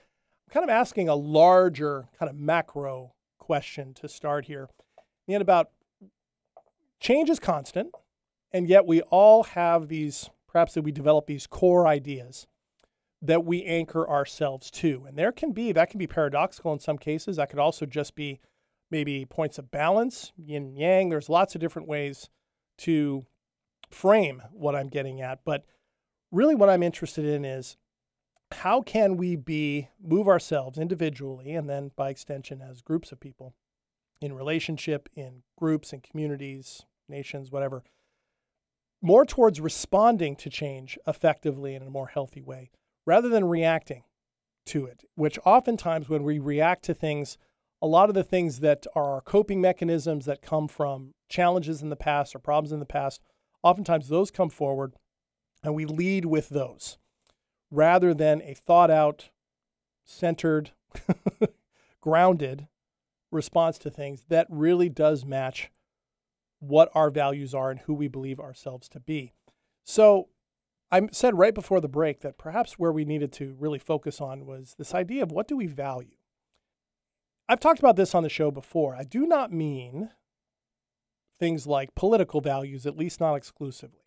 kind 0.49 0.63
of 0.63 0.71
asking 0.71 1.09
a 1.09 1.17
larger, 1.17 2.07
kind 2.17 2.31
of 2.31 2.37
macro 2.37 3.15
question 3.39 3.95
to 3.95 4.09
start 4.09 4.45
here. 4.45 4.69
And 5.27 5.43
about 5.43 5.71
change 7.01 7.29
is 7.31 7.41
constant, 7.41 7.93
and 8.53 8.69
yet 8.69 8.87
we 8.87 9.01
all 9.01 9.43
have 9.43 9.89
these, 9.89 10.31
perhaps 10.47 10.75
that 10.75 10.83
we 10.83 10.93
develop 10.93 11.27
these 11.27 11.49
core 11.49 11.89
ideas 11.89 12.47
that 13.21 13.45
we 13.45 13.65
anchor 13.65 14.09
ourselves 14.09 14.71
to. 14.71 15.05
And 15.07 15.19
there 15.19 15.33
can 15.33 15.53
be, 15.53 15.73
that 15.73 15.91
can 15.91 15.99
be 15.99 16.07
paradoxical 16.07 16.73
in 16.73 16.79
some 16.79 16.99
cases. 16.99 17.37
That 17.37 17.51
could 17.51 17.59
also 17.59 17.85
just 17.85 18.15
be 18.15 18.41
maybe 18.91 19.25
points 19.25 19.59
of 19.59 19.71
balance, 19.71 20.33
yin 20.37 20.77
yang. 20.77 21.09
There's 21.09 21.29
lots 21.29 21.55
of 21.55 21.61
different 21.61 21.89
ways 21.89 22.31
to 22.79 23.27
frame 23.91 24.43
what 24.53 24.77
I'm 24.77 24.89
getting 24.89 25.21
at. 25.21 25.41
But 25.45 25.65
really, 26.31 26.55
what 26.55 26.71
I'm 26.71 26.83
interested 26.83 27.25
in 27.25 27.45
is 27.45 27.77
how 28.53 28.81
can 28.81 29.17
we 29.17 29.37
be, 29.37 29.89
move 30.03 30.29
ourselves 30.29 30.79
individually 30.79 31.53
and 31.53 31.69
then 31.69 31.91
by 31.97 32.11
extension 32.11 32.63
as 32.63 32.81
groups 32.83 33.13
of 33.13 33.21
people 33.21 33.55
in 34.21 34.33
relationship, 34.33 35.09
in 35.15 35.43
groups, 35.57 35.93
in 35.93 36.01
communities, 36.01 36.83
nations, 37.09 37.51
whatever, 37.51 37.83
more 39.03 39.25
towards 39.25 39.61
responding 39.61 40.35
to 40.37 40.51
change 40.51 40.99
effectively 41.07 41.75
in 41.75 41.83
a 41.83 41.91
more 41.91 42.09
healthy 42.09 42.41
way 42.41 42.71
rather 43.09 43.31
than 43.31 43.49
reacting 43.49 44.03
to 44.67 44.85
it, 44.85 45.03
which 45.15 45.39
oftentimes 45.47 46.11
when 46.11 46.23
we 46.25 46.39
react 46.39 46.83
to 46.85 46.93
things, 46.93 47.39
a 47.81 47.87
lot 47.87 48.11
of 48.11 48.15
the 48.15 48.23
things 48.23 48.61
that 48.61 48.87
are 48.95 49.15
our 49.15 49.23
coping 49.23 49.63
mechanisms 49.63 50.27
that 50.27 50.43
come 50.43 50.69
from 50.69 51.15
challenges 51.27 51.81
in 51.81 51.89
the 51.89 51.97
past 51.97 52.37
or 52.37 52.39
problems 52.39 52.71
in 52.71 52.81
the 52.81 52.85
past, 52.85 53.23
oftentimes 53.63 54.09
those 54.09 54.31
come 54.31 54.51
forward 54.51 54.93
and 55.63 55.75
we 55.75 55.87
lead 55.87 56.27
with 56.27 56.51
those 56.51 56.99
rather 57.71 58.13
than 58.13 58.43
a 58.43 58.53
thought 58.53 58.91
out, 58.91 59.31
centered, 60.05 60.73
grounded 62.03 62.69
response 63.33 63.79
to 63.79 63.89
things 63.89 64.25
that 64.29 64.47
really 64.51 64.91
does 64.91 65.25
match 65.25 65.71
what 66.59 66.91
our 66.95 67.11
values 67.11 67.55
are 67.55 67.71
and 67.71 67.81
who 67.81 67.95
we 67.95 68.07
believe 68.07 68.39
ourselves 68.39 68.87
to 68.87 69.01
be. 69.01 69.33
So, 69.83 70.29
I 70.91 71.09
said 71.13 71.39
right 71.39 71.55
before 71.55 71.81
the 71.81 71.89
break 71.89 72.21
that 72.21 72.39
perhaps 72.39 72.79
where 72.79 72.93
we 72.93 73.05
needed 73.05 73.33
to 73.35 73.55
really 73.59 73.79
focus 73.79 74.21
on 74.21 74.47
was 74.47 74.75
this 74.79 74.95
idea 74.95 75.23
of 75.23 75.31
what 75.31 75.47
do 75.47 75.57
we 75.57 75.67
value? 75.67 76.17
I've 77.49 77.61
talked 77.61 77.79
about 77.79 77.97
this 77.97 78.15
on 78.15 78.23
the 78.23 78.29
show 78.29 78.51
before. 78.51 78.95
I 78.95 79.05
do 79.05 79.27
not 79.27 79.53
mean 79.53 80.11
things 81.39 81.67
like 81.67 81.95
political 81.95 82.41
values, 82.41 82.87
at 82.87 82.97
least 82.97 83.21
not 83.21 83.35
exclusively. 83.35 84.01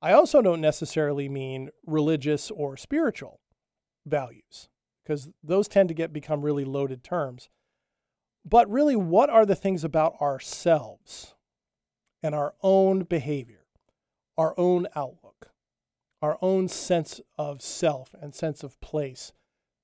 I 0.00 0.12
also 0.12 0.42
don't 0.42 0.60
necessarily 0.60 1.28
mean 1.28 1.70
religious 1.86 2.50
or 2.50 2.76
spiritual 2.76 3.40
values, 4.06 4.68
because 5.02 5.30
those 5.42 5.68
tend 5.68 5.88
to 5.88 5.94
get 5.94 6.12
become 6.12 6.42
really 6.42 6.64
loaded 6.64 7.02
terms. 7.02 7.48
But 8.44 8.70
really, 8.70 8.96
what 8.96 9.28
are 9.28 9.44
the 9.44 9.56
things 9.56 9.84
about 9.84 10.14
ourselves 10.20 11.34
and 12.22 12.34
our 12.34 12.54
own 12.62 13.04
behavior, 13.04 13.66
our 14.36 14.54
own 14.58 14.86
outlook, 14.94 15.27
our 16.20 16.38
own 16.42 16.68
sense 16.68 17.20
of 17.36 17.62
self 17.62 18.14
and 18.20 18.34
sense 18.34 18.62
of 18.62 18.80
place 18.80 19.32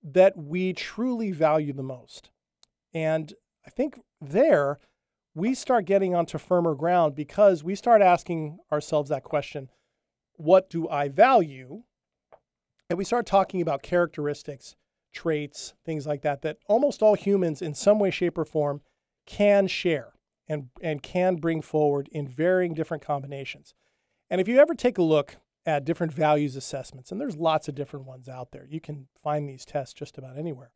that 0.02 0.36
we 0.36 0.72
truly 0.72 1.30
value 1.30 1.72
the 1.72 1.82
most? 1.82 2.30
And 2.92 3.34
I 3.66 3.70
think 3.70 4.00
there 4.20 4.78
we 5.34 5.54
start 5.54 5.84
getting 5.84 6.14
onto 6.14 6.38
firmer 6.38 6.74
ground 6.74 7.14
because 7.14 7.64
we 7.64 7.74
start 7.74 8.00
asking 8.00 8.58
ourselves 8.70 9.10
that 9.10 9.24
question 9.24 9.70
what 10.36 10.68
do 10.68 10.88
I 10.88 11.08
value? 11.08 11.82
And 12.90 12.98
we 12.98 13.04
start 13.04 13.24
talking 13.24 13.62
about 13.62 13.82
characteristics, 13.82 14.74
traits, 15.12 15.74
things 15.84 16.06
like 16.06 16.22
that, 16.22 16.42
that 16.42 16.58
almost 16.66 17.02
all 17.02 17.14
humans 17.14 17.62
in 17.62 17.74
some 17.74 17.98
way, 17.98 18.10
shape, 18.10 18.36
or 18.36 18.44
form 18.44 18.82
can 19.26 19.68
share 19.68 20.12
and, 20.48 20.68
and 20.82 21.02
can 21.02 21.36
bring 21.36 21.62
forward 21.62 22.08
in 22.12 22.26
varying 22.26 22.74
different 22.74 23.02
combinations. 23.02 23.74
And 24.28 24.40
if 24.40 24.48
you 24.48 24.58
ever 24.58 24.74
take 24.74 24.98
a 24.98 25.02
look 25.02 25.36
at 25.66 25.84
different 25.84 26.12
values 26.12 26.56
assessments, 26.56 27.10
and 27.10 27.20
there's 27.20 27.36
lots 27.36 27.68
of 27.68 27.74
different 27.74 28.06
ones 28.06 28.28
out 28.28 28.52
there, 28.52 28.66
you 28.68 28.80
can 28.80 29.08
find 29.22 29.48
these 29.48 29.64
tests 29.64 29.94
just 29.94 30.18
about 30.18 30.38
anywhere. 30.38 30.70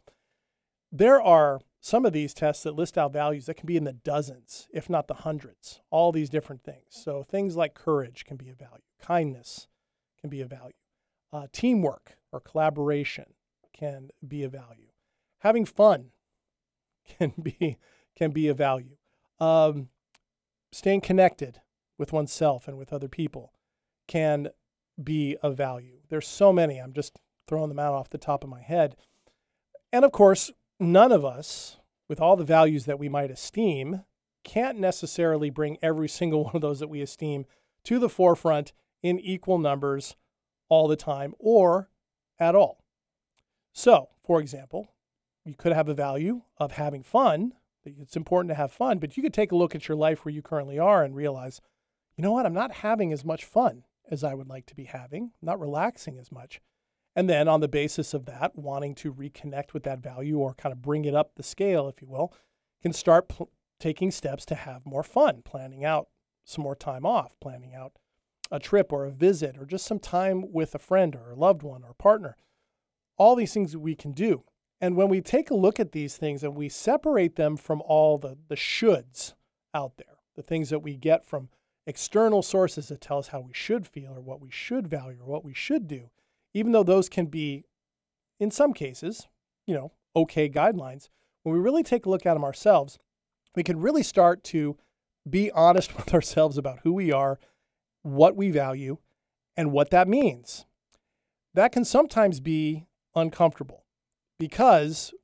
There 0.91 1.21
are 1.21 1.61
some 1.81 2.07
of 2.07 2.15
these 2.15 2.33
tests 2.33 2.63
that 2.63 2.75
list 2.75 2.97
out 2.97 3.13
values 3.13 3.47
that 3.47 3.55
can 3.55 3.67
be 3.67 3.77
in 3.77 3.85
the 3.85 3.93
dozens, 3.93 4.67
if 4.73 4.89
not 4.89 5.07
the 5.07 5.15
hundreds, 5.15 5.81
all 5.91 6.13
these 6.13 6.31
different 6.31 6.65
things. 6.65 6.87
So 6.89 7.23
things 7.23 7.57
like 7.57 7.75
courage 7.75 8.25
can 8.25 8.37
be 8.37 8.49
a 8.49 8.55
value, 8.55 8.83
kindness 9.01 9.69
can 10.21 10.31
be 10.31 10.41
a 10.41 10.47
value, 10.47 10.73
uh, 11.33 11.47
teamwork 11.53 12.17
or 12.33 12.41
collaboration 12.41 13.35
can 13.73 14.09
be 14.27 14.43
a 14.43 14.49
value, 14.49 14.89
having 15.41 15.67
fun 15.67 16.11
can 17.19 17.35
be 17.41 17.77
can 18.17 18.31
be 18.33 18.49
a 18.49 18.55
value, 18.55 18.97
um, 19.39 19.91
staying 20.73 21.03
connected 21.03 21.61
with 21.99 22.13
oneself 22.13 22.67
and 22.67 22.77
with 22.77 22.93
other 22.93 23.09
people 23.09 23.53
can 24.09 24.49
be 25.03 25.37
a 25.43 25.51
value. 25.51 25.99
There's 26.09 26.27
so 26.27 26.53
many. 26.53 26.79
I'm 26.79 26.93
just 26.93 27.19
throwing 27.47 27.69
them 27.69 27.79
out 27.79 27.95
off 27.95 28.11
the 28.11 28.19
top 28.19 28.45
of 28.45 28.51
my 28.51 28.61
head. 28.61 28.97
And 29.93 30.05
of 30.05 30.13
course, 30.13 30.51
none 30.79 31.13
of 31.13 31.25
us, 31.25 31.79
with 32.09 32.21
all 32.21 32.37
the 32.37 32.45
values 32.45 32.85
that 32.85 32.99
we 32.99 33.09
might 33.09 33.31
esteem, 33.31 34.05
can't 34.45 34.79
necessarily 34.79 35.51
bring 35.51 35.79
every 35.83 36.09
single 36.21 36.45
one 36.45 36.57
of 36.57 36.63
those 36.63 36.81
that 36.81 36.89
we 36.89 37.01
esteem 37.01 37.47
to 37.85 37.99
the 37.99 38.09
forefront 38.09 38.73
in 39.03 39.19
equal 39.19 39.59
numbers 39.59 40.17
all 40.69 40.89
the 40.89 40.97
time 40.97 41.35
or 41.39 41.89
at 42.39 42.55
all. 42.55 42.83
So, 43.73 44.09
for 44.25 44.41
example, 44.41 44.93
you 45.45 45.55
could 45.55 45.73
have 45.73 45.89
a 45.89 45.95
value 45.95 46.43
of 46.59 46.73
having 46.73 47.03
fun. 47.03 47.53
It's 47.85 48.17
important 48.17 48.51
to 48.51 48.57
have 48.57 48.73
fun, 48.73 48.99
but 48.99 49.17
you 49.17 49.23
could 49.23 49.33
take 49.33 49.53
a 49.53 49.57
look 49.57 49.75
at 49.75 49.89
your 49.89 49.97
life 49.97 50.25
where 50.25 50.35
you 50.35 50.43
currently 50.43 50.79
are 50.79 51.03
and 51.03 51.15
realize, 51.15 51.61
you 52.17 52.23
know 52.23 52.33
what, 52.33 52.45
I'm 52.45 52.53
not 52.53 52.73
having 52.73 53.13
as 53.13 53.25
much 53.25 53.45
fun 53.45 53.85
as 54.11 54.25
I 54.25 54.35
would 54.35 54.49
like 54.49 54.67
to 54.67 54.75
be 54.75 54.85
having, 54.85 55.33
not 55.43 55.61
relaxing 55.61 56.19
as 56.19 56.33
much. 56.33 56.61
And 57.15 57.29
then 57.29 57.49
on 57.49 57.61
the 57.61 57.69
basis 57.69 58.15
of 58.15 58.27
that, 58.27 58.57
wanting 58.57 58.95
to 58.97 59.13
reconnect 59.13 59.73
with 59.73 59.83
that 59.85 60.01
value 60.01 60.39
or 60.39 60.55
kind 60.55 60.73
of 60.73 60.83
bring 60.83 61.05
it 61.05 61.15
up 61.15 61.35
the 61.35 61.43
scale, 61.43 61.89
if 61.89 62.01
you 62.01 62.09
will, 62.09 62.33
can 62.83 62.93
start 62.93 63.29
pl- 63.29 63.51
taking 63.81 64.11
steps 64.11 64.45
to 64.47 64.55
have 64.55 64.87
more 64.87 65.03
fun, 65.03 65.43
planning 65.45 65.85
out 65.85 66.09
some 66.45 66.63
more 66.63 66.77
time 66.77 67.05
off, 67.05 67.35
planning 67.41 67.75
out 67.75 67.93
a 68.51 68.59
trip 68.59 68.93
or 68.93 69.05
a 69.05 69.11
visit 69.11 69.57
or 69.59 69.67
just 69.67 69.85
some 69.85 69.99
time 69.99 70.53
with 70.53 70.75
a 70.75 70.79
friend 70.79 71.15
or 71.15 71.31
a 71.31 71.37
loved 71.37 71.63
one 71.63 71.83
or 71.85 71.95
partner. 71.95 72.37
All 73.17 73.35
these 73.35 73.53
things 73.53 73.77
we 73.77 73.95
can 73.95 74.13
do. 74.13 74.45
And 74.81 74.97
when 74.97 75.09
we 75.09 75.21
take 75.21 75.51
a 75.51 75.57
look 75.57 75.81
at 75.81 75.93
these 75.93 76.17
things 76.17 76.45
and 76.45 76.55
we 76.55 76.69
separate 76.69 77.37
them 77.37 77.57
from 77.57 77.83
all 77.85 78.17
the, 78.17 78.39
the 78.49 78.55
shoulds 78.55 79.35
out 79.75 79.97
there, 79.97 80.19
the 80.37 80.43
things 80.43 80.71
that 80.71 80.81
we 80.81 80.97
get 80.97 81.27
from 81.27 81.49
external 81.89 82.43
sources 82.43 82.89
that 82.89 83.01
tell 83.01 83.19
us 83.19 83.29
how 83.29 83.41
we 83.41 83.55
should 83.55 83.87
feel 83.87 84.13
or 84.13 84.21
what 84.21 84.43
we 84.43 84.51
should 84.51 84.87
value 84.87 85.19
or 85.23 85.27
what 85.27 85.45
we 85.45 85.55
should 85.55 85.89
do, 85.89 86.11
even 86.53 86.73
though 86.73 86.83
those 86.83 87.09
can 87.09 87.27
be, 87.27 87.65
in 88.39 88.51
some 88.51 88.75
cases, 88.75 89.27
you 89.67 89.75
know, 89.75 89.91
okay 90.15 90.51
guidelines, 90.51 91.09
when 91.43 91.55
we 91.55 91.61
really 91.61 91.83
take 91.83 92.05
a 92.05 92.11
look 92.11 92.27
at 92.27 92.35
them 92.35 92.45
ourselves, 92.45 92.99
we 93.57 93.63
can 93.63 93.81
really 93.81 94.03
start 94.03 94.45
to 94.45 94.77
be 95.29 95.51
honest 95.53 95.97
with 95.97 96.13
ourselves 96.13 96.59
about 96.59 96.81
who 96.85 96.93
we 96.93 97.11
are, 97.11 97.41
what 98.03 98.37
we 98.37 98.51
value, 98.51 98.99
and 99.57 99.73
what 99.73 99.89
that 99.91 100.07
means. 100.07 100.67
That 101.55 101.73
can 101.73 101.87
sometimes 101.87 102.39
be 102.39 102.87
uncomfortable 103.15 103.85
because 104.39 105.15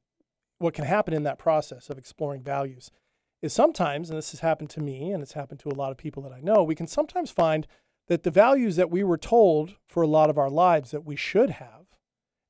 what 0.58 0.72
can 0.72 0.86
happen 0.86 1.12
in 1.12 1.24
that 1.24 1.38
process 1.38 1.90
of 1.90 1.98
exploring 1.98 2.42
values 2.42 2.90
is 3.44 3.52
sometimes, 3.52 4.08
and 4.08 4.16
this 4.16 4.30
has 4.30 4.40
happened 4.40 4.70
to 4.70 4.80
me 4.80 5.10
and 5.10 5.22
it's 5.22 5.34
happened 5.34 5.60
to 5.60 5.68
a 5.68 5.74
lot 5.74 5.90
of 5.90 5.98
people 5.98 6.22
that 6.22 6.32
I 6.32 6.40
know, 6.40 6.64
we 6.64 6.74
can 6.74 6.86
sometimes 6.86 7.30
find 7.30 7.66
that 8.08 8.22
the 8.22 8.30
values 8.30 8.76
that 8.76 8.90
we 8.90 9.04
were 9.04 9.18
told 9.18 9.76
for 9.86 10.02
a 10.02 10.08
lot 10.08 10.30
of 10.30 10.38
our 10.38 10.48
lives 10.48 10.90
that 10.92 11.04
we 11.04 11.14
should 11.14 11.50
have, 11.50 11.84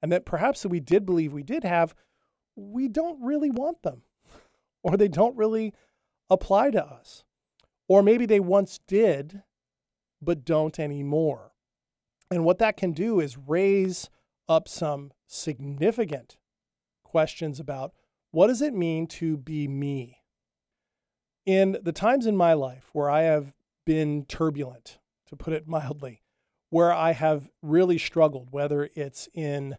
and 0.01 0.13
that 0.13 0.25
perhaps 0.25 0.63
that 0.63 0.69
we 0.69 0.79
did 0.79 1.05
believe 1.05 1.33
we 1.33 1.43
did 1.43 1.65
have, 1.65 1.97
we 2.55 2.87
don't 2.87 3.21
really 3.21 3.51
want 3.51 3.83
them, 3.83 4.03
or 4.85 4.97
they 4.97 5.09
don't 5.09 5.37
really 5.37 5.75
apply 6.31 6.71
to 6.71 6.85
us. 6.85 7.25
Or 7.89 8.01
maybe 8.01 8.25
they 8.25 8.41
once 8.41 8.79
did, 8.87 9.43
but 10.23 10.45
don't 10.45 10.79
anymore. 10.79 11.53
And 12.31 12.45
what 12.45 12.59
that 12.59 12.77
can 12.77 12.93
do 12.93 13.19
is 13.19 13.37
raise 13.37 14.11
up 14.49 14.69
some 14.69 15.13
significant 15.27 16.37
questions 17.03 17.59
about 17.59 17.93
what 18.31 18.47
does 18.47 18.63
it 18.63 18.75
mean 18.75 19.09
to 19.09 19.37
be 19.37 19.67
me? 19.67 20.24
In 21.47 21.79
the 21.83 21.93
times 21.93 22.27
in 22.27 22.37
my 22.37 22.55
life 22.55 22.91
where 22.93 23.11
I 23.11 23.23
have 23.23 23.53
been 23.85 24.25
turbulent, 24.25 24.99
to 25.27 25.37
put 25.37 25.53
it 25.53 25.67
mildly, 25.69 26.23
where 26.71 26.93
I 26.93 27.13
have 27.13 27.51
really 27.63 27.99
struggled, 27.99 28.49
whether 28.51 28.89
it's 28.95 29.29
in 29.35 29.77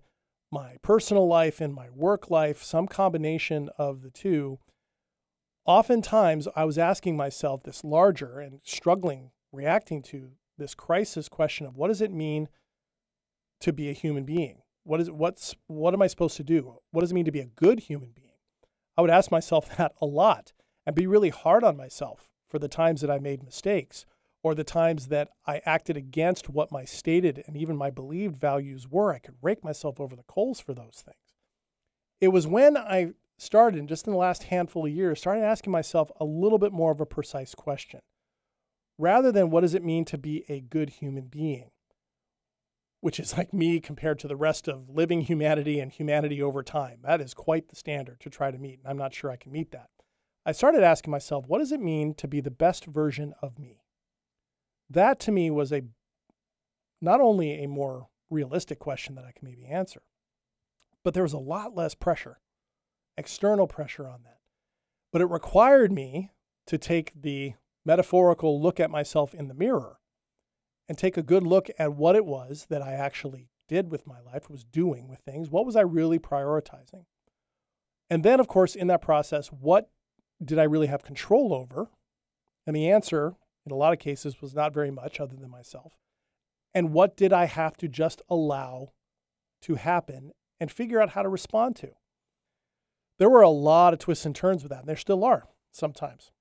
my 0.51 0.77
personal 0.81 1.27
life, 1.27 1.61
in 1.61 1.73
my 1.73 1.89
work 1.89 2.29
life, 2.29 2.63
some 2.63 2.87
combination 2.87 3.69
of 3.77 4.01
the 4.01 4.09
two. 4.09 4.59
Oftentimes, 5.65 6.47
I 6.55 6.63
was 6.65 6.77
asking 6.77 7.17
myself 7.17 7.63
this 7.63 7.83
larger 7.83 8.39
and 8.39 8.61
struggling, 8.63 9.31
reacting 9.51 10.01
to 10.03 10.31
this 10.57 10.75
crisis 10.75 11.27
question 11.27 11.65
of 11.65 11.75
what 11.75 11.87
does 11.87 12.01
it 12.01 12.11
mean 12.11 12.47
to 13.59 13.73
be 13.73 13.89
a 13.89 13.93
human 13.93 14.23
being? 14.23 14.61
What 14.83 15.01
is 15.01 15.09
what's 15.09 15.55
what 15.67 15.93
am 15.93 16.01
I 16.01 16.07
supposed 16.07 16.37
to 16.37 16.43
do? 16.43 16.79
What 16.91 17.01
does 17.01 17.11
it 17.11 17.15
mean 17.15 17.25
to 17.25 17.31
be 17.31 17.39
a 17.39 17.45
good 17.45 17.79
human 17.81 18.11
being? 18.15 18.37
I 18.95 19.01
would 19.01 19.09
ask 19.09 19.31
myself 19.31 19.75
that 19.77 19.93
a 19.99 20.05
lot 20.05 20.53
and 20.85 20.95
be 20.95 21.07
really 21.07 21.29
hard 21.29 21.63
on 21.63 21.77
myself 21.77 22.29
for 22.47 22.59
the 22.59 22.67
times 22.67 23.01
that 23.01 23.11
I 23.11 23.19
made 23.19 23.43
mistakes 23.43 24.05
or 24.43 24.53
the 24.53 24.63
times 24.63 25.07
that 25.07 25.29
I 25.47 25.61
acted 25.65 25.97
against 25.97 26.49
what 26.49 26.71
my 26.71 26.85
stated 26.85 27.43
and 27.47 27.57
even 27.57 27.75
my 27.75 27.89
believed 27.89 28.37
values 28.37 28.87
were, 28.87 29.13
I 29.13 29.19
could 29.19 29.35
rake 29.41 29.63
myself 29.63 29.99
over 29.99 30.15
the 30.15 30.23
coals 30.23 30.59
for 30.59 30.73
those 30.73 31.03
things. 31.03 31.17
It 32.21 32.27
was 32.27 32.45
when 32.45 32.77
I 32.77 33.13
started, 33.37 33.87
just 33.87 34.05
in 34.05 34.13
the 34.13 34.19
last 34.19 34.43
handful 34.43 34.85
of 34.85 34.91
years, 34.91 35.19
started 35.19 35.41
asking 35.41 35.71
myself 35.71 36.11
a 36.19 36.25
little 36.25 36.59
bit 36.59 36.71
more 36.71 36.91
of 36.91 37.01
a 37.01 37.05
precise 37.05 37.55
question. 37.55 38.01
Rather 38.97 39.31
than 39.31 39.49
what 39.49 39.61
does 39.61 39.73
it 39.73 39.83
mean 39.83 40.05
to 40.05 40.17
be 40.17 40.45
a 40.47 40.61
good 40.61 40.91
human 40.91 41.25
being, 41.25 41.71
which 43.01 43.19
is 43.19 43.37
like 43.37 43.53
me 43.53 43.79
compared 43.79 44.19
to 44.19 44.27
the 44.27 44.35
rest 44.35 44.67
of 44.67 44.89
living 44.89 45.21
humanity 45.21 45.79
and 45.79 45.91
humanity 45.91 46.41
over 46.41 46.63
time. 46.63 46.99
That 47.03 47.21
is 47.21 47.33
quite 47.33 47.67
the 47.67 47.75
standard 47.75 48.19
to 48.21 48.29
try 48.29 48.51
to 48.51 48.57
meet, 48.57 48.79
and 48.79 48.87
I'm 48.87 48.97
not 48.97 49.13
sure 49.13 49.29
I 49.29 49.35
can 49.35 49.51
meet 49.51 49.71
that. 49.71 49.89
I 50.45 50.51
started 50.51 50.83
asking 50.83 51.11
myself, 51.11 51.47
what 51.47 51.57
does 51.57 51.71
it 51.71 51.79
mean 51.79 52.13
to 52.15 52.27
be 52.27 52.39
the 52.39 52.51
best 52.51 52.85
version 52.85 53.33
of 53.41 53.57
me? 53.57 53.81
That 54.89 55.19
to 55.21 55.31
me 55.31 55.49
was 55.49 55.71
a 55.71 55.83
not 57.01 57.19
only 57.19 57.63
a 57.63 57.67
more 57.67 58.07
realistic 58.29 58.79
question 58.79 59.15
that 59.15 59.25
I 59.25 59.31
can 59.31 59.47
maybe 59.47 59.65
answer, 59.65 60.01
but 61.03 61.13
there 61.13 61.23
was 61.23 61.33
a 61.33 61.39
lot 61.39 61.75
less 61.75 61.95
pressure, 61.95 62.39
external 63.17 63.67
pressure 63.67 64.07
on 64.07 64.23
that. 64.23 64.39
But 65.11 65.21
it 65.21 65.29
required 65.29 65.91
me 65.91 66.31
to 66.67 66.77
take 66.77 67.13
the 67.19 67.53
metaphorical 67.85 68.61
look 68.61 68.79
at 68.79 68.91
myself 68.91 69.33
in 69.33 69.47
the 69.47 69.53
mirror 69.53 69.99
and 70.87 70.97
take 70.97 71.17
a 71.17 71.23
good 71.23 71.43
look 71.43 71.69
at 71.79 71.93
what 71.93 72.15
it 72.15 72.25
was 72.25 72.67
that 72.69 72.81
I 72.81 72.93
actually 72.93 73.49
did 73.67 73.89
with 73.89 74.05
my 74.05 74.19
life, 74.19 74.49
was 74.49 74.63
doing 74.63 75.07
with 75.07 75.19
things. 75.19 75.49
What 75.49 75.65
was 75.65 75.75
I 75.75 75.81
really 75.81 76.19
prioritizing? 76.19 77.05
And 78.09 78.23
then, 78.23 78.39
of 78.39 78.47
course, 78.47 78.75
in 78.75 78.87
that 78.87 79.01
process, 79.01 79.47
what 79.47 79.89
did 80.43 80.59
I 80.59 80.63
really 80.63 80.87
have 80.87 81.03
control 81.03 81.53
over? 81.53 81.89
And 82.67 82.75
the 82.75 82.89
answer 82.89 83.35
in 83.65 83.71
a 83.71 83.75
lot 83.75 83.93
of 83.93 83.99
cases 83.99 84.41
was 84.41 84.53
not 84.53 84.73
very 84.73 84.91
much 84.91 85.19
other 85.19 85.35
than 85.35 85.49
myself. 85.49 85.93
And 86.73 86.91
what 86.91 87.15
did 87.15 87.31
I 87.31 87.45
have 87.45 87.77
to 87.77 87.87
just 87.87 88.21
allow 88.29 88.91
to 89.61 89.75
happen 89.75 90.31
and 90.59 90.71
figure 90.71 91.01
out 91.01 91.11
how 91.11 91.21
to 91.21 91.29
respond 91.29 91.75
to? 91.77 91.91
There 93.17 93.29
were 93.29 93.41
a 93.41 93.49
lot 93.49 93.93
of 93.93 93.99
twists 93.99 94.25
and 94.25 94.35
turns 94.35 94.61
with 94.61 94.71
that, 94.71 94.81
and 94.81 94.89
there 94.89 94.97
still 94.97 95.23
are 95.23 95.47
sometimes. 95.71 96.31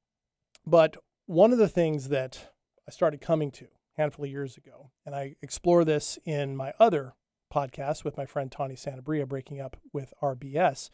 But 0.66 0.96
one 1.26 1.52
of 1.52 1.59
the 1.59 1.68
things 1.68 2.09
that 2.09 2.52
I 2.87 2.90
started 2.90 3.20
coming 3.20 3.50
to 3.52 3.66
a 3.66 4.00
handful 4.00 4.24
of 4.24 4.30
years 4.30 4.57
ago, 4.57 4.90
and 5.07 5.14
I 5.14 5.37
explore 5.40 5.85
this 5.85 6.18
in 6.24 6.57
my 6.57 6.72
other 6.80 7.14
podcast 7.52 8.02
with 8.02 8.16
my 8.16 8.26
friend 8.26 8.50
Tawny 8.50 8.74
Santabria, 8.74 9.28
Breaking 9.28 9.61
Up 9.61 9.76
with 9.92 10.12
RBS, 10.20 10.90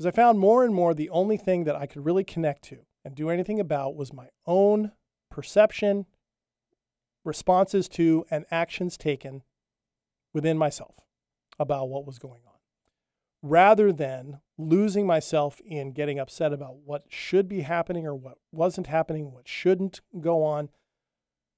was 0.00 0.06
I 0.06 0.12
found 0.12 0.38
more 0.38 0.64
and 0.64 0.74
more 0.74 0.94
the 0.94 1.10
only 1.10 1.36
thing 1.36 1.64
that 1.64 1.76
I 1.76 1.84
could 1.84 2.06
really 2.06 2.24
connect 2.24 2.62
to 2.64 2.78
and 3.04 3.14
do 3.14 3.28
anything 3.28 3.60
about 3.60 3.94
was 3.94 4.14
my 4.14 4.28
own 4.46 4.92
perception, 5.30 6.06
responses 7.22 7.86
to, 7.90 8.24
and 8.30 8.46
actions 8.50 8.96
taken 8.96 9.42
within 10.32 10.56
myself 10.56 11.00
about 11.58 11.90
what 11.90 12.06
was 12.06 12.18
going 12.18 12.40
on, 12.46 12.54
rather 13.42 13.92
than 13.92 14.40
losing 14.56 15.06
myself 15.06 15.60
in 15.66 15.92
getting 15.92 16.18
upset 16.18 16.54
about 16.54 16.76
what 16.76 17.04
should 17.10 17.46
be 17.46 17.60
happening 17.60 18.06
or 18.06 18.14
what 18.14 18.38
wasn't 18.50 18.86
happening, 18.86 19.32
what 19.32 19.46
shouldn't 19.46 20.00
go 20.18 20.42
on. 20.42 20.70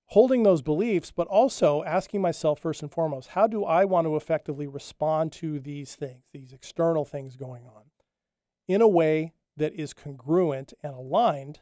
Holding 0.06 0.42
those 0.42 0.62
beliefs, 0.62 1.12
but 1.12 1.28
also 1.28 1.84
asking 1.84 2.20
myself 2.20 2.58
first 2.58 2.82
and 2.82 2.90
foremost, 2.90 3.28
how 3.28 3.46
do 3.46 3.64
I 3.64 3.84
want 3.84 4.08
to 4.08 4.16
effectively 4.16 4.66
respond 4.66 5.30
to 5.34 5.60
these 5.60 5.94
things, 5.94 6.24
these 6.32 6.52
external 6.52 7.04
things 7.04 7.36
going 7.36 7.66
on, 7.66 7.84
in 8.68 8.80
a 8.80 8.88
way 8.88 9.32
that 9.56 9.74
is 9.74 9.92
congruent 9.92 10.72
and 10.82 10.94
aligned 10.94 11.60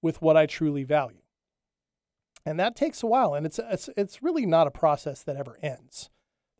with 0.00 0.20
what 0.22 0.36
I 0.36 0.46
truly 0.46 0.84
value. 0.84 1.22
And 2.44 2.58
that 2.58 2.74
takes 2.74 3.02
a 3.02 3.06
while, 3.06 3.34
and 3.34 3.46
it's, 3.46 3.58
it's, 3.58 3.88
it's 3.96 4.22
really 4.22 4.46
not 4.46 4.66
a 4.66 4.72
process 4.72 5.22
that 5.22 5.36
ever 5.36 5.58
ends. 5.62 6.10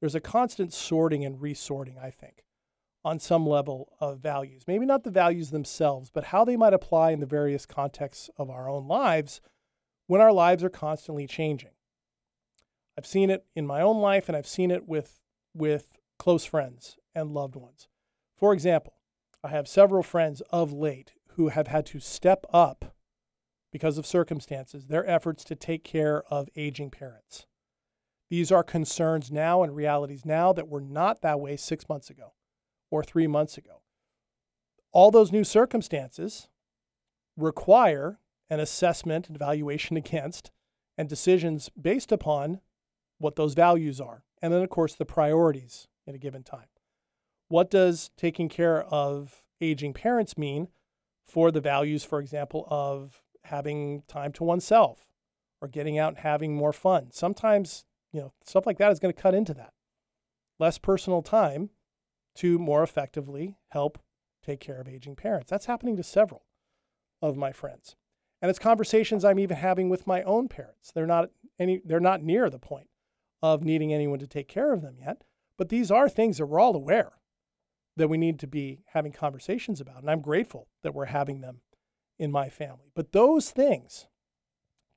There's 0.01 0.15
a 0.15 0.21
constant 0.21 0.73
sorting 0.73 1.25
and 1.25 1.41
resorting, 1.41 1.97
I 2.01 2.11
think, 2.11 2.45
on 3.05 3.19
some 3.19 3.47
level 3.47 3.93
of 4.01 4.21
values. 4.21 4.63
Maybe 4.67 4.87
not 4.87 5.03
the 5.03 5.11
values 5.11 5.51
themselves, 5.51 6.11
but 6.11 6.25
how 6.25 6.45
they 6.45 6.57
might 6.57 6.75
apply 6.75 7.11
in 7.11 7.21
the 7.21 7.27
various 7.27 7.67
contexts 7.67 8.31
of 8.37 8.49
our 8.49 8.69
own 8.69 8.87
lives 8.87 9.41
when 10.07 10.21
our 10.21 10.33
lives 10.33 10.63
are 10.63 10.71
constantly 10.71 11.27
changing. 11.27 11.71
I've 12.97 13.07
seen 13.07 13.31
it 13.31 13.47
in 13.57 13.67
my 13.67 13.81
own 13.81 14.01
life, 14.01 14.29
and 14.29 14.37
I've 14.37 14.47
seen 14.47 14.71
it 14.71 14.87
with, 14.87 15.21
with 15.53 15.99
close 16.19 16.45
friends 16.45 16.97
and 17.15 17.33
loved 17.33 17.57
ones. 17.57 17.89
For 18.37 18.53
example, 18.53 18.95
I 19.45 19.49
have 19.49 19.67
several 19.67 20.03
friends 20.03 20.41
of 20.51 20.73
late 20.73 21.15
who 21.37 21.49
have 21.49 21.67
had 21.67 21.87
to 21.87 22.01
step 22.01 22.45
up 22.53 22.95
because 23.73 23.99
of 23.99 24.07
circumstances, 24.07 24.87
their 24.87 25.09
efforts 25.09 25.45
to 25.45 25.57
take 25.57 25.83
care 25.83 26.23
of 26.31 26.49
aging 26.55 26.91
parents. 26.91 27.47
These 28.31 28.53
are 28.53 28.63
concerns 28.63 29.31
now 29.31 29.63
and 29.63 29.75
realities 29.75 30.25
now 30.25 30.53
that 30.53 30.69
were 30.69 30.81
not 30.81 31.23
that 31.23 31.41
way 31.41 31.57
six 31.57 31.89
months 31.89 32.11
ago 32.11 32.35
or 32.91 33.03
three 33.03 33.27
months 33.27 33.59
ago. 33.59 33.83
All 34.93 35.11
those 35.11 35.33
new 35.33 35.45
circumstances 35.45 36.49
require 37.37 38.21
an 38.49 38.61
assessment 38.61 39.27
and 39.27 39.37
evaluation 39.37 39.97
against 39.99 40.51
and 40.97 41.09
decisions 41.09 41.71
based 41.71 42.13
upon 42.13 42.61
what 43.19 43.37
those 43.37 43.55
values 43.55 44.01
are. 44.01 44.25
And 44.41 44.53
then, 44.53 44.63
of 44.63 44.71
course, 44.71 44.95
the 44.95 45.07
priorities 45.07 45.89
in 46.07 46.15
a 46.15 46.19
given 46.19 46.43
time. 46.43 46.67
What 47.53 47.71
does 47.71 48.11
taking 48.17 48.49
care 48.49 48.83
of 48.85 49.43
aging 49.61 49.93
parents 49.93 50.39
mean 50.39 50.69
for 51.27 51.51
the 51.51 51.61
values, 51.61 52.03
for 52.03 52.19
example, 52.19 52.67
of 52.71 53.21
having 53.45 54.05
time 54.09 54.33
to 54.33 54.43
oneself 54.43 55.05
or 55.61 55.69
getting 55.69 55.99
out 55.99 56.15
and 56.15 56.19
having 56.21 56.55
more 56.55 56.73
fun. 56.73 57.11
Sometimes, 57.13 57.85
you 58.11 58.23
know, 58.23 58.33
stuff 58.43 58.65
like 58.65 58.79
that 58.79 58.91
is 58.91 58.99
going 58.99 59.13
to 59.13 59.21
cut 59.21 59.35
into 59.35 59.53
that. 59.53 59.75
Less 60.59 60.79
personal 60.79 61.21
time 61.21 61.69
to 62.37 62.59
more 62.59 62.83
effectively 62.83 63.59
help 63.69 63.99
take 64.43 64.59
care 64.59 64.81
of 64.81 64.89
aging 64.89 65.17
parents. 65.17 65.51
That's 65.51 65.67
happening 65.67 65.99
to 65.99 66.03
several 66.03 66.47
of 67.21 67.37
my 67.37 67.53
friends. 67.53 67.97
And 68.41 68.49
it's 68.49 68.59
conversations 68.59 69.27
I'm 69.27 69.39
even 69.39 69.59
having 69.59 69.91
with 69.91 70.07
my 70.07 70.23
own 70.23 70.49
parents. 70.49 70.91
They're 70.95 71.05
not 71.05 71.29
any 71.59 71.83
they're 71.85 72.01
not 72.01 72.23
near 72.23 72.49
the 72.49 72.59
point 72.59 72.89
of 73.43 73.63
needing 73.63 73.93
anyone 73.93 74.21
to 74.21 74.27
take 74.27 74.49
care 74.49 74.73
of 74.73 74.81
them 74.81 74.97
yet, 74.99 75.23
but 75.59 75.69
these 75.69 75.91
are 75.91 76.09
things 76.09 76.39
that 76.39 76.47
we're 76.47 76.59
all 76.59 76.75
aware 76.75 77.13
that 77.97 78.09
we 78.09 78.17
need 78.17 78.39
to 78.41 78.47
be 78.47 78.81
having 78.93 79.13
conversations 79.13 79.81
about. 79.81 80.01
And 80.01 80.11
I'm 80.11 80.21
grateful 80.21 80.69
that 80.83 80.95
we're 80.95 81.07
having 81.07 81.41
them 81.41 81.61
in 82.19 82.31
my 82.31 82.49
family. 82.49 82.91
But 82.95 83.13
those 83.13 83.51
things 83.51 84.07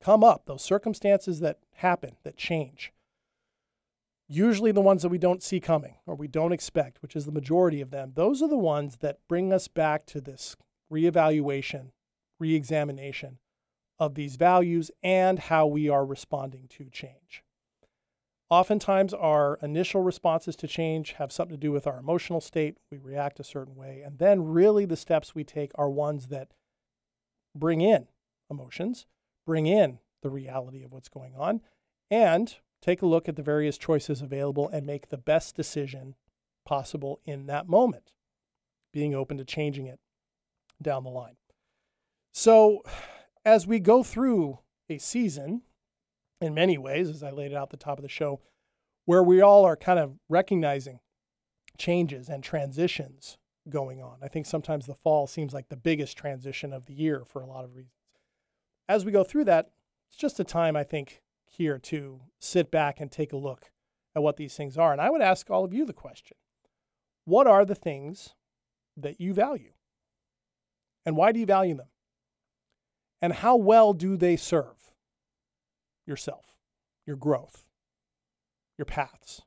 come 0.02 0.24
up, 0.24 0.46
those 0.46 0.62
circumstances 0.62 1.40
that 1.40 1.58
happen, 1.74 2.16
that 2.24 2.36
change, 2.36 2.92
usually 4.28 4.72
the 4.72 4.80
ones 4.80 5.02
that 5.02 5.08
we 5.08 5.18
don't 5.18 5.42
see 5.42 5.60
coming 5.60 5.96
or 6.06 6.14
we 6.14 6.28
don't 6.28 6.52
expect, 6.52 7.02
which 7.02 7.16
is 7.16 7.26
the 7.26 7.32
majority 7.32 7.80
of 7.80 7.90
them, 7.90 8.12
those 8.14 8.42
are 8.42 8.48
the 8.48 8.56
ones 8.56 8.98
that 8.98 9.18
bring 9.28 9.52
us 9.52 9.68
back 9.68 10.06
to 10.06 10.20
this 10.20 10.56
reevaluation, 10.92 11.90
reexamination 12.38 13.38
of 13.98 14.14
these 14.14 14.36
values 14.36 14.90
and 15.02 15.38
how 15.38 15.66
we 15.66 15.88
are 15.88 16.04
responding 16.04 16.68
to 16.68 16.90
change. 16.90 17.42
Oftentimes, 18.48 19.12
our 19.12 19.58
initial 19.60 20.02
responses 20.02 20.54
to 20.56 20.68
change 20.68 21.14
have 21.14 21.32
something 21.32 21.56
to 21.56 21.60
do 21.60 21.72
with 21.72 21.86
our 21.86 21.98
emotional 21.98 22.40
state. 22.40 22.78
We 22.92 22.98
react 22.98 23.40
a 23.40 23.44
certain 23.44 23.74
way. 23.74 24.02
And 24.04 24.18
then, 24.18 24.44
really, 24.44 24.84
the 24.84 24.96
steps 24.96 25.34
we 25.34 25.42
take 25.42 25.72
are 25.74 25.90
ones 25.90 26.28
that 26.28 26.52
bring 27.56 27.80
in 27.80 28.06
emotions, 28.48 29.06
bring 29.44 29.66
in 29.66 29.98
the 30.22 30.30
reality 30.30 30.84
of 30.84 30.92
what's 30.92 31.08
going 31.08 31.34
on, 31.36 31.60
and 32.08 32.54
take 32.80 33.02
a 33.02 33.06
look 33.06 33.28
at 33.28 33.34
the 33.34 33.42
various 33.42 33.76
choices 33.76 34.22
available 34.22 34.68
and 34.68 34.86
make 34.86 35.08
the 35.08 35.18
best 35.18 35.56
decision 35.56 36.14
possible 36.64 37.20
in 37.24 37.46
that 37.46 37.68
moment, 37.68 38.12
being 38.92 39.12
open 39.12 39.38
to 39.38 39.44
changing 39.44 39.86
it 39.86 39.98
down 40.80 41.02
the 41.02 41.10
line. 41.10 41.36
So, 42.32 42.82
as 43.44 43.66
we 43.66 43.80
go 43.80 44.04
through 44.04 44.60
a 44.88 44.98
season, 44.98 45.62
in 46.40 46.54
many 46.54 46.78
ways, 46.78 47.08
as 47.08 47.22
I 47.22 47.30
laid 47.30 47.52
it 47.52 47.56
out 47.56 47.64
at 47.64 47.70
the 47.70 47.76
top 47.76 47.98
of 47.98 48.02
the 48.02 48.08
show, 48.08 48.40
where 49.04 49.22
we 49.22 49.40
all 49.40 49.64
are 49.64 49.76
kind 49.76 49.98
of 49.98 50.18
recognizing 50.28 51.00
changes 51.78 52.28
and 52.28 52.42
transitions 52.42 53.38
going 53.68 54.02
on. 54.02 54.18
I 54.22 54.28
think 54.28 54.46
sometimes 54.46 54.86
the 54.86 54.94
fall 54.94 55.26
seems 55.26 55.52
like 55.52 55.68
the 55.68 55.76
biggest 55.76 56.16
transition 56.16 56.72
of 56.72 56.86
the 56.86 56.94
year 56.94 57.24
for 57.24 57.42
a 57.42 57.46
lot 57.46 57.64
of 57.64 57.74
reasons. 57.74 57.92
As 58.88 59.04
we 59.04 59.12
go 59.12 59.24
through 59.24 59.44
that, 59.44 59.70
it's 60.08 60.16
just 60.16 60.38
a 60.38 60.44
time, 60.44 60.76
I 60.76 60.84
think, 60.84 61.22
here 61.46 61.78
to 61.78 62.20
sit 62.38 62.70
back 62.70 63.00
and 63.00 63.10
take 63.10 63.32
a 63.32 63.36
look 63.36 63.70
at 64.14 64.22
what 64.22 64.36
these 64.36 64.54
things 64.54 64.78
are. 64.78 64.92
And 64.92 65.00
I 65.00 65.10
would 65.10 65.22
ask 65.22 65.50
all 65.50 65.64
of 65.64 65.74
you 65.74 65.84
the 65.84 65.92
question 65.92 66.36
what 67.24 67.46
are 67.48 67.64
the 67.64 67.74
things 67.74 68.34
that 68.96 69.20
you 69.20 69.34
value? 69.34 69.72
And 71.04 71.16
why 71.16 71.32
do 71.32 71.40
you 71.40 71.46
value 71.46 71.74
them? 71.74 71.88
And 73.20 73.32
how 73.32 73.56
well 73.56 73.92
do 73.92 74.16
they 74.16 74.36
serve 74.36 74.85
yourself, 76.06 76.56
your 77.06 77.16
growth, 77.16 77.64
your 78.78 78.86
paths? 78.86 79.42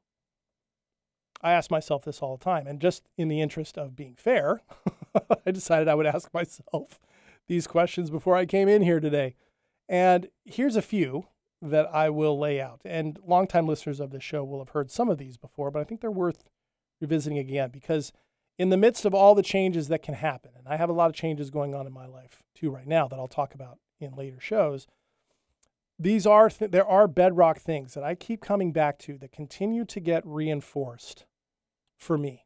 I 1.41 1.51
ask 1.51 1.71
myself 1.71 2.03
this 2.03 2.21
all 2.21 2.37
the 2.37 2.43
time. 2.43 2.67
And 2.67 2.81
just 2.81 3.03
in 3.17 3.29
the 3.29 3.41
interest 3.41 3.77
of 3.77 3.95
being 3.95 4.15
fair, 4.15 4.61
I 5.45 5.51
decided 5.51 5.87
I 5.87 5.95
would 5.95 6.05
ask 6.05 6.33
myself 6.33 6.99
these 7.47 7.67
questions 7.67 8.09
before 8.09 8.35
I 8.35 8.45
came 8.45 8.67
in 8.67 8.81
here 8.81 8.99
today. 8.99 9.35
And 9.87 10.29
here's 10.45 10.75
a 10.75 10.81
few 10.81 11.25
that 11.61 11.93
I 11.93 12.09
will 12.09 12.37
lay 12.37 12.61
out. 12.61 12.81
And 12.85 13.19
longtime 13.25 13.67
listeners 13.67 13.99
of 13.99 14.11
this 14.11 14.23
show 14.23 14.43
will 14.43 14.59
have 14.59 14.69
heard 14.69 14.91
some 14.91 15.09
of 15.09 15.17
these 15.17 15.37
before, 15.37 15.71
but 15.71 15.79
I 15.79 15.83
think 15.83 16.01
they're 16.01 16.11
worth 16.11 16.43
revisiting 17.01 17.37
again 17.37 17.69
because 17.71 18.11
in 18.57 18.69
the 18.69 18.77
midst 18.77 19.05
of 19.05 19.13
all 19.13 19.35
the 19.35 19.43
changes 19.43 19.87
that 19.87 20.03
can 20.03 20.15
happen, 20.15 20.51
and 20.57 20.67
I 20.67 20.75
have 20.75 20.89
a 20.89 20.93
lot 20.93 21.09
of 21.09 21.15
changes 21.15 21.49
going 21.49 21.73
on 21.73 21.87
in 21.87 21.93
my 21.93 22.05
life 22.05 22.43
too 22.53 22.69
right 22.69 22.87
now 22.87 23.07
that 23.07 23.17
I'll 23.17 23.27
talk 23.27 23.53
about 23.53 23.79
in 23.99 24.15
later 24.15 24.39
shows. 24.39 24.87
These 25.99 26.25
are 26.25 26.49
th- 26.49 26.71
there 26.71 26.87
are 26.87 27.07
bedrock 27.07 27.59
things 27.59 27.93
that 27.93 28.03
I 28.03 28.15
keep 28.15 28.41
coming 28.41 28.71
back 28.71 28.97
to 28.99 29.17
that 29.17 29.33
continue 29.33 29.83
to 29.85 29.99
get 29.99 30.25
reinforced 30.25 31.25
for 31.97 32.17
me. 32.17 32.45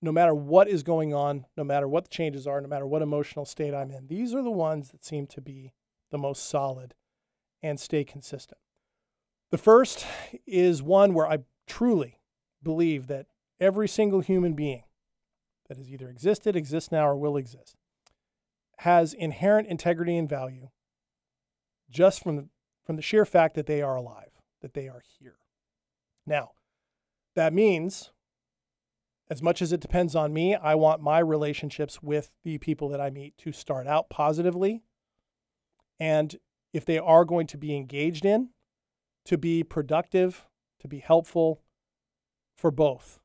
No 0.00 0.12
matter 0.12 0.34
what 0.34 0.68
is 0.68 0.82
going 0.82 1.12
on, 1.12 1.46
no 1.56 1.64
matter 1.64 1.88
what 1.88 2.04
the 2.04 2.10
changes 2.10 2.46
are, 2.46 2.60
no 2.60 2.68
matter 2.68 2.86
what 2.86 3.02
emotional 3.02 3.44
state 3.44 3.74
I'm 3.74 3.90
in, 3.90 4.06
these 4.06 4.34
are 4.34 4.42
the 4.42 4.50
ones 4.50 4.90
that 4.90 5.04
seem 5.04 5.26
to 5.28 5.40
be 5.40 5.72
the 6.10 6.18
most 6.18 6.48
solid 6.48 6.94
and 7.62 7.80
stay 7.80 8.04
consistent. 8.04 8.60
The 9.50 9.58
first 9.58 10.06
is 10.46 10.82
one 10.82 11.14
where 11.14 11.26
I 11.26 11.38
truly 11.66 12.20
believe 12.62 13.08
that 13.08 13.26
every 13.58 13.88
single 13.88 14.20
human 14.20 14.52
being 14.54 14.84
that 15.68 15.78
has 15.78 15.90
either 15.90 16.08
existed, 16.08 16.54
exists 16.54 16.92
now, 16.92 17.08
or 17.08 17.16
will 17.16 17.36
exist 17.36 17.76
has 18.78 19.14
inherent 19.14 19.68
integrity 19.68 20.16
and 20.16 20.28
value 20.28 20.68
just 21.90 22.22
from 22.22 22.36
the, 22.36 22.48
from 22.84 22.96
the 22.96 23.02
sheer 23.02 23.24
fact 23.24 23.54
that 23.54 23.66
they 23.66 23.82
are 23.82 23.96
alive, 23.96 24.40
that 24.62 24.74
they 24.74 24.88
are 24.88 25.02
here. 25.18 25.36
Now, 26.26 26.52
that 27.34 27.52
means, 27.52 28.12
as 29.28 29.42
much 29.42 29.60
as 29.60 29.72
it 29.72 29.80
depends 29.80 30.14
on 30.14 30.32
me, 30.32 30.54
I 30.54 30.74
want 30.74 31.02
my 31.02 31.18
relationships 31.18 32.02
with 32.02 32.32
the 32.44 32.58
people 32.58 32.88
that 32.90 33.00
I 33.00 33.10
meet 33.10 33.36
to 33.38 33.52
start 33.52 33.86
out 33.86 34.08
positively. 34.08 34.82
And 35.98 36.36
if 36.72 36.84
they 36.84 36.98
are 36.98 37.24
going 37.24 37.46
to 37.48 37.58
be 37.58 37.76
engaged 37.76 38.24
in, 38.24 38.50
to 39.24 39.38
be 39.38 39.62
productive, 39.62 40.46
to 40.80 40.88
be 40.88 40.98
helpful 40.98 41.62
for 42.56 42.70
both. 42.70 43.20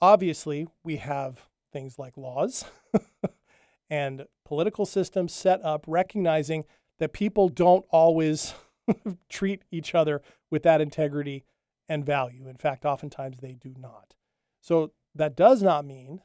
Obviously, 0.00 0.66
we 0.82 0.96
have 0.96 1.48
things 1.72 1.98
like 1.98 2.16
laws 2.16 2.64
and 3.90 4.24
political 4.44 4.86
systems 4.86 5.32
set 5.32 5.62
up 5.64 5.84
recognizing 5.86 6.64
that 6.98 7.12
people 7.12 7.48
don't 7.48 7.84
always 7.90 8.54
treat 9.28 9.62
each 9.70 9.94
other 9.94 10.22
with 10.50 10.62
that 10.62 10.80
integrity 10.80 11.44
and 11.88 12.04
value. 12.04 12.48
In 12.48 12.56
fact, 12.56 12.84
oftentimes 12.84 13.38
they 13.40 13.52
do 13.52 13.74
not. 13.78 14.14
So 14.60 14.92
that 15.14 15.36
does 15.36 15.62
not 15.62 15.84
mean 15.84 16.20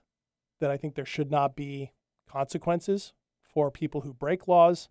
that 0.59 0.71
I 0.71 0.77
think 0.77 0.95
there 0.95 1.05
should 1.05 1.31
not 1.31 1.55
be 1.55 1.91
consequences 2.29 3.13
for 3.53 3.69
people 3.69 4.01
who 4.01 4.13
break 4.13 4.47
laws, 4.47 4.89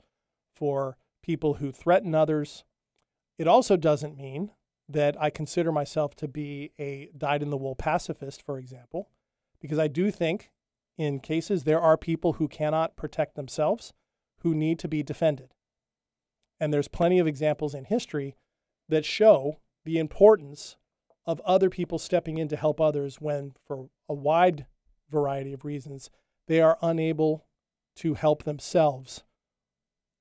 for 0.54 0.96
people 1.22 1.54
who 1.54 1.72
threaten 1.72 2.14
others. 2.14 2.64
It 3.38 3.48
also 3.48 3.76
doesn't 3.76 4.16
mean 4.16 4.50
that 4.88 5.20
I 5.20 5.30
consider 5.30 5.72
myself 5.72 6.14
to 6.16 6.28
be 6.28 6.72
a 6.78 7.10
dyed 7.16 7.42
in 7.42 7.50
the 7.50 7.56
wool 7.56 7.74
pacifist, 7.74 8.42
for 8.42 8.58
example, 8.58 9.08
because 9.60 9.78
I 9.78 9.88
do 9.88 10.10
think 10.10 10.50
in 10.98 11.20
cases 11.20 11.64
there 11.64 11.80
are 11.80 11.96
people 11.96 12.34
who 12.34 12.48
cannot 12.48 12.96
protect 12.96 13.34
themselves 13.34 13.92
who 14.40 14.54
need 14.54 14.78
to 14.80 14.88
be 14.88 15.02
defended. 15.02 15.54
And 16.62 16.72
there's 16.72 16.86
plenty 16.86 17.18
of 17.18 17.26
examples 17.26 17.74
in 17.74 17.86
history 17.86 18.36
that 18.88 19.04
show 19.04 19.58
the 19.84 19.98
importance 19.98 20.76
of 21.26 21.40
other 21.40 21.68
people 21.68 21.98
stepping 21.98 22.38
in 22.38 22.46
to 22.46 22.56
help 22.56 22.80
others 22.80 23.20
when, 23.20 23.54
for 23.66 23.88
a 24.08 24.14
wide 24.14 24.66
variety 25.10 25.52
of 25.52 25.64
reasons, 25.64 26.08
they 26.46 26.60
are 26.60 26.78
unable 26.80 27.46
to 27.96 28.14
help 28.14 28.44
themselves 28.44 29.24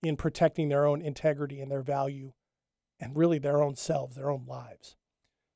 in 0.02 0.16
protecting 0.16 0.70
their 0.70 0.88
own 0.88 1.00
integrity 1.00 1.62
and 1.62 1.70
their 1.70 1.84
value 1.84 2.34
and 3.00 3.16
really 3.16 3.38
their 3.38 3.62
own 3.62 3.76
selves, 3.76 4.16
their 4.16 4.32
own 4.32 4.46
lives. 4.48 4.96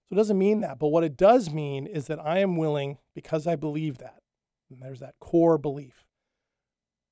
So 0.07 0.13
it 0.13 0.17
doesn't 0.17 0.37
mean 0.37 0.59
that. 0.61 0.77
But 0.77 0.89
what 0.89 1.03
it 1.03 1.17
does 1.17 1.49
mean 1.49 1.87
is 1.87 2.05
that 2.05 2.23
I 2.23 2.37
am 2.37 2.57
willing, 2.57 2.99
because 3.15 3.47
I 3.47 3.55
believe 3.55 3.97
that, 3.97 4.21
and 4.69 4.83
there's 4.83 4.99
that 4.99 5.15
core 5.19 5.57
belief, 5.57 6.05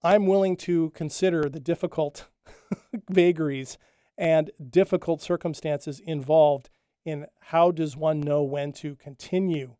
I'm 0.03 0.27
willing 0.27 0.57
to 0.57 0.91
consider 0.91 1.49
the 1.49 1.59
difficult 1.59 2.27
vagaries 3.09 3.77
and 4.17 4.51
difficult 4.69 5.21
circumstances 5.21 5.99
involved 5.99 6.69
in 7.05 7.25
how 7.41 7.71
does 7.71 7.97
one 7.97 8.21
know 8.21 8.43
when 8.43 8.71
to 8.71 8.95
continue 8.95 9.75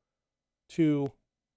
to 0.69 1.11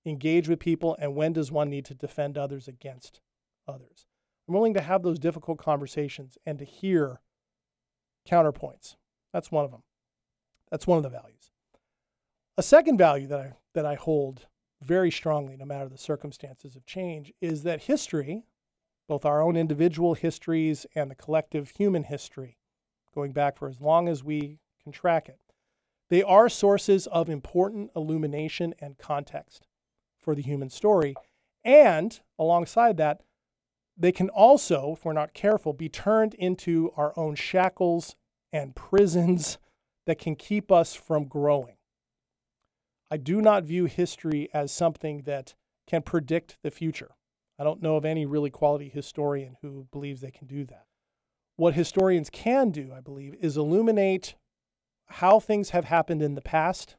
engage 0.05 0.49
with 0.49 0.61
people 0.61 0.97
and 1.01 1.14
when 1.14 1.33
does 1.33 1.51
one 1.51 1.69
need 1.69 1.85
to 1.85 1.95
defend 1.95 2.38
others 2.38 2.69
against 2.69 3.21
others. 3.66 4.07
I'm 4.47 4.55
willing 4.55 4.75
to 4.75 4.81
have 4.81 5.03
those 5.03 5.19
difficult 5.19 5.59
conversations 5.59 6.38
and 6.47 6.59
to 6.59 6.64
hear 6.64 7.21
counterpoints. 8.29 8.97
That's 9.33 9.51
one 9.51 9.64
of 9.64 9.71
them. 9.71 9.83
That's 10.71 10.87
one 10.87 10.99
of 10.99 11.03
the 11.03 11.11
values. 11.11 11.51
A 12.57 12.62
second 12.62 12.97
value 12.97 13.27
that 13.27 13.40
I 13.40 13.53
that 13.75 13.85
I 13.85 13.95
hold 13.95 14.47
very 14.83 15.11
strongly, 15.11 15.57
no 15.57 15.64
matter 15.64 15.88
the 15.88 15.99
circumstances 15.99 16.77
of 16.77 16.87
change, 16.87 17.33
is 17.40 17.62
that 17.64 17.83
history, 17.83 18.45
both 19.09 19.25
our 19.25 19.40
own 19.40 19.57
individual 19.57 20.14
histories 20.14 20.87
and 20.95 21.11
the 21.11 21.14
collective 21.14 21.71
human 21.71 22.05
history, 22.05 22.59
going 23.14 23.33
back 23.33 23.57
for 23.57 23.69
as 23.69 23.81
long 23.81 24.09
as 24.09 24.25
we 24.25 24.59
can 24.83 24.92
track 24.92 25.29
it, 25.29 25.38
they 26.09 26.23
are 26.23 26.49
sources 26.49 27.07
of 27.09 27.29
important 27.29 27.90
illumination 27.97 28.75
and 28.81 28.99
context 28.99 29.66
for 30.19 30.35
the 30.35 30.42
human 30.42 30.71
story. 30.71 31.14
And 31.64 32.19
alongside 32.38 32.97
that, 32.99 33.23
they 33.97 34.12
can 34.12 34.29
also, 34.29 34.95
if 34.97 35.05
we're 35.05 35.12
not 35.12 35.35
careful, 35.35 35.73
be 35.73 35.88
turned 35.88 36.35
into 36.35 36.92
our 36.97 37.12
own 37.16 37.35
shackles 37.35 38.14
and 38.53 38.77
prisons 38.77 39.59
that 40.07 40.19
can 40.19 40.35
keep 40.35 40.71
us 40.71 40.95
from 40.95 41.25
growing. 41.25 41.77
I 43.11 43.16
do 43.16 43.40
not 43.40 43.64
view 43.64 43.87
history 43.87 44.49
as 44.53 44.71
something 44.73 45.23
that 45.23 45.55
can 45.87 46.03
predict 46.03 46.59
the 46.62 46.71
future. 46.71 47.12
I 47.59 47.64
don't 47.64 47.83
know 47.83 47.97
of 47.97 48.05
any 48.05 48.27
really 48.27 48.51
quality 48.51 48.88
historian 48.88 49.57
who 49.62 49.88
believes 49.90 50.21
they 50.21 50.31
can 50.31 50.47
do 50.47 50.64
that. 50.66 50.87
What 51.57 51.75
historians 51.75 52.29
can 52.29 52.71
do, 52.71 52.92
I 52.95 53.01
believe, 53.01 53.35
is 53.40 53.57
illuminate 53.57 54.35
how 55.07 55.40
things 55.40 55.71
have 55.71 55.87
happened 55.87 56.21
in 56.21 56.35
the 56.35 56.42
past. 56.42 56.97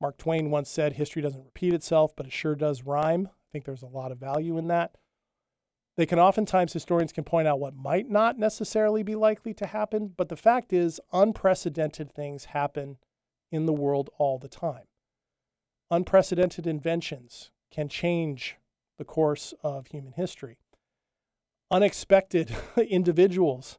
Mark 0.00 0.18
Twain 0.18 0.50
once 0.50 0.68
said, 0.68 0.94
History 0.94 1.22
doesn't 1.22 1.44
repeat 1.44 1.72
itself, 1.72 2.14
but 2.14 2.26
it 2.26 2.32
sure 2.32 2.54
does 2.54 2.82
rhyme. 2.82 3.28
I 3.28 3.48
think 3.52 3.64
there's 3.64 3.82
a 3.82 3.86
lot 3.86 4.12
of 4.12 4.18
value 4.18 4.58
in 4.58 4.68
that. 4.68 4.96
They 5.96 6.06
can 6.06 6.18
oftentimes, 6.18 6.72
historians 6.72 7.12
can 7.12 7.24
point 7.24 7.46
out 7.46 7.60
what 7.60 7.74
might 7.74 8.08
not 8.08 8.38
necessarily 8.38 9.02
be 9.02 9.14
likely 9.14 9.54
to 9.54 9.66
happen, 9.66 10.12
but 10.16 10.28
the 10.28 10.36
fact 10.36 10.72
is, 10.72 11.00
unprecedented 11.12 12.12
things 12.12 12.46
happen 12.46 12.96
in 13.50 13.66
the 13.66 13.72
world 13.72 14.10
all 14.18 14.38
the 14.38 14.48
time. 14.48 14.84
Unprecedented 15.90 16.66
inventions 16.66 17.50
can 17.70 17.88
change 17.88 18.56
the 18.98 19.04
course 19.04 19.54
of 19.62 19.88
human 19.88 20.12
history. 20.12 20.58
Unexpected 21.70 22.54
individuals 22.76 23.78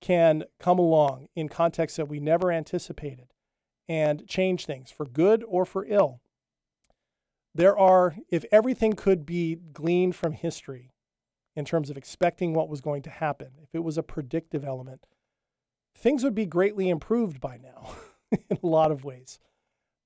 can 0.00 0.44
come 0.58 0.78
along 0.78 1.28
in 1.36 1.48
contexts 1.48 1.96
that 1.96 2.08
we 2.08 2.18
never 2.18 2.50
anticipated 2.50 3.28
and 3.88 4.26
change 4.26 4.66
things 4.66 4.90
for 4.90 5.04
good 5.04 5.44
or 5.46 5.64
for 5.64 5.84
ill. 5.86 6.20
There 7.54 7.78
are, 7.78 8.16
if 8.30 8.44
everything 8.50 8.94
could 8.94 9.26
be 9.26 9.56
gleaned 9.56 10.16
from 10.16 10.32
history, 10.32 10.92
in 11.54 11.64
terms 11.64 11.90
of 11.90 11.96
expecting 11.96 12.54
what 12.54 12.68
was 12.68 12.80
going 12.80 13.02
to 13.02 13.10
happen, 13.10 13.52
if 13.62 13.74
it 13.74 13.84
was 13.84 13.98
a 13.98 14.02
predictive 14.02 14.64
element, 14.64 15.06
things 15.94 16.24
would 16.24 16.34
be 16.34 16.46
greatly 16.46 16.88
improved 16.88 17.40
by 17.40 17.58
now 17.58 17.94
in 18.30 18.58
a 18.62 18.66
lot 18.66 18.90
of 18.90 19.04
ways. 19.04 19.38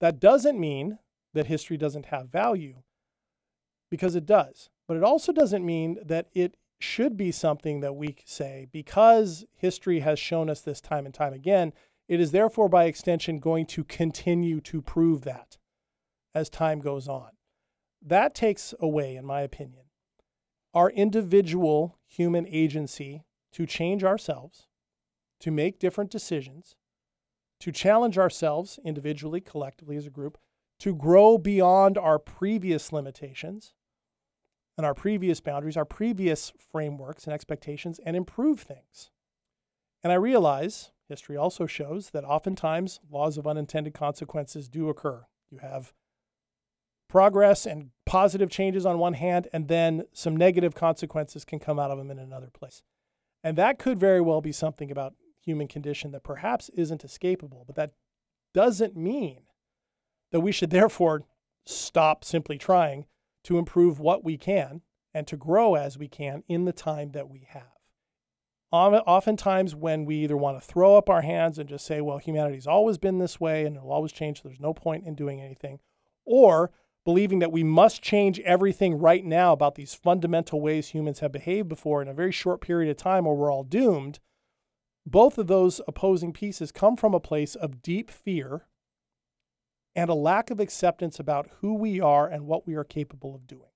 That 0.00 0.20
doesn't 0.20 0.58
mean 0.58 0.98
that 1.34 1.46
history 1.46 1.76
doesn't 1.76 2.06
have 2.06 2.30
value, 2.30 2.82
because 3.90 4.14
it 4.14 4.26
does. 4.26 4.70
But 4.88 4.96
it 4.96 5.02
also 5.02 5.32
doesn't 5.32 5.64
mean 5.64 5.98
that 6.04 6.28
it 6.34 6.56
should 6.78 7.16
be 7.16 7.32
something 7.32 7.80
that 7.80 7.94
we 7.94 8.16
say, 8.24 8.66
because 8.70 9.44
history 9.54 10.00
has 10.00 10.18
shown 10.18 10.50
us 10.50 10.60
this 10.60 10.80
time 10.80 11.06
and 11.06 11.14
time 11.14 11.32
again, 11.32 11.72
it 12.08 12.20
is 12.20 12.30
therefore 12.30 12.68
by 12.68 12.84
extension 12.84 13.38
going 13.38 13.66
to 13.66 13.84
continue 13.84 14.60
to 14.60 14.80
prove 14.82 15.22
that 15.22 15.56
as 16.34 16.48
time 16.48 16.80
goes 16.80 17.08
on. 17.08 17.30
That 18.04 18.34
takes 18.34 18.74
away, 18.78 19.16
in 19.16 19.24
my 19.24 19.40
opinion, 19.40 19.84
our 20.74 20.90
individual 20.90 21.98
human 22.06 22.46
agency 22.46 23.24
to 23.52 23.66
change 23.66 24.04
ourselves, 24.04 24.66
to 25.40 25.50
make 25.50 25.78
different 25.78 26.10
decisions, 26.10 26.76
to 27.60 27.72
challenge 27.72 28.18
ourselves 28.18 28.78
individually, 28.84 29.40
collectively, 29.40 29.96
as 29.96 30.06
a 30.06 30.10
group, 30.10 30.36
to 30.78 30.94
grow 30.94 31.38
beyond 31.38 31.96
our 31.96 32.18
previous 32.18 32.92
limitations 32.92 33.72
and 34.76 34.84
our 34.84 34.94
previous 34.94 35.40
boundaries, 35.40 35.76
our 35.76 35.84
previous 35.84 36.52
frameworks 36.58 37.24
and 37.24 37.32
expectations, 37.32 37.98
and 38.04 38.16
improve 38.16 38.60
things. 38.60 39.10
And 40.02 40.12
I 40.12 40.16
realize 40.16 40.92
history 41.08 41.36
also 41.36 41.66
shows 41.66 42.10
that 42.10 42.24
oftentimes 42.24 43.00
laws 43.10 43.38
of 43.38 43.46
unintended 43.46 43.94
consequences 43.94 44.68
do 44.68 44.88
occur. 44.88 45.26
You 45.50 45.58
have 45.58 45.92
progress 47.08 47.66
and 47.66 47.90
positive 48.04 48.50
changes 48.50 48.84
on 48.84 48.98
one 48.98 49.14
hand, 49.14 49.48
and 49.52 49.68
then 49.68 50.04
some 50.12 50.36
negative 50.36 50.74
consequences 50.74 51.44
can 51.44 51.58
come 51.58 51.78
out 51.78 51.90
of 51.90 51.98
them 51.98 52.10
in 52.10 52.18
another 52.18 52.50
place. 52.52 52.82
And 53.42 53.56
that 53.56 53.78
could 53.78 53.98
very 53.98 54.20
well 54.20 54.40
be 54.40 54.52
something 54.52 54.90
about 54.90 55.14
human 55.40 55.68
condition 55.68 56.10
that 56.10 56.24
perhaps 56.24 56.68
isn't 56.70 57.06
escapable, 57.06 57.64
but 57.66 57.76
that 57.76 57.92
doesn't 58.52 58.96
mean 58.96 59.42
that 60.32 60.40
we 60.40 60.52
should 60.52 60.70
therefore 60.78 61.22
stop 61.64 62.24
simply 62.24 62.58
trying 62.58 63.06
to 63.46 63.58
improve 63.58 64.00
what 64.00 64.24
we 64.24 64.36
can 64.36 64.82
and 65.14 65.26
to 65.26 65.36
grow 65.36 65.76
as 65.76 65.96
we 65.96 66.08
can 66.08 66.42
in 66.48 66.64
the 66.64 66.72
time 66.72 67.12
that 67.12 67.30
we 67.30 67.46
have. 67.48 67.62
Oftentimes, 68.72 69.74
when 69.74 70.04
we 70.04 70.16
either 70.16 70.36
want 70.36 70.60
to 70.60 70.66
throw 70.66 70.96
up 70.96 71.08
our 71.08 71.22
hands 71.22 71.58
and 71.58 71.68
just 71.68 71.86
say, 71.86 72.00
well, 72.00 72.18
humanity's 72.18 72.66
always 72.66 72.98
been 72.98 73.18
this 73.18 73.40
way 73.40 73.64
and 73.64 73.76
it'll 73.76 73.92
always 73.92 74.12
change, 74.12 74.42
so 74.42 74.48
there's 74.48 74.60
no 74.60 74.74
point 74.74 75.06
in 75.06 75.14
doing 75.14 75.40
anything, 75.40 75.78
or 76.24 76.72
believing 77.04 77.38
that 77.38 77.52
we 77.52 77.62
must 77.62 78.02
change 78.02 78.40
everything 78.40 78.98
right 78.98 79.24
now 79.24 79.52
about 79.52 79.76
these 79.76 79.94
fundamental 79.94 80.60
ways 80.60 80.88
humans 80.88 81.20
have 81.20 81.30
behaved 81.30 81.68
before 81.68 82.02
in 82.02 82.08
a 82.08 82.14
very 82.14 82.32
short 82.32 82.60
period 82.60 82.90
of 82.90 82.96
time 82.96 83.26
or 83.26 83.36
we're 83.36 83.52
all 83.52 83.62
doomed, 83.62 84.18
both 85.06 85.38
of 85.38 85.46
those 85.46 85.80
opposing 85.86 86.32
pieces 86.32 86.72
come 86.72 86.96
from 86.96 87.14
a 87.14 87.20
place 87.20 87.54
of 87.54 87.80
deep 87.80 88.10
fear 88.10 88.66
and 89.96 90.10
a 90.10 90.14
lack 90.14 90.50
of 90.50 90.60
acceptance 90.60 91.18
about 91.18 91.48
who 91.60 91.74
we 91.74 92.00
are 92.00 92.28
and 92.28 92.46
what 92.46 92.66
we 92.66 92.74
are 92.74 92.84
capable 92.84 93.34
of 93.34 93.46
doing. 93.46 93.70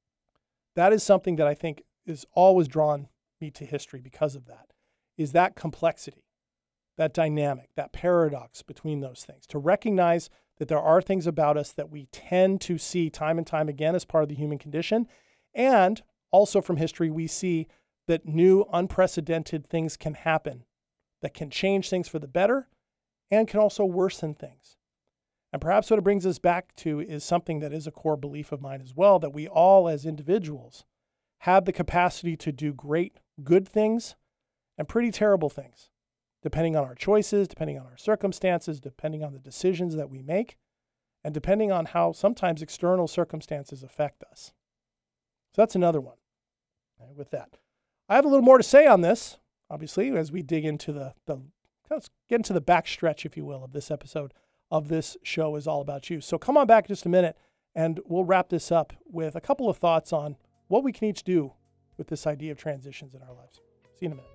That 0.77 0.93
is 0.93 1.03
something 1.03 1.37
that 1.37 1.47
I 1.47 1.55
think 1.55 1.83
is 2.07 2.27
always 2.33 2.69
drawn 2.69 3.09
me 3.41 3.51
to 3.53 3.65
history 3.65 4.01
because 4.03 4.37
of 4.37 4.45
that. 4.45 4.67
Is 5.17 5.33
that 5.33 5.57
complexity, 5.57 6.27
that 6.99 7.15
dynamic, 7.15 7.71
that 7.75 7.93
paradox 7.93 8.63
between 8.63 9.01
those 9.01 9.25
things. 9.25 9.47
To 9.49 9.59
recognize 9.59 10.29
that 10.59 10.69
there 10.69 10.79
are 10.79 11.01
things 11.01 11.27
about 11.27 11.57
us 11.57 11.73
that 11.73 11.91
we 11.91 12.07
tend 12.13 12.61
to 12.61 12.77
see 12.77 13.09
time 13.09 13.39
and 13.39 13.47
time 13.47 13.69
again 13.69 13.95
as 13.95 14.05
part 14.05 14.23
of 14.23 14.29
the 14.29 14.35
human 14.35 14.59
condition. 14.59 15.09
And 15.55 16.03
also 16.31 16.61
from 16.61 16.77
history, 16.77 17.11
we 17.11 17.27
see 17.27 17.67
that 18.07 18.27
new, 18.27 18.67
unprecedented 18.73 19.67
things 19.67 19.97
can 19.97 20.15
happen 20.15 20.65
that 21.23 21.35
can 21.35 21.49
change 21.51 21.89
things 21.89 22.09
for 22.09 22.19
the 22.19 22.29
better 22.29 22.69
and 23.31 23.49
can 23.49 23.61
also 23.61 23.85
worsen 23.85 24.35
things. 24.35 24.77
And 25.53 25.61
perhaps 25.61 25.91
what 25.91 25.99
it 25.99 26.05
brings 26.05 26.27
us 26.27 26.39
back 26.39 26.75
to 26.77 27.01
is 27.01 27.25
something 27.25 27.59
that 27.61 27.73
is 27.73 27.87
a 27.87 27.91
core 27.91 28.17
belief 28.17 28.53
of 28.53 28.61
mine 28.61 28.81
as 28.81 28.95
well 28.95 29.19
that 29.19 29.33
we 29.33 29.49
all, 29.49 29.89
as 29.89 30.07
individuals, 30.07 30.85
have 31.39 31.65
the 31.65 31.73
capacity 31.73 32.37
to 32.37 32.53
do 32.53 32.73
great, 32.73 33.19
good 33.43 33.67
things 33.67 34.15
and 34.79 34.89
pretty 34.89 35.11
terrible 35.11 35.49
things, 35.49 35.91
depending 36.43 36.77
on 36.77 36.85
our 36.85 36.95
choices, 36.95 37.49
depending 37.49 37.79
on 37.79 37.87
our 37.87 37.97
circumstances, 37.97 38.81
depending 38.81 39.25
on 39.25 39.33
the 39.33 39.39
decisions 39.39 39.97
that 39.97 40.11
we 40.11 40.23
make, 40.23 40.57
and 41.25 41.35
depending 41.35 41.73
on 41.73 41.87
how 41.87 42.13
sometimes 42.13 42.63
external 42.63 43.09
circumstances 43.09 43.83
affect 43.83 44.23
us. 44.31 44.53
So 45.55 45.63
that's 45.63 45.75
another 45.75 46.01
one. 46.01 46.17
Right, 47.01 47.17
with 47.17 47.31
that, 47.31 47.57
I 48.09 48.15
have 48.15 48.25
a 48.25 48.29
little 48.29 48.45
more 48.45 48.59
to 48.59 48.63
say 48.63 48.87
on 48.87 49.01
this, 49.01 49.39
obviously, 49.71 50.11
as 50.11 50.31
we 50.31 50.43
dig 50.43 50.65
into 50.65 50.93
the, 50.93 51.15
the 51.27 51.41
let's 51.91 52.11
get 52.29 52.37
into 52.37 52.53
the 52.53 52.61
back 52.61 52.87
stretch, 52.87 53.25
if 53.25 53.37
you 53.37 53.45
will, 53.45 53.65
of 53.65 53.73
this 53.73 53.91
episode 53.91 54.33
of 54.71 54.89
this 54.89 55.17
show 55.23 55.57
is 55.57 55.67
all 55.67 55.81
about 55.81 56.11
you. 56.11 56.21
So 56.21 56.39
come 56.39 56.57
on 56.57 56.67
back 56.67 56.87
just 56.87 57.07
a 57.07 57.09
minute 57.09 57.37
and 57.75 58.01
we'll 58.07 58.25
wrap 58.25 58.49
this 58.49 58.71
up 58.73 58.93
with 59.07 59.35
a 59.35 59.41
couple 59.41 59.69
of 59.69 59.77
thoughts 59.77 60.13
on 60.13 60.37
what 60.69 60.85
we 60.85 60.93
can 60.93 61.09
each 61.09 61.25
do 61.25 61.53
with 61.97 62.09
this 62.09 62.27
idea 62.27 62.53
of 62.53 62.59
transitions 62.59 63.15
in 63.15 63.23
our 63.23 63.35
lives. 63.35 63.61
See 63.99 64.07
you 64.07 64.13
in 64.13 64.13
a 64.13 64.17
minute. 64.17 64.27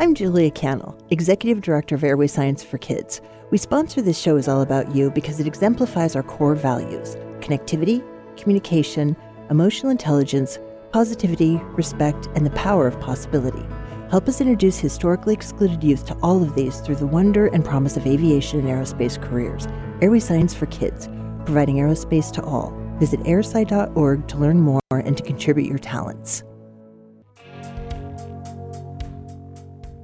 I'm 0.00 0.14
Julia 0.14 0.50
Cannell, 0.50 0.98
Executive 1.10 1.62
Director 1.62 1.94
of 1.94 2.02
Airway 2.02 2.26
Science 2.26 2.64
for 2.64 2.76
Kids. 2.78 3.20
We 3.52 3.58
sponsor 3.58 4.02
this 4.02 4.18
show 4.18 4.36
is 4.36 4.48
all 4.48 4.62
about 4.62 4.94
you 4.94 5.10
because 5.10 5.38
it 5.38 5.46
exemplifies 5.46 6.16
our 6.16 6.22
core 6.22 6.56
values 6.56 7.16
connectivity, 7.40 8.04
communication, 8.36 9.16
emotional 9.50 9.90
intelligence, 9.90 10.58
positivity, 10.92 11.56
respect, 11.72 12.28
and 12.34 12.44
the 12.44 12.50
power 12.50 12.86
of 12.86 13.00
possibility. 13.00 13.66
Help 14.10 14.28
us 14.28 14.42
introduce 14.42 14.78
historically 14.78 15.32
excluded 15.32 15.82
youth 15.82 16.04
to 16.04 16.16
all 16.22 16.42
of 16.42 16.54
these 16.54 16.80
through 16.80 16.96
the 16.96 17.06
wonder 17.06 17.46
and 17.46 17.64
promise 17.64 17.96
of 17.96 18.06
aviation 18.06 18.60
and 18.60 18.68
aerospace 18.68 19.20
careers. 19.20 19.66
Airway 20.02 20.20
Science 20.20 20.52
for 20.52 20.66
Kids, 20.66 21.08
providing 21.46 21.76
aerospace 21.76 22.30
to 22.32 22.42
all. 22.42 22.76
Visit 22.98 23.20
airsci.org 23.20 24.28
to 24.28 24.36
learn 24.36 24.60
more 24.60 24.80
and 24.90 25.16
to 25.16 25.22
contribute 25.22 25.66
your 25.66 25.78
talents. 25.78 26.44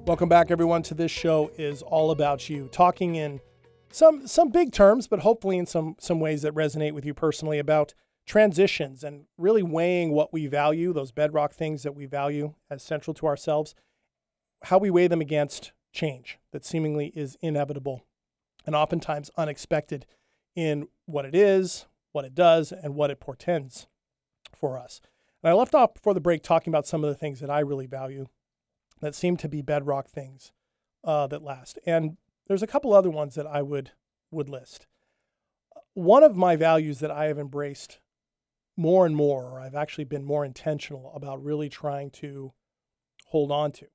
Welcome 0.07 0.31
back, 0.31 0.51
everyone, 0.51 0.83
to 0.85 0.95
this 0.95 1.11
show 1.11 1.51
is 1.59 1.83
all 1.83 2.11
about 2.11 2.49
you, 2.49 2.69
talking 2.73 3.15
in 3.15 3.41
some 3.93 4.27
some 4.27 4.49
big 4.49 4.73
terms, 4.73 5.07
but 5.07 5.21
hopefully 5.21 5.59
in 5.59 5.67
some 5.67 5.97
some 6.01 6.19
ways 6.19 6.41
that 6.43 6.55
resonate 6.55 6.93
with 6.93 7.05
you 7.05 7.13
personally 7.13 7.59
about 7.59 7.93
transitions 8.29 9.03
and 9.03 9.25
really 9.37 9.63
weighing 9.63 10.13
what 10.13 10.33
we 10.33 10.47
value, 10.47 10.93
those 10.93 11.11
bedrock 11.11 11.53
things 11.53 11.83
that 11.83 11.95
we 11.95 12.07
value 12.07 12.55
as 12.71 12.83
central 12.83 13.15
to 13.15 13.27
ourselves, 13.27 13.75
how 14.65 14.79
we 14.79 14.91
weigh 14.91 15.09
them 15.09 15.21
against 15.21 15.73
change 15.93 16.39
that 16.53 16.65
seemingly 16.65 17.07
is 17.17 17.37
inevitable 17.41 18.05
and 18.67 18.77
oftentimes 18.77 19.31
unexpected 19.37 20.05
in 20.55 20.87
what 21.07 21.25
it 21.25 21.35
is, 21.35 21.87
what 22.13 22.25
it 22.25 22.35
does, 22.35 22.71
and 22.71 22.95
what 22.95 23.11
it 23.11 23.19
portends 23.19 23.87
for 24.55 24.79
us. 24.79 25.01
And 25.43 25.51
I 25.51 25.55
left 25.55 25.75
off 25.75 25.95
before 25.95 26.15
the 26.15 26.21
break 26.21 26.43
talking 26.43 26.71
about 26.71 26.87
some 26.87 27.03
of 27.03 27.09
the 27.09 27.17
things 27.17 27.41
that 27.41 27.51
I 27.51 27.61
really 27.61 27.87
value 27.87 28.27
that 29.01 29.15
seem 29.15 29.37
to 29.39 29.49
be 29.49 29.63
bedrock 29.63 30.09
things 30.09 30.53
uh, 31.05 31.27
that 31.29 31.43
last. 31.43 31.79
And 31.87 32.17
there's 32.47 32.63
a 32.63 32.67
couple 32.67 32.93
other 32.93 33.11
ones 33.11 33.35
that 33.37 33.47
I 33.47 33.63
would 33.63 33.93
would 34.31 34.49
list. 34.49 34.87
One 35.95 36.23
of 36.23 36.37
my 36.37 36.57
values 36.57 36.99
that 36.99 37.11
I 37.11 37.25
have 37.27 37.39
embraced 37.39 38.01
more 38.79 39.05
and 39.05 39.17
more, 39.17 39.61
I've 39.61 39.75
actually 39.75 40.05
been 40.05 40.25
more 40.25 40.45
intentional 40.45 41.13
about 41.15 41.43
really 41.43 41.69
trying 41.69 42.11
to 42.13 42.53
hold 43.27 43.51
on 43.51 43.73
to 43.73 43.87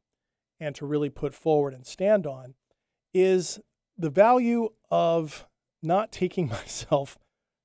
and 0.59 0.75
to 0.75 0.85
really 0.85 1.09
put 1.09 1.33
forward 1.33 1.73
and 1.73 1.87
stand 1.87 2.27
on, 2.27 2.55
is 3.13 3.59
the 3.97 4.09
value 4.09 4.69
of 4.91 5.47
not 5.81 6.11
taking 6.11 6.47
myself 6.49 7.17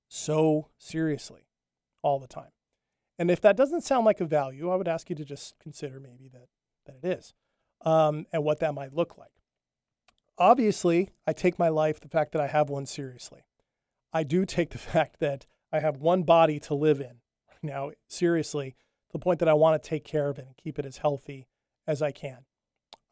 so 0.09 0.69
seriously 0.79 1.49
all 2.03 2.21
the 2.21 2.29
time. 2.29 2.53
And 3.19 3.33
if 3.33 3.41
that 3.41 3.57
doesn't 3.57 3.83
sound 3.83 4.07
like 4.07 4.21
a 4.21 4.25
value, 4.25 4.71
I 4.71 4.77
would 4.77 4.89
ask 4.89 5.11
you 5.11 5.16
to 5.16 5.25
just 5.25 5.59
consider 5.59 5.99
maybe 5.99 6.29
that 6.33 6.47
that 6.87 6.97
it 7.03 7.19
is 7.19 7.35
um, 7.85 8.27
and 8.33 8.45
what 8.45 8.61
that 8.61 8.75
might 8.75 8.95
look 8.95 9.19
like. 9.19 9.33
Obviously, 10.39 11.11
I 11.27 11.33
take 11.33 11.59
my 11.59 11.69
life, 11.69 11.99
the 11.99 12.09
fact 12.09 12.31
that 12.33 12.41
I 12.41 12.47
have 12.47 12.71
one, 12.71 12.87
seriously. 12.87 13.43
I 14.12 14.23
do 14.23 14.45
take 14.45 14.71
the 14.71 14.79
fact 14.79 15.19
that 15.19 15.47
I 15.73 15.81
have 15.81 15.99
one 15.99 16.23
body 16.23 16.59
to 16.61 16.75
live 16.75 17.01
in 17.01 17.21
now, 17.62 17.91
seriously, 18.09 18.71
to 18.71 19.12
the 19.12 19.19
point 19.19 19.39
that 19.41 19.49
I 19.49 19.55
want 19.55 19.83
to 19.83 19.89
take 19.89 20.05
care 20.05 20.29
of 20.29 20.39
it 20.39 20.47
and 20.47 20.57
keep 20.57 20.79
it 20.79 20.87
as 20.87 20.99
healthy 20.99 21.47
as 21.87 22.03
I 22.03 22.11
can. 22.12 22.45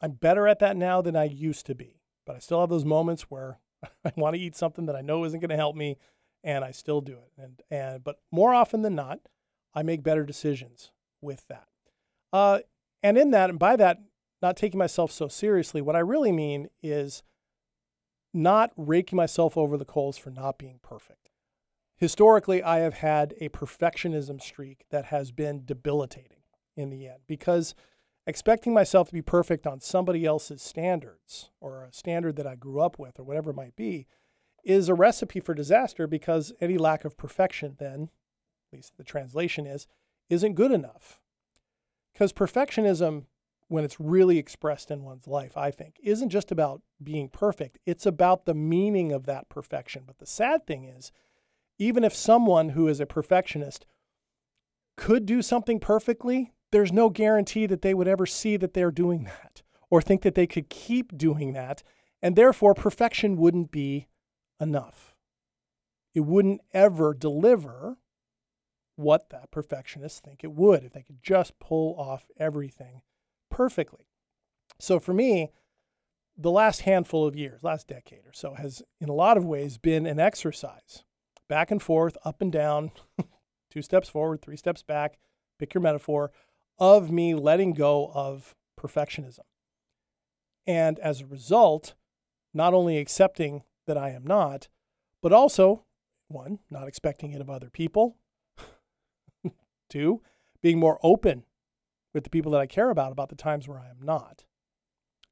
I'm 0.00 0.12
better 0.12 0.46
at 0.46 0.58
that 0.60 0.76
now 0.76 1.00
than 1.00 1.16
I 1.16 1.24
used 1.24 1.66
to 1.66 1.74
be, 1.74 2.00
but 2.26 2.36
I 2.36 2.38
still 2.38 2.60
have 2.60 2.68
those 2.68 2.84
moments 2.84 3.22
where 3.22 3.58
I 4.04 4.12
want 4.16 4.34
to 4.34 4.40
eat 4.40 4.56
something 4.56 4.86
that 4.86 4.96
I 4.96 5.00
know 5.00 5.24
isn't 5.24 5.40
going 5.40 5.50
to 5.50 5.56
help 5.56 5.76
me, 5.76 5.96
and 6.44 6.64
I 6.64 6.70
still 6.70 7.00
do 7.00 7.14
it. 7.14 7.32
And 7.38 7.62
and 7.70 8.04
but 8.04 8.20
more 8.30 8.52
often 8.52 8.82
than 8.82 8.94
not, 8.94 9.20
I 9.74 9.82
make 9.82 10.02
better 10.02 10.24
decisions 10.24 10.90
with 11.20 11.46
that. 11.48 11.68
Uh, 12.32 12.60
and 13.02 13.16
in 13.16 13.30
that, 13.30 13.50
and 13.50 13.58
by 13.58 13.76
that, 13.76 13.98
not 14.42 14.56
taking 14.56 14.78
myself 14.78 15.10
so 15.10 15.28
seriously, 15.28 15.80
what 15.80 15.96
I 15.96 16.00
really 16.00 16.32
mean 16.32 16.68
is 16.82 17.22
not 18.34 18.72
raking 18.76 19.16
myself 19.16 19.56
over 19.56 19.76
the 19.76 19.84
coals 19.84 20.18
for 20.18 20.30
not 20.30 20.58
being 20.58 20.78
perfect. 20.82 21.25
Historically, 21.96 22.62
I 22.62 22.78
have 22.78 22.94
had 22.94 23.34
a 23.40 23.48
perfectionism 23.48 24.40
streak 24.40 24.84
that 24.90 25.06
has 25.06 25.32
been 25.32 25.64
debilitating 25.64 26.42
in 26.76 26.90
the 26.90 27.08
end 27.08 27.20
because 27.26 27.74
expecting 28.26 28.74
myself 28.74 29.08
to 29.08 29.14
be 29.14 29.22
perfect 29.22 29.66
on 29.66 29.80
somebody 29.80 30.26
else's 30.26 30.60
standards 30.60 31.50
or 31.58 31.84
a 31.84 31.92
standard 31.92 32.36
that 32.36 32.46
I 32.46 32.54
grew 32.54 32.80
up 32.80 32.98
with 32.98 33.18
or 33.18 33.24
whatever 33.24 33.50
it 33.50 33.56
might 33.56 33.76
be 33.76 34.06
is 34.62 34.88
a 34.88 34.94
recipe 34.94 35.40
for 35.40 35.54
disaster 35.54 36.06
because 36.06 36.52
any 36.60 36.76
lack 36.76 37.04
of 37.04 37.16
perfection, 37.16 37.76
then, 37.78 38.10
at 38.68 38.76
least 38.76 38.98
the 38.98 39.04
translation 39.04 39.64
is, 39.64 39.86
isn't 40.28 40.54
good 40.54 40.72
enough. 40.72 41.20
Because 42.12 42.32
perfectionism, 42.32 43.24
when 43.68 43.84
it's 43.84 44.00
really 44.00 44.38
expressed 44.38 44.90
in 44.90 45.04
one's 45.04 45.28
life, 45.28 45.56
I 45.56 45.70
think, 45.70 45.98
isn't 46.02 46.30
just 46.30 46.50
about 46.50 46.82
being 47.02 47.28
perfect, 47.28 47.78
it's 47.86 48.04
about 48.04 48.44
the 48.44 48.54
meaning 48.54 49.12
of 49.12 49.24
that 49.26 49.48
perfection. 49.48 50.02
But 50.06 50.18
the 50.18 50.26
sad 50.26 50.66
thing 50.66 50.84
is, 50.84 51.12
even 51.78 52.04
if 52.04 52.14
someone 52.14 52.70
who 52.70 52.88
is 52.88 53.00
a 53.00 53.06
perfectionist 53.06 53.86
could 54.96 55.26
do 55.26 55.42
something 55.42 55.78
perfectly, 55.78 56.52
there's 56.72 56.92
no 56.92 57.10
guarantee 57.10 57.66
that 57.66 57.82
they 57.82 57.94
would 57.94 58.08
ever 58.08 58.26
see 58.26 58.56
that 58.56 58.74
they're 58.74 58.90
doing 58.90 59.24
that 59.24 59.62
or 59.90 60.02
think 60.02 60.22
that 60.22 60.34
they 60.34 60.46
could 60.46 60.68
keep 60.68 61.16
doing 61.16 61.52
that. 61.52 61.82
And 62.22 62.34
therefore, 62.34 62.74
perfection 62.74 63.36
wouldn't 63.36 63.70
be 63.70 64.08
enough. 64.60 65.14
It 66.14 66.20
wouldn't 66.20 66.62
ever 66.72 67.12
deliver 67.12 67.98
what 68.96 69.28
that 69.28 69.50
perfectionists 69.50 70.20
think 70.20 70.42
it 70.42 70.52
would 70.52 70.82
if 70.82 70.92
they 70.92 71.02
could 71.02 71.22
just 71.22 71.58
pull 71.58 71.94
off 71.98 72.26
everything 72.38 73.02
perfectly. 73.50 74.08
So 74.78 74.98
for 74.98 75.12
me, 75.12 75.52
the 76.36 76.50
last 76.50 76.82
handful 76.82 77.26
of 77.26 77.36
years, 77.36 77.62
last 77.62 77.86
decade 77.86 78.26
or 78.26 78.32
so, 78.32 78.54
has 78.54 78.82
in 79.00 79.08
a 79.08 79.14
lot 79.14 79.36
of 79.36 79.44
ways 79.44 79.78
been 79.78 80.06
an 80.06 80.18
exercise 80.18 81.04
back 81.48 81.70
and 81.70 81.82
forth, 81.82 82.16
up 82.24 82.40
and 82.40 82.52
down, 82.52 82.90
two 83.70 83.82
steps 83.82 84.08
forward, 84.08 84.42
three 84.42 84.56
steps 84.56 84.82
back, 84.82 85.18
pick 85.58 85.74
your 85.74 85.82
metaphor, 85.82 86.30
of 86.78 87.10
me 87.10 87.34
letting 87.34 87.72
go 87.72 88.10
of 88.14 88.54
perfectionism. 88.78 89.40
And 90.66 90.98
as 90.98 91.20
a 91.20 91.26
result, 91.26 91.94
not 92.52 92.74
only 92.74 92.98
accepting 92.98 93.62
that 93.86 93.96
I 93.96 94.10
am 94.10 94.26
not, 94.26 94.68
but 95.22 95.32
also, 95.32 95.84
one, 96.28 96.58
not 96.70 96.88
expecting 96.88 97.32
it 97.32 97.40
of 97.40 97.48
other 97.48 97.70
people. 97.70 98.16
Two, 99.90 100.22
being 100.62 100.78
more 100.78 100.98
open 101.02 101.44
with 102.12 102.24
the 102.24 102.30
people 102.30 102.52
that 102.52 102.60
I 102.60 102.66
care 102.66 102.90
about 102.90 103.12
about 103.12 103.28
the 103.28 103.36
times 103.36 103.68
where 103.68 103.78
I 103.78 103.88
am 103.88 104.00
not. 104.02 104.44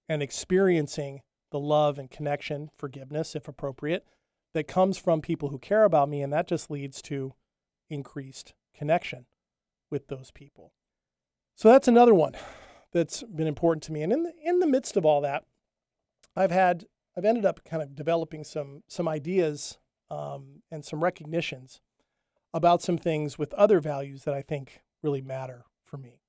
And 0.08 0.22
experiencing 0.22 1.22
the 1.50 1.58
love 1.58 1.98
and 1.98 2.10
connection, 2.10 2.70
forgiveness, 2.76 3.34
if 3.34 3.48
appropriate, 3.48 4.04
that 4.54 4.68
comes 4.68 4.96
from 4.96 5.20
people 5.20 5.50
who 5.50 5.58
care 5.58 5.84
about 5.84 6.08
me. 6.08 6.22
And 6.22 6.32
that 6.32 6.48
just 6.48 6.70
leads 6.70 7.02
to 7.02 7.34
increased 7.90 8.54
connection 8.74 9.26
with 9.90 10.08
those 10.08 10.30
people. 10.30 10.72
So 11.54 11.68
that's 11.68 11.88
another 11.88 12.14
one 12.14 12.34
that's 12.92 13.22
been 13.22 13.46
important 13.46 13.82
to 13.84 13.92
me. 13.92 14.02
And 14.02 14.12
in 14.12 14.22
the, 14.22 14.32
in 14.42 14.60
the 14.60 14.66
midst 14.66 14.96
of 14.96 15.04
all 15.04 15.20
that, 15.20 15.44
I've 16.34 16.50
had 16.50 16.86
I've 17.16 17.24
ended 17.24 17.44
up 17.44 17.60
kind 17.64 17.82
of 17.82 17.94
developing 17.94 18.42
some 18.42 18.82
some 18.88 19.06
ideas 19.06 19.78
um, 20.10 20.62
and 20.70 20.84
some 20.84 21.02
recognitions 21.02 21.80
about 22.52 22.82
some 22.82 22.98
things 22.98 23.38
with 23.38 23.52
other 23.54 23.80
values 23.80 24.24
that 24.24 24.34
I 24.34 24.42
think 24.42 24.82
really 25.02 25.20
matter 25.20 25.64
for 25.84 25.96
me. 25.96 26.20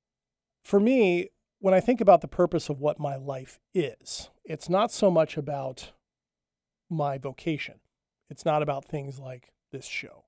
For 0.63 0.79
me, 0.79 1.29
when 1.59 1.73
I 1.73 1.79
think 1.79 2.01
about 2.01 2.21
the 2.21 2.27
purpose 2.27 2.69
of 2.69 2.79
what 2.79 2.99
my 2.99 3.15
life 3.15 3.59
is, 3.73 4.29
it's 4.43 4.69
not 4.69 4.91
so 4.91 5.09
much 5.09 5.37
about 5.37 5.91
my 6.89 7.17
vocation. 7.17 7.79
It's 8.29 8.45
not 8.45 8.61
about 8.61 8.85
things 8.85 9.19
like 9.19 9.53
this 9.71 9.85
show. 9.85 10.25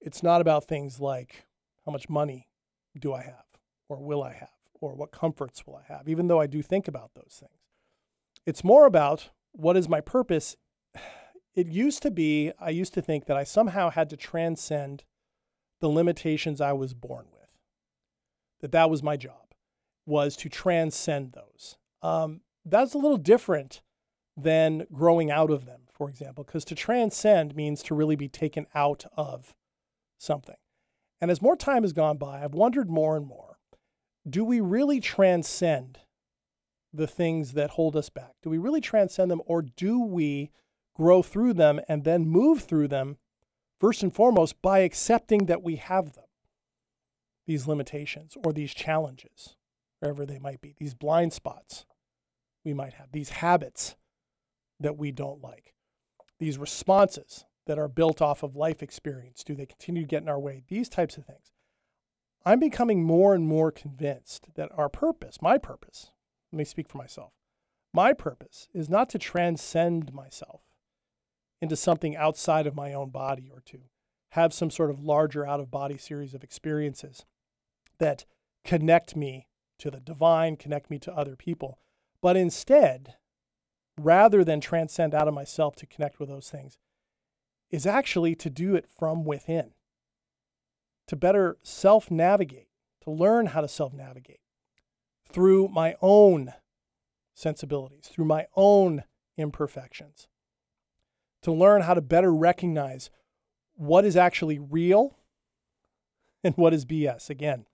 It's 0.00 0.22
not 0.22 0.40
about 0.40 0.64
things 0.64 1.00
like 1.00 1.46
how 1.86 1.92
much 1.92 2.08
money 2.08 2.48
do 2.98 3.12
I 3.12 3.22
have 3.22 3.44
or 3.88 4.02
will 4.02 4.22
I 4.22 4.32
have 4.32 4.48
or 4.80 4.94
what 4.94 5.12
comforts 5.12 5.66
will 5.66 5.76
I 5.76 5.92
have, 5.92 6.08
even 6.08 6.26
though 6.26 6.40
I 6.40 6.46
do 6.46 6.60
think 6.60 6.88
about 6.88 7.12
those 7.14 7.36
things. 7.38 7.60
It's 8.44 8.64
more 8.64 8.86
about 8.86 9.30
what 9.52 9.76
is 9.76 9.88
my 9.88 10.00
purpose. 10.00 10.56
It 11.54 11.66
used 11.66 12.00
to 12.00 12.10
be, 12.10 12.50
I 12.58 12.70
used 12.70 12.94
to 12.94 13.02
think 13.02 13.26
that 13.26 13.36
I 13.36 13.44
somehow 13.44 13.90
had 13.90 14.08
to 14.08 14.16
transcend 14.16 15.04
the 15.82 15.88
limitations 15.88 16.62
I 16.62 16.72
was 16.72 16.94
born 16.94 17.26
with, 17.30 17.50
that 18.62 18.72
that 18.72 18.88
was 18.88 19.02
my 19.02 19.18
job, 19.18 19.52
was 20.06 20.34
to 20.38 20.48
transcend 20.48 21.34
those. 21.34 21.76
Um, 22.00 22.40
that's 22.64 22.94
a 22.94 22.98
little 22.98 23.18
different 23.18 23.82
than 24.34 24.86
growing 24.90 25.30
out 25.30 25.50
of 25.50 25.66
them, 25.66 25.82
for 26.02 26.10
example, 26.10 26.42
because 26.42 26.64
to 26.64 26.74
transcend 26.74 27.54
means 27.54 27.80
to 27.80 27.94
really 27.94 28.16
be 28.16 28.28
taken 28.28 28.66
out 28.74 29.04
of 29.16 29.54
something. 30.18 30.56
And 31.20 31.30
as 31.30 31.40
more 31.40 31.54
time 31.54 31.84
has 31.84 31.92
gone 31.92 32.18
by, 32.18 32.42
I've 32.42 32.54
wondered 32.54 32.90
more 32.90 33.16
and 33.16 33.24
more 33.24 33.58
do 34.28 34.44
we 34.44 34.60
really 34.60 34.98
transcend 34.98 36.00
the 36.92 37.06
things 37.06 37.52
that 37.52 37.70
hold 37.70 37.94
us 37.94 38.08
back? 38.08 38.32
Do 38.42 38.50
we 38.50 38.58
really 38.58 38.80
transcend 38.80 39.30
them, 39.30 39.42
or 39.46 39.62
do 39.62 40.00
we 40.00 40.50
grow 40.92 41.22
through 41.22 41.52
them 41.52 41.80
and 41.88 42.02
then 42.02 42.26
move 42.26 42.62
through 42.62 42.88
them, 42.88 43.18
first 43.78 44.02
and 44.02 44.12
foremost, 44.12 44.60
by 44.60 44.80
accepting 44.80 45.46
that 45.46 45.62
we 45.62 45.76
have 45.76 46.14
them, 46.14 46.24
these 47.46 47.68
limitations 47.68 48.36
or 48.44 48.52
these 48.52 48.74
challenges, 48.74 49.54
wherever 50.00 50.26
they 50.26 50.40
might 50.40 50.60
be, 50.60 50.74
these 50.78 50.94
blind 50.94 51.32
spots 51.32 51.86
we 52.64 52.74
might 52.74 52.94
have, 52.94 53.12
these 53.12 53.30
habits 53.30 53.94
that 54.80 54.98
we 54.98 55.12
don't 55.12 55.40
like, 55.40 55.71
these 56.42 56.58
responses 56.58 57.44
that 57.66 57.78
are 57.78 57.86
built 57.86 58.20
off 58.20 58.42
of 58.42 58.56
life 58.56 58.82
experience? 58.82 59.44
Do 59.44 59.54
they 59.54 59.64
continue 59.64 60.02
to 60.02 60.08
get 60.08 60.22
in 60.22 60.28
our 60.28 60.40
way? 60.40 60.64
These 60.66 60.88
types 60.88 61.16
of 61.16 61.24
things. 61.24 61.52
I'm 62.44 62.58
becoming 62.58 63.04
more 63.04 63.32
and 63.32 63.46
more 63.46 63.70
convinced 63.70 64.48
that 64.56 64.70
our 64.76 64.88
purpose, 64.88 65.40
my 65.40 65.56
purpose, 65.56 66.10
let 66.50 66.58
me 66.58 66.64
speak 66.64 66.88
for 66.88 66.98
myself, 66.98 67.32
my 67.94 68.12
purpose 68.12 68.66
is 68.74 68.88
not 68.88 69.08
to 69.10 69.18
transcend 69.18 70.12
myself 70.12 70.62
into 71.60 71.76
something 71.76 72.16
outside 72.16 72.66
of 72.66 72.74
my 72.74 72.92
own 72.92 73.10
body 73.10 73.48
or 73.48 73.60
to 73.66 73.78
have 74.30 74.52
some 74.52 74.70
sort 74.70 74.90
of 74.90 75.04
larger 75.04 75.46
out 75.46 75.60
of 75.60 75.70
body 75.70 75.96
series 75.96 76.34
of 76.34 76.42
experiences 76.42 77.24
that 78.00 78.24
connect 78.64 79.14
me 79.14 79.46
to 79.78 79.92
the 79.92 80.00
divine, 80.00 80.56
connect 80.56 80.90
me 80.90 80.98
to 80.98 81.14
other 81.14 81.36
people. 81.36 81.78
But 82.20 82.36
instead, 82.36 83.14
rather 84.00 84.44
than 84.44 84.60
transcend 84.60 85.14
out 85.14 85.28
of 85.28 85.34
myself 85.34 85.76
to 85.76 85.86
connect 85.86 86.18
with 86.18 86.28
those 86.28 86.50
things, 86.50 86.78
is 87.70 87.86
actually 87.86 88.34
to 88.36 88.50
do 88.50 88.74
it 88.74 88.86
from 88.86 89.24
within, 89.24 89.72
to 91.08 91.16
better 91.16 91.56
self 91.62 92.10
navigate, 92.10 92.68
to 93.02 93.10
learn 93.10 93.46
how 93.46 93.60
to 93.60 93.68
self 93.68 93.92
navigate 93.92 94.40
through 95.28 95.68
my 95.68 95.94
own 96.02 96.52
sensibilities, 97.34 98.08
through 98.08 98.26
my 98.26 98.46
own 98.54 99.04
imperfections, 99.36 100.28
to 101.42 101.50
learn 101.50 101.82
how 101.82 101.94
to 101.94 102.02
better 102.02 102.32
recognize 102.32 103.10
what 103.74 104.04
is 104.04 104.16
actually 104.16 104.58
real 104.58 105.16
and 106.44 106.54
what 106.56 106.74
is 106.74 106.84
BS. 106.84 107.30
Again, 107.30 107.66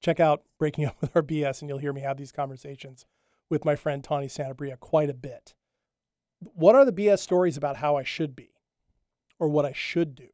check 0.00 0.20
out 0.20 0.42
Breaking 0.58 0.84
Up 0.86 0.96
with 1.00 1.16
Our 1.16 1.22
BS, 1.22 1.60
and 1.60 1.68
you'll 1.68 1.78
hear 1.78 1.92
me 1.92 2.02
have 2.02 2.16
these 2.16 2.32
conversations 2.32 3.04
with 3.52 3.64
my 3.64 3.76
friend 3.76 4.02
Tawny 4.02 4.26
Santabria 4.26 4.80
quite 4.80 5.10
a 5.10 5.14
bit. 5.14 5.54
What 6.40 6.74
are 6.74 6.84
the 6.84 6.92
BS 6.92 7.20
stories 7.20 7.56
about 7.56 7.76
how 7.76 7.96
I 7.96 8.02
should 8.02 8.34
be? 8.34 8.52
or 9.42 9.48
what 9.48 9.66
I 9.66 9.72
should 9.72 10.14
do 10.14 10.28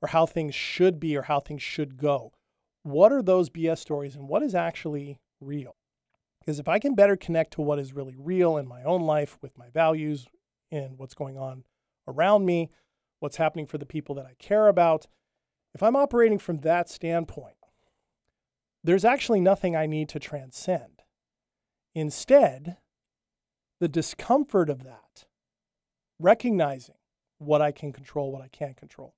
or 0.00 0.08
how 0.08 0.24
things 0.24 0.54
should 0.54 0.98
be 0.98 1.14
or 1.14 1.22
how 1.22 1.38
things 1.38 1.62
should 1.62 1.98
go. 1.98 2.32
What 2.82 3.12
are 3.12 3.20
those 3.20 3.50
BS 3.50 3.76
stories 3.76 4.16
and 4.16 4.26
what 4.26 4.42
is 4.42 4.54
actually 4.54 5.20
real? 5.38 5.76
Because 6.40 6.58
if 6.58 6.66
I 6.66 6.78
can 6.78 6.94
better 6.94 7.14
connect 7.14 7.52
to 7.52 7.60
what 7.60 7.78
is 7.78 7.92
really 7.92 8.14
real 8.16 8.56
in 8.56 8.66
my 8.66 8.82
own 8.84 9.02
life 9.02 9.36
with 9.42 9.58
my 9.58 9.68
values 9.68 10.26
and 10.72 10.96
what's 10.96 11.12
going 11.12 11.36
on 11.36 11.64
around 12.06 12.46
me, 12.46 12.70
what's 13.20 13.36
happening 13.36 13.66
for 13.66 13.76
the 13.76 13.84
people 13.84 14.14
that 14.14 14.24
I 14.24 14.32
care 14.38 14.68
about, 14.68 15.06
if 15.74 15.82
I'm 15.82 15.96
operating 15.96 16.38
from 16.38 16.60
that 16.60 16.88
standpoint, 16.88 17.56
there's 18.82 19.04
actually 19.04 19.42
nothing 19.42 19.76
I 19.76 19.84
need 19.84 20.08
to 20.08 20.18
transcend. 20.18 20.97
Instead, 21.94 22.76
the 23.80 23.88
discomfort 23.88 24.68
of 24.68 24.84
that, 24.84 25.26
recognizing 26.18 26.96
what 27.38 27.62
I 27.62 27.72
can 27.72 27.92
control, 27.92 28.32
what 28.32 28.42
I 28.42 28.48
can't 28.48 28.76
control. 28.76 29.14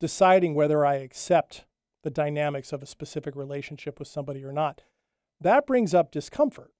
Deciding 0.00 0.54
whether 0.54 0.84
I 0.84 0.96
accept 0.96 1.64
the 2.02 2.10
dynamics 2.10 2.72
of 2.72 2.82
a 2.82 2.86
specific 2.86 3.34
relationship 3.34 3.98
with 3.98 4.08
somebody 4.08 4.44
or 4.44 4.52
not. 4.52 4.82
That 5.40 5.66
brings 5.66 5.94
up 5.94 6.10
discomfort 6.10 6.72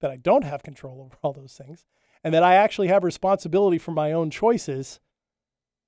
that 0.00 0.10
I 0.10 0.16
don't 0.16 0.44
have 0.44 0.62
control 0.62 1.02
over 1.02 1.16
all 1.22 1.32
those 1.32 1.54
things 1.54 1.84
and 2.24 2.32
that 2.34 2.42
I 2.42 2.54
actually 2.54 2.88
have 2.88 3.04
responsibility 3.04 3.78
for 3.78 3.92
my 3.92 4.12
own 4.12 4.30
choices 4.30 5.00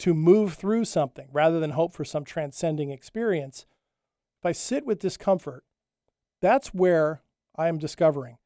to 0.00 0.14
move 0.14 0.54
through 0.54 0.84
something 0.84 1.28
rather 1.32 1.60
than 1.60 1.70
hope 1.70 1.92
for 1.92 2.04
some 2.04 2.24
transcending 2.24 2.90
experience. 2.90 3.66
If 4.40 4.46
I 4.46 4.52
sit 4.52 4.86
with 4.86 4.98
discomfort, 4.98 5.64
that's 6.40 6.68
where 6.68 7.22
I 7.56 7.68
am 7.68 7.78
discovering 7.78 8.38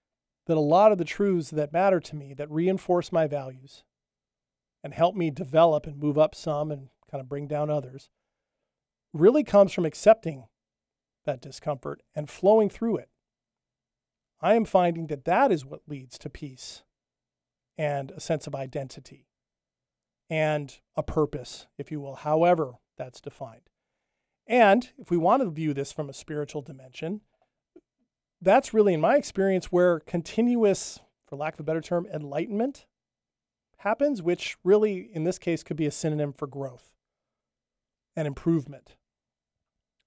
that 0.47 0.57
a 0.57 0.61
lot 0.61 0.93
of 0.93 0.99
the 0.99 1.05
truths 1.05 1.51
that 1.51 1.73
matter 1.73 2.01
to 2.01 2.17
me, 2.17 2.35
that 2.35 2.51
reinforce 2.51 3.13
my 3.13 3.27
values, 3.27 3.85
and 4.83 4.93
help 4.93 5.15
me 5.15 5.31
develop 5.31 5.87
and 5.87 5.97
move 5.97 6.19
up 6.19 6.35
some 6.35 6.71
and 6.71 6.89
kind 7.11 7.21
of 7.21 7.29
bring 7.29 7.47
down 7.47 7.71
others 7.71 8.11
really 9.13 9.45
comes 9.45 9.73
from 9.73 9.87
accepting 9.87 10.45
that 11.25 11.41
discomfort 11.41 12.03
and 12.15 12.29
flowing 12.29 12.69
through 12.69 12.97
it. 12.99 13.09
I 14.41 14.55
am 14.55 14.65
finding 14.65 15.07
that 15.07 15.25
that 15.25 15.51
is 15.51 15.65
what 15.65 15.89
leads 15.89 16.19
to 16.19 16.29
peace 16.29 16.83
and 17.79 18.11
a 18.11 18.21
sense 18.21 18.47
of 18.47 18.55
identity 18.55 19.29
and 20.29 20.79
a 20.97 21.03
purpose, 21.03 21.67
if 21.79 21.91
you 21.91 22.01
will, 22.01 22.17
however 22.17 22.75
that's 22.99 23.21
defined. 23.21 23.71
And 24.47 24.91
if 24.99 25.11
we 25.11 25.17
want 25.17 25.43
to 25.43 25.51
view 25.51 25.73
this 25.73 25.93
from 25.93 26.11
a 26.11 26.15
spiritual 26.15 26.61
dimension, 26.61 27.23
that's 28.45 28.75
really, 28.75 28.95
in 28.95 29.01
my 29.01 29.17
experience, 29.17 29.67
where 29.67 30.01
continuous, 30.01 31.01
for 31.27 31.37
lack 31.37 31.55
of 31.55 31.61
a 31.61 31.65
better 31.65 31.81
term, 31.81 32.07
enlightenment 32.13 32.87
happens, 33.79 34.23
which 34.23 34.57
really, 34.63 35.11
in 35.13 35.25
this 35.25 35.39
case, 35.39 35.63
could 35.63 35.77
be 35.77 35.87
a 35.87 35.91
synonym 35.91 36.33
for 36.33 36.47
growth 36.47 36.93
and 38.17 38.27
improvement 38.27 38.97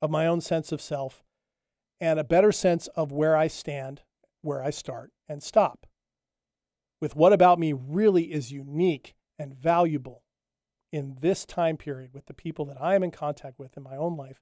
of 0.02 0.10
my 0.10 0.28
own 0.28 0.42
sense 0.42 0.72
of 0.72 0.82
self 0.82 1.24
and 2.00 2.20
a 2.20 2.24
better 2.24 2.52
sense 2.52 2.88
of 2.96 3.12
where 3.12 3.36
I 3.36 3.48
stand, 3.48 4.02
where 4.42 4.64
I 4.64 4.70
start 4.70 5.12
and 5.28 5.42
stop, 5.42 5.88
with 7.02 7.16
what 7.16 7.34
about 7.34 7.60
me 7.60 7.74
really 7.74 8.32
is 8.32 8.52
unique 8.52 9.16
and 9.40 9.54
valuable 9.54 10.24
in 10.92 11.18
this 11.22 11.46
time 11.46 11.76
period 11.76 12.14
with 12.14 12.28
the 12.28 12.34
people 12.34 12.66
that 12.66 12.82
I 12.82 12.96
am 12.96 13.04
in 13.04 13.12
contact 13.12 13.60
with 13.60 13.76
in 13.76 13.84
my 13.84 13.98
own 13.98 14.16
life, 14.16 14.42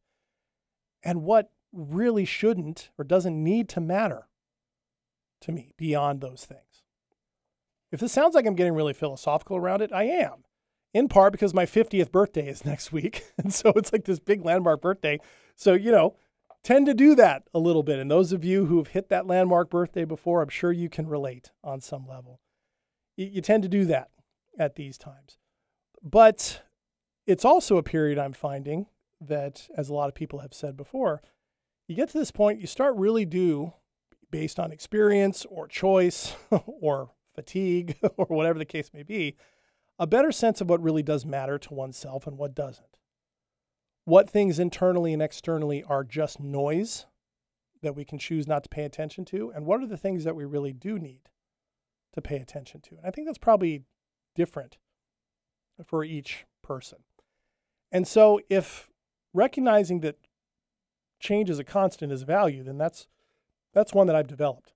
and 1.03 1.23
what 1.23 1.51
really 1.75 2.25
shouldn't 2.25 2.89
or 2.97 3.03
doesn't 3.03 3.43
need 3.43 3.69
to 3.69 3.81
matter 3.81 4.27
to 5.41 5.51
me 5.51 5.73
beyond 5.77 6.21
those 6.21 6.45
things. 6.45 6.83
If 7.91 7.99
this 7.99 8.11
sounds 8.11 8.33
like 8.35 8.45
I'm 8.45 8.55
getting 8.55 8.73
really 8.73 8.93
philosophical 8.93 9.57
around 9.57 9.81
it, 9.81 9.91
I 9.93 10.03
am. 10.03 10.43
in 10.93 11.09
part 11.09 11.33
because 11.33 11.53
my 11.53 11.65
50th 11.65 12.11
birthday 12.11 12.47
is 12.47 12.65
next 12.65 12.91
week. 12.91 13.25
And 13.37 13.53
so 13.53 13.71
it's 13.75 13.91
like 13.91 14.05
this 14.05 14.19
big 14.19 14.43
landmark 14.45 14.81
birthday. 14.81 15.19
So, 15.55 15.73
you 15.73 15.91
know, 15.91 16.15
tend 16.63 16.85
to 16.87 16.93
do 16.93 17.13
that 17.15 17.43
a 17.53 17.59
little 17.59 17.83
bit. 17.83 17.99
And 17.99 18.09
those 18.09 18.31
of 18.31 18.43
you 18.43 18.65
who 18.65 18.77
have 18.77 18.87
hit 18.87 19.09
that 19.09 19.27
landmark 19.27 19.69
birthday 19.69 20.05
before, 20.05 20.41
I'm 20.41 20.49
sure 20.49 20.71
you 20.71 20.89
can 20.89 21.07
relate 21.07 21.51
on 21.63 21.81
some 21.81 22.07
level. 22.07 22.39
You, 23.17 23.27
you 23.27 23.41
tend 23.41 23.63
to 23.63 23.69
do 23.69 23.85
that 23.85 24.09
at 24.57 24.75
these 24.75 24.97
times. 24.97 25.37
But 26.01 26.63
it's 27.27 27.45
also 27.45 27.77
a 27.77 27.83
period 27.83 28.17
I'm 28.17 28.33
finding 28.33 28.87
that, 29.21 29.67
as 29.77 29.89
a 29.89 29.93
lot 29.93 30.07
of 30.09 30.15
people 30.15 30.39
have 30.39 30.53
said 30.53 30.75
before, 30.77 31.21
you 31.87 31.95
get 31.95 32.09
to 32.09 32.17
this 32.17 32.31
point, 32.31 32.59
you 32.59 32.67
start 32.67 32.95
really 32.95 33.25
do, 33.25 33.73
based 34.31 34.59
on 34.59 34.71
experience 34.71 35.45
or 35.49 35.67
choice 35.67 36.35
or 36.65 37.11
fatigue 37.33 37.97
or 38.17 38.25
whatever 38.27 38.59
the 38.59 38.65
case 38.65 38.91
may 38.93 39.03
be, 39.03 39.35
a 39.97 40.07
better 40.07 40.31
sense 40.31 40.61
of 40.61 40.69
what 40.69 40.81
really 40.81 41.03
does 41.03 41.25
matter 41.25 41.57
to 41.57 41.73
oneself 41.73 42.27
and 42.27 42.37
what 42.37 42.55
doesn't. 42.55 42.99
What 44.03 44.29
things 44.29 44.59
internally 44.59 45.13
and 45.13 45.21
externally 45.21 45.83
are 45.83 46.03
just 46.03 46.39
noise 46.39 47.05
that 47.81 47.95
we 47.95 48.05
can 48.05 48.17
choose 48.17 48.47
not 48.47 48.63
to 48.63 48.69
pay 48.69 48.83
attention 48.83 49.25
to, 49.25 49.51
and 49.55 49.65
what 49.65 49.81
are 49.81 49.87
the 49.87 49.97
things 49.97 50.23
that 50.23 50.35
we 50.35 50.45
really 50.45 50.73
do 50.73 50.97
need 50.99 51.29
to 52.13 52.21
pay 52.21 52.37
attention 52.37 52.81
to. 52.81 52.95
And 52.95 53.05
I 53.05 53.11
think 53.11 53.27
that's 53.27 53.37
probably 53.37 53.83
different 54.35 54.77
for 55.85 56.03
each 56.03 56.45
person. 56.63 56.99
And 57.91 58.07
so 58.07 58.39
if 58.49 58.89
recognizing 59.33 59.99
that 59.99 60.17
change 61.25 61.49
is 61.49 61.59
a 61.59 61.63
constant 61.63 62.11
is 62.11 62.23
value, 62.23 62.63
then 62.63 62.77
that's 62.77 63.07
that's 63.73 63.93
one 63.93 64.07
that 64.07 64.15
I've 64.15 64.27
developed, 64.27 64.71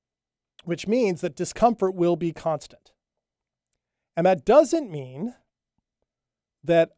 which 0.66 0.88
means 0.88 1.22
that 1.22 1.36
discomfort 1.36 1.95
will 1.95 2.18
be 2.18 2.34
constant. 2.34 2.91
And 4.18 4.26
that 4.26 4.43
doesn't 4.43 4.91
mean 4.91 5.36
that 6.64 6.91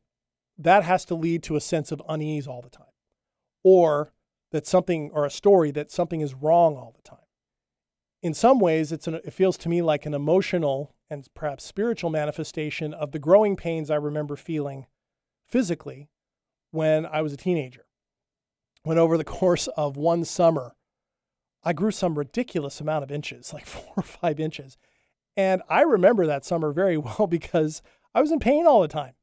that 0.58 0.84
has 0.84 1.06
to 1.06 1.16
lead 1.16 1.44
to 1.44 1.56
a 1.56 1.62
sense 1.62 1.92
of 1.92 2.02
unease 2.10 2.48
all 2.48 2.62
the 2.62 2.70
time 2.70 2.88
or 3.64 4.14
that 4.52 4.66
something 4.66 5.12
or 5.14 5.26
a 5.26 5.30
story 5.30 5.72
that 5.72 5.92
something 5.92 6.22
is 6.22 6.34
wrong 6.34 6.76
all 6.76 6.94
the 6.96 7.08
time. 7.08 7.20
In 8.24 8.34
some 8.34 8.60
ways, 8.60 8.92
it's 8.92 9.08
an, 9.08 9.16
it 9.16 9.34
feels 9.34 9.58
to 9.60 9.70
me 9.70 9.82
like 9.82 10.06
an 10.06 10.14
emotional 10.14 10.96
and 11.10 11.28
perhaps 11.34 11.64
spiritual 11.64 12.10
manifestation 12.10 12.94
of 12.94 13.12
the 13.12 13.20
growing 13.20 13.56
pains 13.56 13.92
I 13.92 13.96
remember 13.96 14.36
feeling 14.36 14.86
physically 15.48 16.10
when 16.72 17.06
I 17.06 17.22
was 17.22 17.34
a 17.34 17.38
teenager. 17.38 17.86
When 18.84 18.98
over 18.98 19.18
the 19.18 19.24
course 19.40 19.68
of 19.70 19.98
one 19.98 20.26
summer, 20.26 20.76
I 21.64 21.74
grew 21.74 21.92
some 21.92 22.18
ridiculous 22.18 22.82
amount 22.82 23.04
of 23.04 23.12
inches, 23.12 23.54
like 23.54 23.66
four 23.68 23.94
or 23.96 24.04
five 24.04 24.40
inches. 24.40 24.78
And 25.38 25.62
I 25.70 25.82
remember 25.82 26.26
that 26.26 26.46
summer 26.46 26.72
very 26.72 26.98
well 26.98 27.28
because 27.28 27.82
I 28.14 28.22
was 28.22 28.32
in 28.32 28.40
pain 28.40 28.66
all 28.66 28.82
the 28.82 28.88
time. 28.88 29.14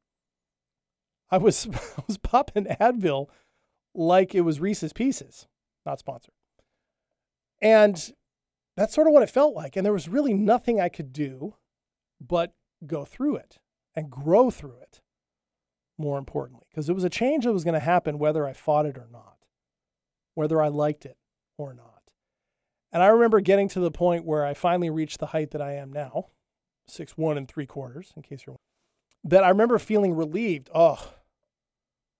I 1.31 1.37
was 1.37 1.67
I 1.97 2.03
was 2.07 2.17
popping 2.17 2.65
Advil 2.65 3.27
like 3.93 4.33
it 4.33 4.41
was 4.41 4.59
Reese's 4.59 4.93
Pieces, 4.93 5.47
not 5.85 5.99
sponsored. 5.99 6.33
And 7.61 8.13
that's 8.75 8.93
sort 8.93 9.07
of 9.07 9.13
what 9.13 9.23
it 9.23 9.29
felt 9.29 9.53
like. 9.55 9.75
And 9.75 9.85
there 9.85 9.93
was 9.93 10.07
really 10.07 10.33
nothing 10.33 10.79
I 10.79 10.89
could 10.89 11.11
do 11.11 11.55
but 12.21 12.53
go 12.85 13.05
through 13.05 13.35
it 13.35 13.59
and 13.95 14.09
grow 14.09 14.49
through 14.49 14.77
it, 14.81 15.01
more 15.97 16.17
importantly, 16.17 16.65
because 16.69 16.89
it 16.89 16.93
was 16.93 17.03
a 17.03 17.09
change 17.09 17.43
that 17.43 17.53
was 17.53 17.63
going 17.63 17.73
to 17.73 17.79
happen 17.79 18.19
whether 18.19 18.47
I 18.47 18.53
fought 18.53 18.85
it 18.85 18.97
or 18.97 19.07
not, 19.11 19.37
whether 20.35 20.61
I 20.61 20.67
liked 20.67 21.05
it 21.05 21.17
or 21.57 21.73
not. 21.73 22.01
And 22.91 23.03
I 23.03 23.07
remember 23.07 23.39
getting 23.39 23.67
to 23.69 23.79
the 23.79 23.91
point 23.91 24.25
where 24.25 24.45
I 24.45 24.53
finally 24.53 24.89
reached 24.89 25.19
the 25.19 25.27
height 25.27 25.51
that 25.51 25.61
I 25.61 25.73
am 25.73 25.91
now, 25.93 26.25
six 26.87 27.17
one 27.17 27.37
and 27.37 27.47
three 27.47 27.65
quarters, 27.65 28.13
in 28.15 28.23
case 28.23 28.43
you're 28.45 28.57
that 29.23 29.43
I 29.43 29.49
remember 29.49 29.77
feeling 29.79 30.13
relieved. 30.13 30.69
Oh, 30.73 31.13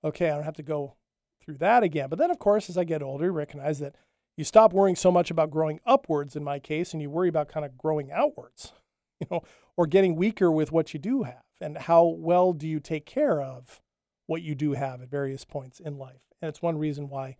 okay, 0.03 0.29
I 0.29 0.35
don't 0.35 0.43
have 0.43 0.55
to 0.55 0.63
go 0.63 0.95
through 1.41 1.57
that 1.57 1.83
again. 1.83 2.09
But 2.09 2.19
then, 2.19 2.31
of 2.31 2.39
course, 2.39 2.69
as 2.69 2.77
I 2.77 2.83
get 2.83 3.01
older, 3.01 3.25
you 3.25 3.31
recognize 3.31 3.79
that 3.79 3.95
you 4.37 4.43
stop 4.43 4.73
worrying 4.73 4.95
so 4.95 5.11
much 5.11 5.31
about 5.31 5.49
growing 5.49 5.79
upwards 5.85 6.35
in 6.35 6.43
my 6.43 6.59
case, 6.59 6.93
and 6.93 7.01
you 7.01 7.09
worry 7.09 7.29
about 7.29 7.49
kind 7.49 7.65
of 7.65 7.77
growing 7.77 8.11
outwards, 8.11 8.73
you 9.19 9.27
know, 9.31 9.41
or 9.75 9.87
getting 9.87 10.15
weaker 10.15 10.51
with 10.51 10.71
what 10.71 10.93
you 10.93 10.99
do 10.99 11.23
have, 11.23 11.43
and 11.59 11.77
how 11.77 12.05
well 12.05 12.53
do 12.53 12.67
you 12.67 12.79
take 12.79 13.05
care 13.05 13.41
of 13.41 13.81
what 14.27 14.41
you 14.41 14.53
do 14.53 14.73
have 14.73 15.01
at 15.01 15.09
various 15.09 15.43
points 15.43 15.79
in 15.79 15.97
life. 15.97 16.21
And 16.41 16.47
it's 16.47 16.61
one 16.61 16.77
reason 16.77 17.09
why 17.09 17.37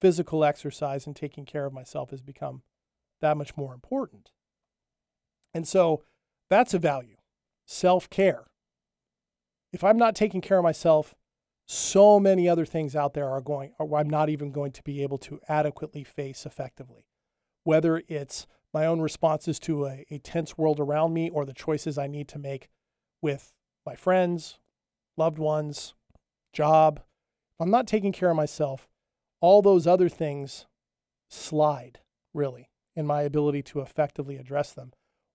physical 0.00 0.44
exercise 0.44 1.06
and 1.06 1.16
taking 1.16 1.44
care 1.44 1.66
of 1.66 1.72
myself 1.72 2.10
has 2.10 2.22
become 2.22 2.62
that 3.20 3.36
much 3.36 3.56
more 3.56 3.72
important. 3.74 4.30
And 5.54 5.66
so 5.66 6.02
that's 6.50 6.74
a 6.74 6.78
value 6.78 7.16
self 7.64 8.08
care. 8.10 8.44
If 9.72 9.82
I'm 9.82 9.98
not 9.98 10.14
taking 10.14 10.40
care 10.40 10.58
of 10.58 10.64
myself, 10.64 11.14
so 11.66 12.20
many 12.20 12.48
other 12.48 12.64
things 12.64 12.94
out 12.94 13.14
there 13.14 13.28
are 13.28 13.40
going, 13.40 13.72
or 13.78 13.98
I'm 13.98 14.08
not 14.08 14.28
even 14.28 14.52
going 14.52 14.72
to 14.72 14.82
be 14.82 15.02
able 15.02 15.18
to 15.18 15.40
adequately 15.48 16.04
face 16.04 16.46
effectively. 16.46 17.06
Whether 17.64 18.02
it's 18.06 18.46
my 18.72 18.86
own 18.86 19.00
responses 19.00 19.58
to 19.60 19.86
a, 19.86 20.04
a 20.10 20.18
tense 20.18 20.56
world 20.56 20.78
around 20.78 21.12
me 21.12 21.28
or 21.28 21.44
the 21.44 21.52
choices 21.52 21.98
I 21.98 22.06
need 22.06 22.28
to 22.28 22.38
make 22.38 22.68
with 23.20 23.52
my 23.84 23.96
friends, 23.96 24.58
loved 25.16 25.38
ones, 25.38 25.94
job. 26.52 26.98
If 26.98 27.60
I'm 27.60 27.70
not 27.70 27.86
taking 27.86 28.12
care 28.12 28.30
of 28.30 28.36
myself, 28.36 28.86
all 29.46 29.62
those 29.62 29.86
other 29.86 30.08
things 30.08 30.66
slide, 31.28 32.00
really, 32.34 32.68
in 32.96 33.06
my 33.06 33.22
ability 33.22 33.62
to 33.62 33.78
effectively 33.78 34.36
address 34.36 34.72
them. 34.72 34.92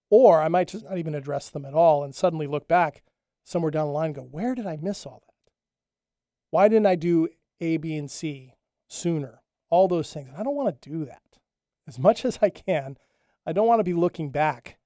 Or 0.09 0.41
I 0.41 0.49
might 0.49 0.67
just 0.67 0.83
not 0.83 0.97
even 0.97 1.15
address 1.15 1.47
them 1.47 1.63
at 1.63 1.73
all 1.73 2.03
and 2.03 2.13
suddenly 2.13 2.45
look 2.45 2.67
back 2.67 3.03
somewhere 3.45 3.71
down 3.71 3.87
the 3.87 3.93
line 3.93 4.07
and 4.07 4.15
go, 4.15 4.23
where 4.23 4.53
did 4.53 4.67
I 4.67 4.75
miss 4.75 5.05
all 5.05 5.23
that? 5.25 5.51
Why 6.49 6.67
didn't 6.67 6.87
I 6.87 6.95
do 6.95 7.29
A, 7.61 7.77
B, 7.77 7.95
and 7.95 8.11
C 8.11 8.55
sooner? 8.89 9.43
All 9.69 9.87
those 9.87 10.11
things. 10.11 10.27
And 10.27 10.35
I 10.35 10.43
don't 10.43 10.57
want 10.57 10.81
to 10.81 10.89
do 10.89 11.05
that. 11.05 11.39
As 11.87 11.97
much 11.97 12.25
as 12.25 12.39
I 12.41 12.49
can, 12.49 12.97
I 13.45 13.53
don't 13.53 13.67
want 13.67 13.79
to 13.79 13.85
be 13.85 13.93
looking 13.93 14.29
back 14.29 14.77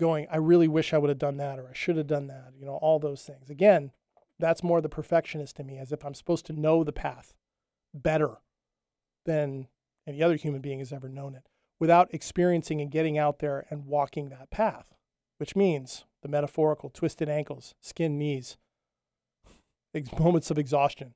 going, 0.00 0.26
I 0.32 0.38
really 0.38 0.66
wish 0.66 0.92
I 0.92 0.98
would 0.98 1.10
have 1.10 1.18
done 1.18 1.36
that 1.36 1.60
or 1.60 1.68
I 1.68 1.74
should 1.74 1.96
have 1.96 2.08
done 2.08 2.26
that, 2.26 2.54
you 2.58 2.66
know, 2.66 2.74
all 2.74 2.98
those 2.98 3.22
things. 3.22 3.50
Again, 3.50 3.92
that's 4.40 4.64
more 4.64 4.80
the 4.80 4.88
perfectionist 4.88 5.60
in 5.60 5.66
me, 5.66 5.78
as 5.78 5.92
if 5.92 6.04
I'm 6.04 6.12
supposed 6.12 6.44
to 6.46 6.52
know 6.52 6.82
the 6.82 6.92
path 6.92 7.32
better 7.94 8.38
than 9.24 9.68
any 10.06 10.22
other 10.22 10.36
human 10.36 10.60
being 10.60 10.78
has 10.78 10.92
ever 10.92 11.08
known 11.08 11.34
it 11.34 11.48
without 11.78 12.12
experiencing 12.12 12.80
and 12.80 12.90
getting 12.90 13.18
out 13.18 13.38
there 13.38 13.66
and 13.70 13.86
walking 13.86 14.28
that 14.28 14.50
path, 14.50 14.94
which 15.38 15.56
means 15.56 16.04
the 16.22 16.28
metaphorical 16.28 16.90
twisted 16.90 17.28
ankles, 17.28 17.74
skinned 17.80 18.18
knees, 18.18 18.56
moments 20.18 20.50
of 20.50 20.58
exhaustion, 20.58 21.14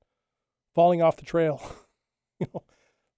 falling 0.75 1.01
off 1.01 1.17
the 1.17 1.25
trail. 1.25 1.63
you 2.39 2.47
know, 2.53 2.63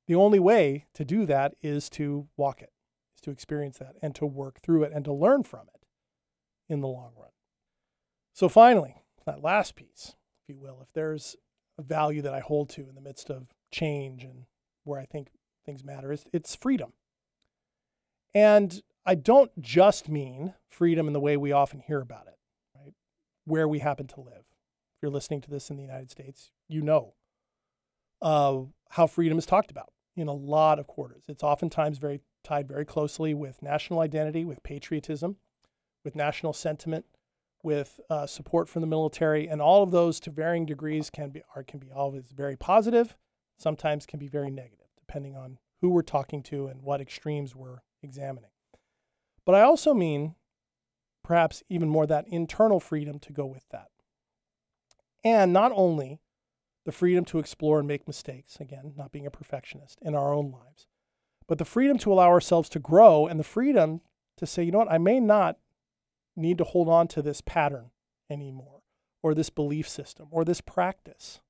the 0.07 0.15
only 0.15 0.39
way 0.39 0.87
to 0.95 1.05
do 1.05 1.27
that 1.27 1.55
is 1.63 1.89
to 1.91 2.29
walk 2.37 2.63
it, 2.63 2.73
is 3.17 3.21
to 3.23 3.31
experience 3.31 3.79
that 3.79 3.97
and 4.03 4.15
to 4.15 4.27
work 4.27 4.61
through 4.61 4.85
it 4.85 4.93
and 4.93 5.05
to 5.05 5.13
learn 5.13 5.43
from 5.43 5.67
it 5.75 5.87
in 6.69 6.81
the 6.81 6.89
long 6.89 7.13
run. 7.19 7.31
So 8.33 8.49
finally, 8.49 9.03
that 9.27 9.43
last 9.43 9.77
piece, 9.77 10.17
if 10.43 10.49
you 10.49 10.59
will, 10.59 10.81
if 10.81 10.89
there's 10.95 11.37
a 11.79 11.83
value 11.83 12.23
that 12.23 12.35
I 12.35 12.41
hold 12.41 12.69
to 12.71 12.89
in 12.89 12.95
the 12.95 13.01
midst 13.01 13.31
of 13.31 13.49
change 13.71 14.25
and 14.25 14.45
where 14.85 15.01
I 15.01 15.05
think 15.05 15.29
things 15.65 15.85
matter, 15.85 16.13
is 16.13 16.25
it's 16.33 16.55
freedom. 16.55 16.93
And 18.35 18.83
I 19.05 19.15
don't 19.15 19.61
just 19.61 20.09
mean 20.09 20.55
freedom 20.69 21.07
in 21.07 21.13
the 21.13 21.21
way 21.21 21.37
we 21.37 21.53
often 21.53 21.81
hear 21.81 22.01
about 22.01 22.27
it, 22.27 22.39
right? 22.75 22.95
Where 23.45 23.69
we 23.69 23.81
happen 23.81 24.07
to 24.09 24.21
live. 24.21 24.45
If 24.97 25.03
you're 25.03 25.11
listening 25.11 25.41
to 25.43 25.51
this 25.51 25.71
in 25.71 25.77
the 25.77 25.83
United 25.83 26.11
States, 26.11 26.51
you 26.69 26.83
know 26.83 27.15
uh, 28.21 28.63
how 28.91 29.07
freedom 29.07 29.39
is 29.39 29.47
talked 29.47 29.71
about 29.71 29.93
in 30.17 30.29
a 30.29 30.33
lot 30.33 30.79
of 30.79 30.87
quarters. 30.87 31.25
It's 31.29 31.43
oftentimes 31.43 31.99
very 31.99 32.21
tied 32.45 32.69
very 32.69 32.85
closely 32.85 33.35
with 33.35 33.63
national 33.63 34.01
identity, 34.01 34.45
with 34.45 34.63
patriotism, 34.63 35.37
with 36.05 36.17
national 36.17 36.53
sentiment, 36.53 37.05
with 37.63 38.01
uh, 38.11 38.27
support 38.27 38.69
from 38.69 38.81
the 38.81 38.87
military, 38.87 39.49
and 39.49 39.63
all 39.63 39.83
of 39.83 39.91
those 39.91 40.19
to 40.21 40.31
varying 40.31 40.67
degrees 40.67 41.11
can 41.11 41.31
be 41.31 41.43
are 41.55 41.63
can 41.63 41.79
be 41.79 41.93
always 41.93 42.33
very 42.35 42.57
positive, 42.57 43.17
sometimes 43.59 44.07
can 44.07 44.19
be 44.19 44.29
very 44.29 44.51
negative, 44.51 44.89
depending 44.99 45.37
on 45.37 45.59
who 45.81 45.91
we're 45.91 46.03
talking 46.03 46.43
to 46.45 46.67
and 46.67 46.83
what 46.83 47.01
extremes 47.01 47.55
we're 47.55 47.79
examining. 48.03 48.51
But 49.45 49.55
I 49.55 49.63
also 49.63 49.95
mean 49.95 50.35
perhaps 51.23 51.63
even 51.69 51.89
more 51.89 52.07
that 52.07 52.27
internal 52.29 52.81
freedom 52.81 53.19
to 53.21 53.33
go 53.33 53.47
with 53.47 53.69
that. 53.71 53.89
And 55.25 55.53
not 55.53 55.73
only 55.75 56.21
the 56.85 56.93
freedom 56.93 57.25
to 57.27 57.39
explore 57.39 57.79
and 57.79 57.87
make 57.87 58.09
mistakes, 58.09 58.57
again, 58.59 58.95
not 58.97 59.13
being 59.13 59.27
a 59.27 59.31
perfectionist 59.31 59.99
in 60.03 60.15
our 60.15 60.35
own 60.35 60.51
lives, 60.51 60.89
but 61.47 61.59
the 61.59 61.65
freedom 61.65 61.99
to 61.99 62.13
allow 62.13 62.29
ourselves 62.29 62.69
to 62.71 62.79
grow 62.79 63.27
and 63.27 63.39
the 63.39 63.45
freedom 63.45 64.01
to 64.37 64.47
say, 64.47 64.63
you 64.65 64.73
know 64.73 64.79
what, 64.79 64.91
I 64.91 64.99
may 64.99 65.21
not 65.21 65.59
need 66.37 66.59
to 66.59 66.65
hold 66.65 66.89
on 66.89 67.09
to 67.09 67.23
this 67.23 67.41
pattern 67.41 67.91
anymore, 68.31 68.83
or 69.23 69.35
this 69.35 69.51
belief 69.51 69.89
system, 69.89 70.29
or 70.31 70.45
this 70.45 70.61
practice, 70.61 71.41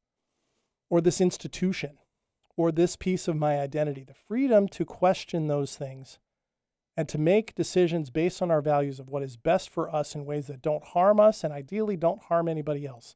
or 0.91 1.01
this 1.01 1.21
institution, 1.21 1.99
or 2.57 2.71
this 2.73 2.97
piece 2.97 3.29
of 3.29 3.37
my 3.37 3.59
identity. 3.59 4.05
The 4.05 4.15
freedom 4.15 4.69
to 4.69 4.85
question 4.85 5.47
those 5.47 5.77
things 5.77 6.19
and 6.97 7.09
to 7.09 7.19
make 7.19 7.55
decisions 7.55 8.11
based 8.11 8.43
on 8.43 8.51
our 8.51 8.61
values 8.61 9.01
of 9.01 9.09
what 9.09 9.23
is 9.23 9.37
best 9.37 9.71
for 9.71 9.95
us 9.95 10.15
in 10.15 10.27
ways 10.27 10.49
that 10.49 10.61
don't 10.61 10.85
harm 10.85 11.19
us 11.19 11.43
and 11.43 11.53
ideally 11.53 11.97
don't 11.97 12.25
harm 12.25 12.49
anybody 12.49 12.87
else. 12.87 13.15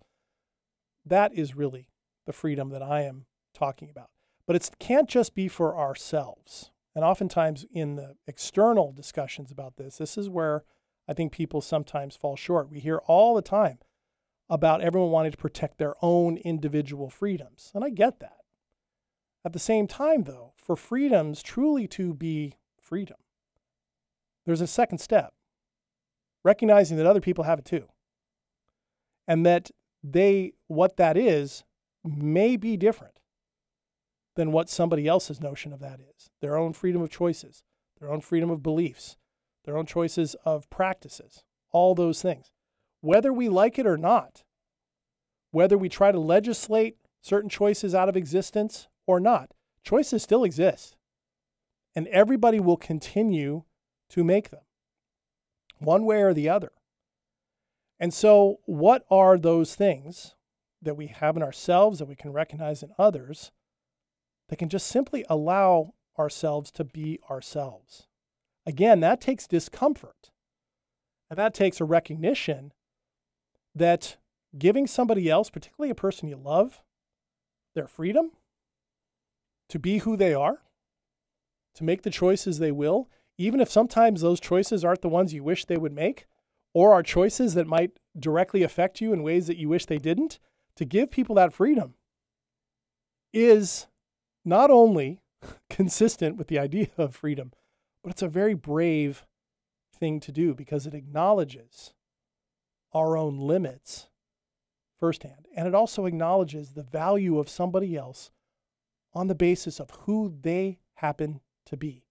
That 1.05 1.35
is 1.35 1.55
really 1.55 1.89
the 2.25 2.33
freedom 2.33 2.71
that 2.71 2.83
I 2.83 3.03
am 3.03 3.27
talking 3.55 3.91
about. 3.91 4.11
But 4.47 4.57
it 4.57 4.71
can't 4.79 5.09
just 5.09 5.35
be 5.35 5.49
for 5.49 5.77
ourselves. 5.77 6.71
And 6.95 7.05
oftentimes 7.05 7.67
in 7.71 7.97
the 7.97 8.15
external 8.27 8.93
discussions 8.93 9.51
about 9.51 9.77
this, 9.77 9.99
this 9.99 10.17
is 10.17 10.31
where 10.31 10.65
I 11.09 11.15
think 11.15 11.33
people 11.33 11.61
sometimes 11.61 12.17
fall 12.17 12.37
short. 12.37 12.71
We 12.71 12.81
hear 12.81 12.99
all 13.07 13.35
the 13.35 13.43
time 13.43 13.79
about 14.49 14.81
everyone 14.81 15.11
wanting 15.11 15.33
to 15.33 15.39
protect 15.39 15.79
their 15.79 15.95
own 16.03 16.37
individual 16.37 17.11
freedoms. 17.11 17.71
And 17.75 17.85
I 17.85 17.91
get 17.91 18.21
that. 18.21 18.39
At 19.45 19.53
the 19.53 19.59
same 19.59 19.87
time, 19.87 20.25
though, 20.25 20.53
for 20.57 20.75
freedoms 20.77 21.43
truly 21.43 21.87
to 21.89 22.15
be 22.15 22.55
freedom, 22.81 23.17
there's 24.45 24.61
a 24.61 24.67
second 24.67 24.99
step 24.99 25.33
recognizing 26.45 26.97
that 26.97 27.07
other 27.07 27.21
people 27.21 27.45
have 27.45 27.59
it 27.59 27.65
too. 27.65 27.89
And 29.29 29.45
that 29.45 29.71
they, 30.03 30.53
what 30.69 30.97
that 30.97 31.17
is, 31.17 31.65
may 32.05 32.57
be 32.57 32.77
different 32.77 33.19
than 34.37 34.53
what 34.53 34.71
somebody 34.71 35.09
else's 35.09 35.41
notion 35.41 35.73
of 35.73 35.81
that 35.81 35.99
is. 35.99 36.31
Their 36.41 36.57
own 36.57 36.73
freedom 36.73 37.03
of 37.03 37.11
choices, 37.11 37.65
their 37.99 38.11
own 38.11 38.21
freedom 38.21 38.51
of 38.51 38.63
beliefs, 38.63 39.17
their 39.67 39.77
own 39.77 39.85
choices 39.85 40.35
of 40.47 40.71
practices, 40.71 41.43
all 41.73 41.95
those 41.95 42.23
things. 42.23 42.51
Whether 43.01 43.33
we 43.33 43.49
like 43.49 43.79
it 43.79 43.87
or 43.87 43.99
not, 43.99 44.45
whether 45.51 45.77
we 45.77 45.89
try 45.89 46.13
to 46.13 46.19
legislate 46.19 46.97
certain 47.21 47.51
choices 47.51 47.95
out 47.95 48.09
of 48.09 48.17
existence 48.17 48.89
or 49.07 49.21
not, 49.21 49.53
choices 49.85 50.23
still 50.23 50.45
exist. 50.45 50.97
And 51.95 52.07
everybody 52.09 52.61
will 52.61 52.77
continue 52.77 53.65
to 54.11 54.25
make 54.25 54.51
them, 54.51 54.63
one 55.79 56.05
way 56.05 56.23
or 56.23 56.33
the 56.33 56.49
other. 56.49 56.73
And 57.99 58.13
so, 58.15 58.61
what 58.67 59.05
are 59.11 59.39
those 59.39 59.75
things 59.75 60.35
that 60.83 60.97
we 60.97 61.07
have 61.07 61.37
in 61.37 61.43
ourselves 61.43 61.99
that 61.99 62.09
we 62.09 62.15
can 62.15 62.33
recognize 62.33 62.83
in 62.83 62.91
others 62.99 63.51
that 64.49 64.57
can 64.57 64.69
just 64.69 64.87
simply 64.87 65.25
allow 65.29 65.95
ourselves 66.19 66.71
to 66.73 66.85
be 66.85 67.19
ourselves? 67.31 68.07
Again, 68.67 69.01
that 69.01 69.21
takes 69.21 69.47
discomfort. 69.47 70.31
And 71.31 71.39
that 71.39 71.55
takes 71.55 71.81
a 71.81 71.85
recognition 71.85 72.73
that 73.75 74.17
giving 74.57 74.87
somebody 74.87 75.29
else, 75.29 75.51
particularly 75.51 75.91
a 75.91 75.95
person 75.95 76.29
you 76.29 76.37
love, 76.37 76.83
their 77.75 77.87
freedom 77.87 78.33
to 79.69 79.79
be 79.79 79.99
who 79.99 80.17
they 80.17 80.33
are, 80.33 80.63
to 81.75 81.85
make 81.85 82.03
the 82.03 82.11
choices 82.11 82.59
they 82.59 82.73
will, 82.73 83.09
even 83.37 83.61
if 83.61 83.71
sometimes 83.71 84.21
those 84.21 84.41
choices 84.41 84.85
aren't 84.85 85.03
the 85.03 85.09
ones 85.09 85.35
you 85.35 85.43
wish 85.43 85.65
they 85.65 85.77
would 85.77 85.93
make, 85.93 86.27
or 86.73 86.93
are 86.93 87.03
choices 87.03 87.55
that 87.55 87.67
might 87.67 87.99
directly 88.19 88.63
affect 88.63 89.01
you 89.01 89.13
in 89.13 89.23
ways 89.23 89.47
that 89.47 89.59
you 89.59 89.69
wish 89.69 89.87
they 89.87 89.99
didn't, 89.99 90.39
to 90.77 90.85
give 90.85 91.11
people 91.11 91.35
that 91.35 91.53
freedom 91.53 91.95
is 93.33 93.87
not 94.45 94.71
only 94.71 95.21
consistent 95.71 96.37
with 96.37 96.49
the 96.49 96.59
idea 96.59 96.89
of 96.97 97.15
freedom, 97.15 97.53
but 98.07 98.13
it's 98.13 98.23
a 98.23 98.29
very 98.29 98.55
brave 98.55 99.27
thing 99.93 100.21
to 100.21 100.31
do 100.31 100.55
because 100.55 100.87
it 100.87 100.95
acknowledges 100.95 101.93
our 102.95 103.17
own 103.17 103.37
limits 103.37 104.07
firsthand. 105.01 105.49
And 105.57 105.67
it 105.67 105.75
also 105.75 106.07
acknowledges 106.07 106.75
the 106.75 106.85
value 106.85 107.41
of 107.41 107.49
somebody 107.49 107.97
else 107.97 108.31
on 109.13 109.27
the 109.27 109.35
basis 109.35 109.81
of 109.81 109.91
who 110.03 110.33
they 110.41 110.79
happen 110.95 111.41
to 111.65 111.77
be. 111.77 112.05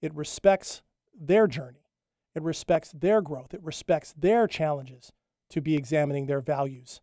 It 0.00 0.14
respects 0.14 0.82
their 1.12 1.48
journey, 1.48 1.90
it 2.36 2.44
respects 2.44 2.92
their 2.92 3.20
growth, 3.20 3.54
it 3.54 3.64
respects 3.64 4.14
their 4.16 4.46
challenges 4.46 5.10
to 5.50 5.60
be 5.60 5.74
examining 5.74 6.26
their 6.26 6.40
values 6.40 7.00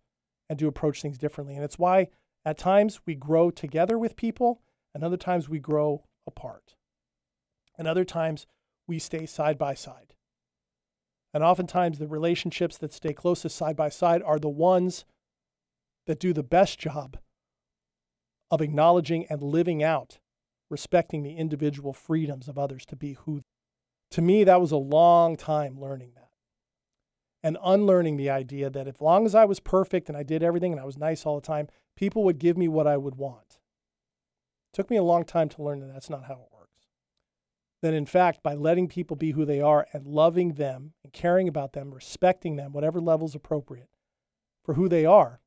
and 0.50 0.58
to 0.58 0.70
approach 0.70 1.02
things 1.02 1.18
differently. 1.18 1.56
And 1.56 1.66
it's 1.66 1.78
why 1.78 2.08
at 2.46 2.58
times 2.58 3.02
we 3.06 3.16
grow 3.16 3.52
together 3.52 4.00
with 4.00 4.16
people, 4.16 4.62
and 4.96 5.04
other 5.04 5.18
times 5.18 5.50
we 5.50 5.60
grow 5.60 6.06
apart. 6.26 6.76
And 7.78 7.88
other 7.88 8.06
times 8.06 8.46
we 8.88 9.00
stay 9.00 9.26
side 9.26 9.58
by 9.58 9.74
side. 9.74 10.14
And 11.34 11.44
oftentimes 11.44 11.98
the 11.98 12.08
relationships 12.08 12.78
that 12.78 12.94
stay 12.94 13.14
closest 13.14 13.56
side 13.56 13.76
by 13.76 13.90
side 13.90 14.22
are 14.22 14.40
the 14.40 14.50
ones 14.50 15.06
that 16.06 16.20
do 16.20 16.34
the 16.34 16.44
best 16.44 16.78
job 16.80 17.18
of 18.52 18.62
acknowledging 18.62 19.26
and 19.30 19.42
living 19.42 19.82
out, 19.82 20.20
respecting 20.70 21.24
the 21.24 21.36
individual 21.36 21.94
freedoms 21.94 22.48
of 22.48 22.60
others 22.60 22.86
to 22.86 22.96
be 22.96 23.14
who. 23.14 23.42
To 24.12 24.22
me, 24.22 24.44
that 24.44 24.62
was 24.62 24.72
a 24.72 24.78
long 24.78 25.36
time 25.36 25.80
learning 25.80 26.12
that 26.16 26.24
and 27.44 27.58
unlearning 27.64 28.16
the 28.16 28.30
idea 28.30 28.70
that 28.70 28.88
as 28.88 29.02
long 29.02 29.26
as 29.26 29.36
I 29.36 29.46
was 29.46 29.60
perfect 29.60 30.08
and 30.08 30.18
I 30.18 30.24
did 30.24 30.44
everything 30.44 30.72
and 30.72 30.80
I 30.80 30.86
was 30.86 30.98
nice 30.98 31.26
all 31.26 31.36
the 31.36 31.46
time, 31.46 31.68
people 31.98 32.24
would 32.24 32.40
give 32.40 32.58
me 32.58 32.68
what 32.70 32.88
I 32.88 32.96
would 32.96 33.16
want. 33.16 33.60
It 34.72 34.76
took 34.76 34.90
me 34.90 34.98
a 34.98 35.04
long 35.04 35.26
time 35.26 35.50
to 35.50 35.64
learn 35.64 35.82
that 35.82 35.92
that's 35.92 36.10
not 36.10 36.26
how 36.26 36.36
it. 36.36 36.53
That 37.84 37.94
in 37.94 38.06
fact, 38.06 38.42
by 38.42 38.54
letting 38.54 38.88
people 38.88 39.18
be 39.18 39.32
who 39.32 39.44
they 39.44 39.60
are 39.60 39.86
and 39.92 40.08
loving 40.08 40.54
them 40.54 40.94
and 41.04 41.12
caring 41.12 41.50
about 41.50 41.74
them, 41.74 41.94
respecting 41.94 42.56
them, 42.56 42.72
whatever 42.72 43.02
level's 43.02 43.36
appropriate 43.36 43.90
for 44.64 44.76
who 44.76 44.88
they 44.88 45.06
are, 45.06 45.42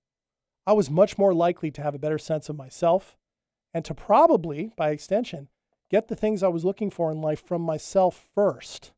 I 0.67 0.75
was 0.75 0.91
much 0.91 1.17
more 1.17 1.33
likely 1.33 1.71
to 1.71 1.83
have 1.83 1.95
a 1.95 1.99
better 1.99 2.19
sense 2.19 2.51
of 2.51 2.57
myself 2.57 3.17
and 3.73 3.87
to 3.87 3.95
probably, 3.95 4.71
by 4.77 4.91
extension, 4.91 5.49
get 5.91 6.09
the 6.09 6.15
things 6.15 6.43
I 6.43 6.49
was 6.49 6.63
looking 6.63 6.91
for 6.91 7.11
in 7.11 7.23
life 7.23 7.43
from 7.43 7.63
myself 7.63 8.29
first 8.35 8.93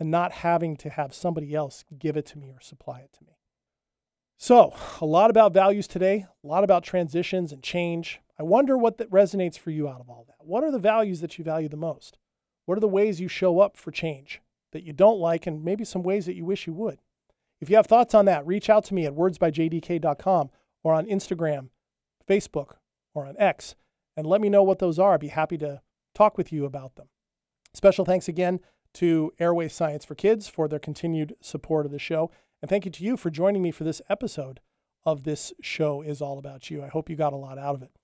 and 0.00 0.10
not 0.10 0.32
having 0.32 0.76
to 0.78 0.90
have 0.90 1.14
somebody 1.14 1.54
else 1.54 1.84
give 1.96 2.16
it 2.16 2.26
to 2.26 2.38
me 2.38 2.50
or 2.50 2.60
supply 2.60 2.98
it 2.98 3.12
to 3.12 3.24
me. 3.24 3.38
So, 4.36 4.74
a 5.00 5.06
lot 5.06 5.30
about 5.30 5.54
values 5.54 5.86
today, 5.86 6.26
a 6.42 6.46
lot 6.48 6.64
about 6.64 6.82
transitions 6.82 7.52
and 7.52 7.62
change. 7.62 8.20
I 8.38 8.44
wonder 8.44 8.78
what 8.78 8.98
that 8.98 9.10
resonates 9.10 9.58
for 9.58 9.70
you 9.70 9.88
out 9.88 10.00
of 10.00 10.08
all 10.08 10.24
that. 10.28 10.46
What 10.46 10.62
are 10.62 10.70
the 10.70 10.78
values 10.78 11.20
that 11.20 11.38
you 11.38 11.44
value 11.44 11.68
the 11.68 11.76
most? 11.76 12.18
What 12.66 12.78
are 12.78 12.80
the 12.80 12.88
ways 12.88 13.20
you 13.20 13.28
show 13.28 13.60
up 13.60 13.76
for 13.76 13.90
change 13.90 14.40
that 14.72 14.84
you 14.84 14.92
don't 14.92 15.18
like, 15.18 15.46
and 15.46 15.64
maybe 15.64 15.84
some 15.84 16.02
ways 16.02 16.26
that 16.26 16.36
you 16.36 16.44
wish 16.44 16.66
you 16.66 16.72
would? 16.74 17.00
If 17.60 17.68
you 17.68 17.76
have 17.76 17.86
thoughts 17.86 18.14
on 18.14 18.26
that, 18.26 18.46
reach 18.46 18.70
out 18.70 18.84
to 18.84 18.94
me 18.94 19.06
at 19.06 19.14
wordsbyjdk.com 19.14 20.50
or 20.84 20.94
on 20.94 21.06
Instagram, 21.06 21.70
Facebook, 22.28 22.74
or 23.14 23.26
on 23.26 23.34
X, 23.38 23.74
and 24.16 24.26
let 24.26 24.40
me 24.40 24.48
know 24.48 24.62
what 24.62 24.78
those 24.78 24.98
are. 24.98 25.14
I'd 25.14 25.20
be 25.20 25.28
happy 25.28 25.58
to 25.58 25.80
talk 26.14 26.38
with 26.38 26.52
you 26.52 26.64
about 26.64 26.96
them. 26.96 27.08
Special 27.74 28.04
thanks 28.04 28.28
again 28.28 28.60
to 28.94 29.32
Airway 29.38 29.68
Science 29.68 30.04
for 30.04 30.14
Kids 30.14 30.48
for 30.48 30.68
their 30.68 30.78
continued 30.78 31.34
support 31.40 31.86
of 31.86 31.92
the 31.92 31.98
show. 31.98 32.30
And 32.60 32.68
thank 32.68 32.84
you 32.84 32.90
to 32.90 33.04
you 33.04 33.16
for 33.16 33.30
joining 33.30 33.62
me 33.62 33.70
for 33.70 33.84
this 33.84 34.02
episode 34.08 34.60
of 35.04 35.24
This 35.24 35.52
Show 35.60 36.02
is 36.02 36.20
All 36.20 36.38
About 36.38 36.70
You. 36.70 36.82
I 36.82 36.88
hope 36.88 37.08
you 37.08 37.16
got 37.16 37.32
a 37.32 37.36
lot 37.36 37.58
out 37.58 37.74
of 37.74 37.82
it. 37.82 37.97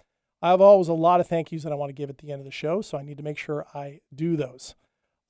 I 0.45 0.51
have 0.51 0.61
always 0.61 0.89
a 0.89 0.93
lot 0.93 1.21
of 1.21 1.27
thank 1.27 1.53
yous 1.53 1.63
that 1.63 1.73
I 1.73 1.75
want 1.75 1.89
to 1.89 1.95
give 1.95 2.11
at 2.11 2.19
the 2.19 2.31
end 2.31 2.43
of 2.43 2.45
the 2.45 2.51
show, 2.51 2.83
so 2.83 2.99
I 2.99 3.03
need 3.03 3.17
to 3.17 3.23
make 3.23 3.39
sure 3.39 3.67
I 3.73 4.01
do 4.15 4.37
those. 4.37 4.75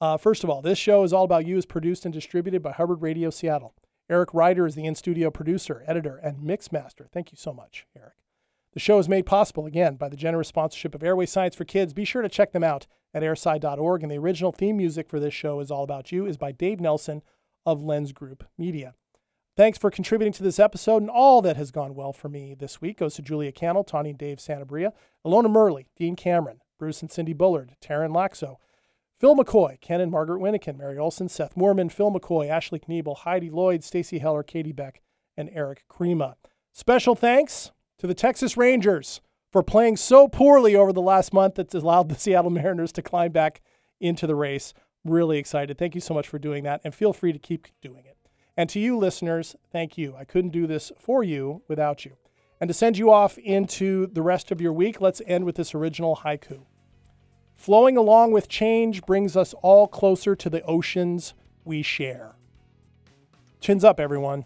Uh, 0.00 0.16
first 0.16 0.42
of 0.42 0.50
all, 0.50 0.60
This 0.60 0.76
Show 0.76 1.04
is 1.04 1.12
All 1.12 1.22
About 1.22 1.46
You 1.46 1.56
is 1.56 1.66
produced 1.66 2.04
and 2.04 2.12
distributed 2.12 2.64
by 2.64 2.72
Hubbard 2.72 3.00
Radio 3.00 3.30
Seattle. 3.30 3.76
Eric 4.10 4.34
Ryder 4.34 4.66
is 4.66 4.74
the 4.74 4.84
in 4.84 4.96
studio 4.96 5.30
producer, 5.30 5.84
editor, 5.86 6.16
and 6.16 6.42
mix 6.42 6.72
master. 6.72 7.06
Thank 7.12 7.30
you 7.30 7.36
so 7.36 7.52
much, 7.52 7.86
Eric. 7.96 8.14
The 8.72 8.80
show 8.80 8.98
is 8.98 9.08
made 9.08 9.24
possible 9.24 9.66
again 9.66 9.94
by 9.94 10.08
the 10.08 10.16
generous 10.16 10.48
sponsorship 10.48 10.96
of 10.96 11.04
Airway 11.04 11.26
Science 11.26 11.54
for 11.54 11.64
Kids. 11.64 11.94
Be 11.94 12.04
sure 12.04 12.22
to 12.22 12.28
check 12.28 12.50
them 12.50 12.64
out 12.64 12.88
at 13.14 13.22
airsci.org. 13.22 14.02
And 14.02 14.10
the 14.10 14.18
original 14.18 14.50
theme 14.50 14.78
music 14.78 15.08
for 15.08 15.20
this 15.20 15.32
show 15.32 15.60
is 15.60 15.70
All 15.70 15.84
About 15.84 16.10
You 16.10 16.26
is 16.26 16.36
by 16.36 16.50
Dave 16.50 16.80
Nelson 16.80 17.22
of 17.64 17.80
Lens 17.80 18.10
Group 18.10 18.42
Media. 18.58 18.94
Thanks 19.56 19.78
for 19.78 19.88
contributing 19.88 20.32
to 20.32 20.42
this 20.42 20.58
episode, 20.58 21.00
and 21.02 21.10
all 21.10 21.40
that 21.42 21.56
has 21.56 21.70
gone 21.70 21.94
well 21.94 22.12
for 22.12 22.28
me 22.28 22.56
this 22.58 22.80
week 22.80 22.98
goes 22.98 23.14
to 23.14 23.22
Julia 23.22 23.52
Cannell, 23.52 23.84
Tawny 23.84 24.10
and 24.10 24.18
Dave 24.18 24.38
Santabria, 24.38 24.90
Alona 25.24 25.48
Murley, 25.48 25.86
Dean 25.96 26.16
Cameron, 26.16 26.60
Bruce 26.76 27.02
and 27.02 27.10
Cindy 27.10 27.34
Bullard, 27.34 27.76
Taryn 27.80 28.10
Laxo, 28.10 28.56
Phil 29.20 29.36
McCoy, 29.36 29.80
Ken 29.80 30.00
and 30.00 30.10
Margaret 30.10 30.40
Wyneken, 30.40 30.76
Mary 30.76 30.98
Olson, 30.98 31.28
Seth 31.28 31.54
Moorman, 31.54 31.92
Phil 31.92 32.10
McCoy, 32.10 32.48
Ashley 32.48 32.80
Kniebel, 32.80 33.18
Heidi 33.18 33.48
Lloyd, 33.48 33.84
Stacy 33.84 34.18
Heller, 34.18 34.42
Katie 34.42 34.72
Beck, 34.72 35.00
and 35.36 35.48
Eric 35.52 35.84
Krema. 35.88 36.34
Special 36.72 37.14
thanks 37.14 37.70
to 38.00 38.08
the 38.08 38.14
Texas 38.14 38.56
Rangers 38.56 39.20
for 39.52 39.62
playing 39.62 39.96
so 39.96 40.26
poorly 40.26 40.74
over 40.74 40.92
the 40.92 41.00
last 41.00 41.32
month 41.32 41.54
that's 41.54 41.76
allowed 41.76 42.08
the 42.08 42.14
Seattle 42.18 42.50
Mariners 42.50 42.90
to 42.90 43.02
climb 43.02 43.30
back 43.30 43.62
into 44.00 44.26
the 44.26 44.34
race. 44.34 44.74
Really 45.04 45.38
excited. 45.38 45.78
Thank 45.78 45.94
you 45.94 46.00
so 46.00 46.12
much 46.12 46.26
for 46.26 46.40
doing 46.40 46.64
that, 46.64 46.80
and 46.82 46.92
feel 46.92 47.12
free 47.12 47.32
to 47.32 47.38
keep 47.38 47.68
doing 47.80 48.04
it. 48.04 48.16
And 48.56 48.70
to 48.70 48.78
you, 48.78 48.96
listeners, 48.96 49.56
thank 49.72 49.98
you. 49.98 50.14
I 50.16 50.24
couldn't 50.24 50.50
do 50.50 50.66
this 50.66 50.92
for 50.98 51.24
you 51.24 51.62
without 51.66 52.04
you. 52.04 52.16
And 52.60 52.68
to 52.68 52.74
send 52.74 52.96
you 52.96 53.10
off 53.10 53.36
into 53.38 54.06
the 54.06 54.22
rest 54.22 54.50
of 54.50 54.60
your 54.60 54.72
week, 54.72 55.00
let's 55.00 55.20
end 55.26 55.44
with 55.44 55.56
this 55.56 55.74
original 55.74 56.16
haiku. 56.24 56.60
Flowing 57.56 57.96
along 57.96 58.32
with 58.32 58.48
change 58.48 59.02
brings 59.02 59.36
us 59.36 59.54
all 59.62 59.88
closer 59.88 60.36
to 60.36 60.50
the 60.50 60.62
oceans 60.62 61.34
we 61.64 61.82
share. 61.82 62.36
Chins 63.60 63.84
up, 63.84 63.98
everyone. 63.98 64.44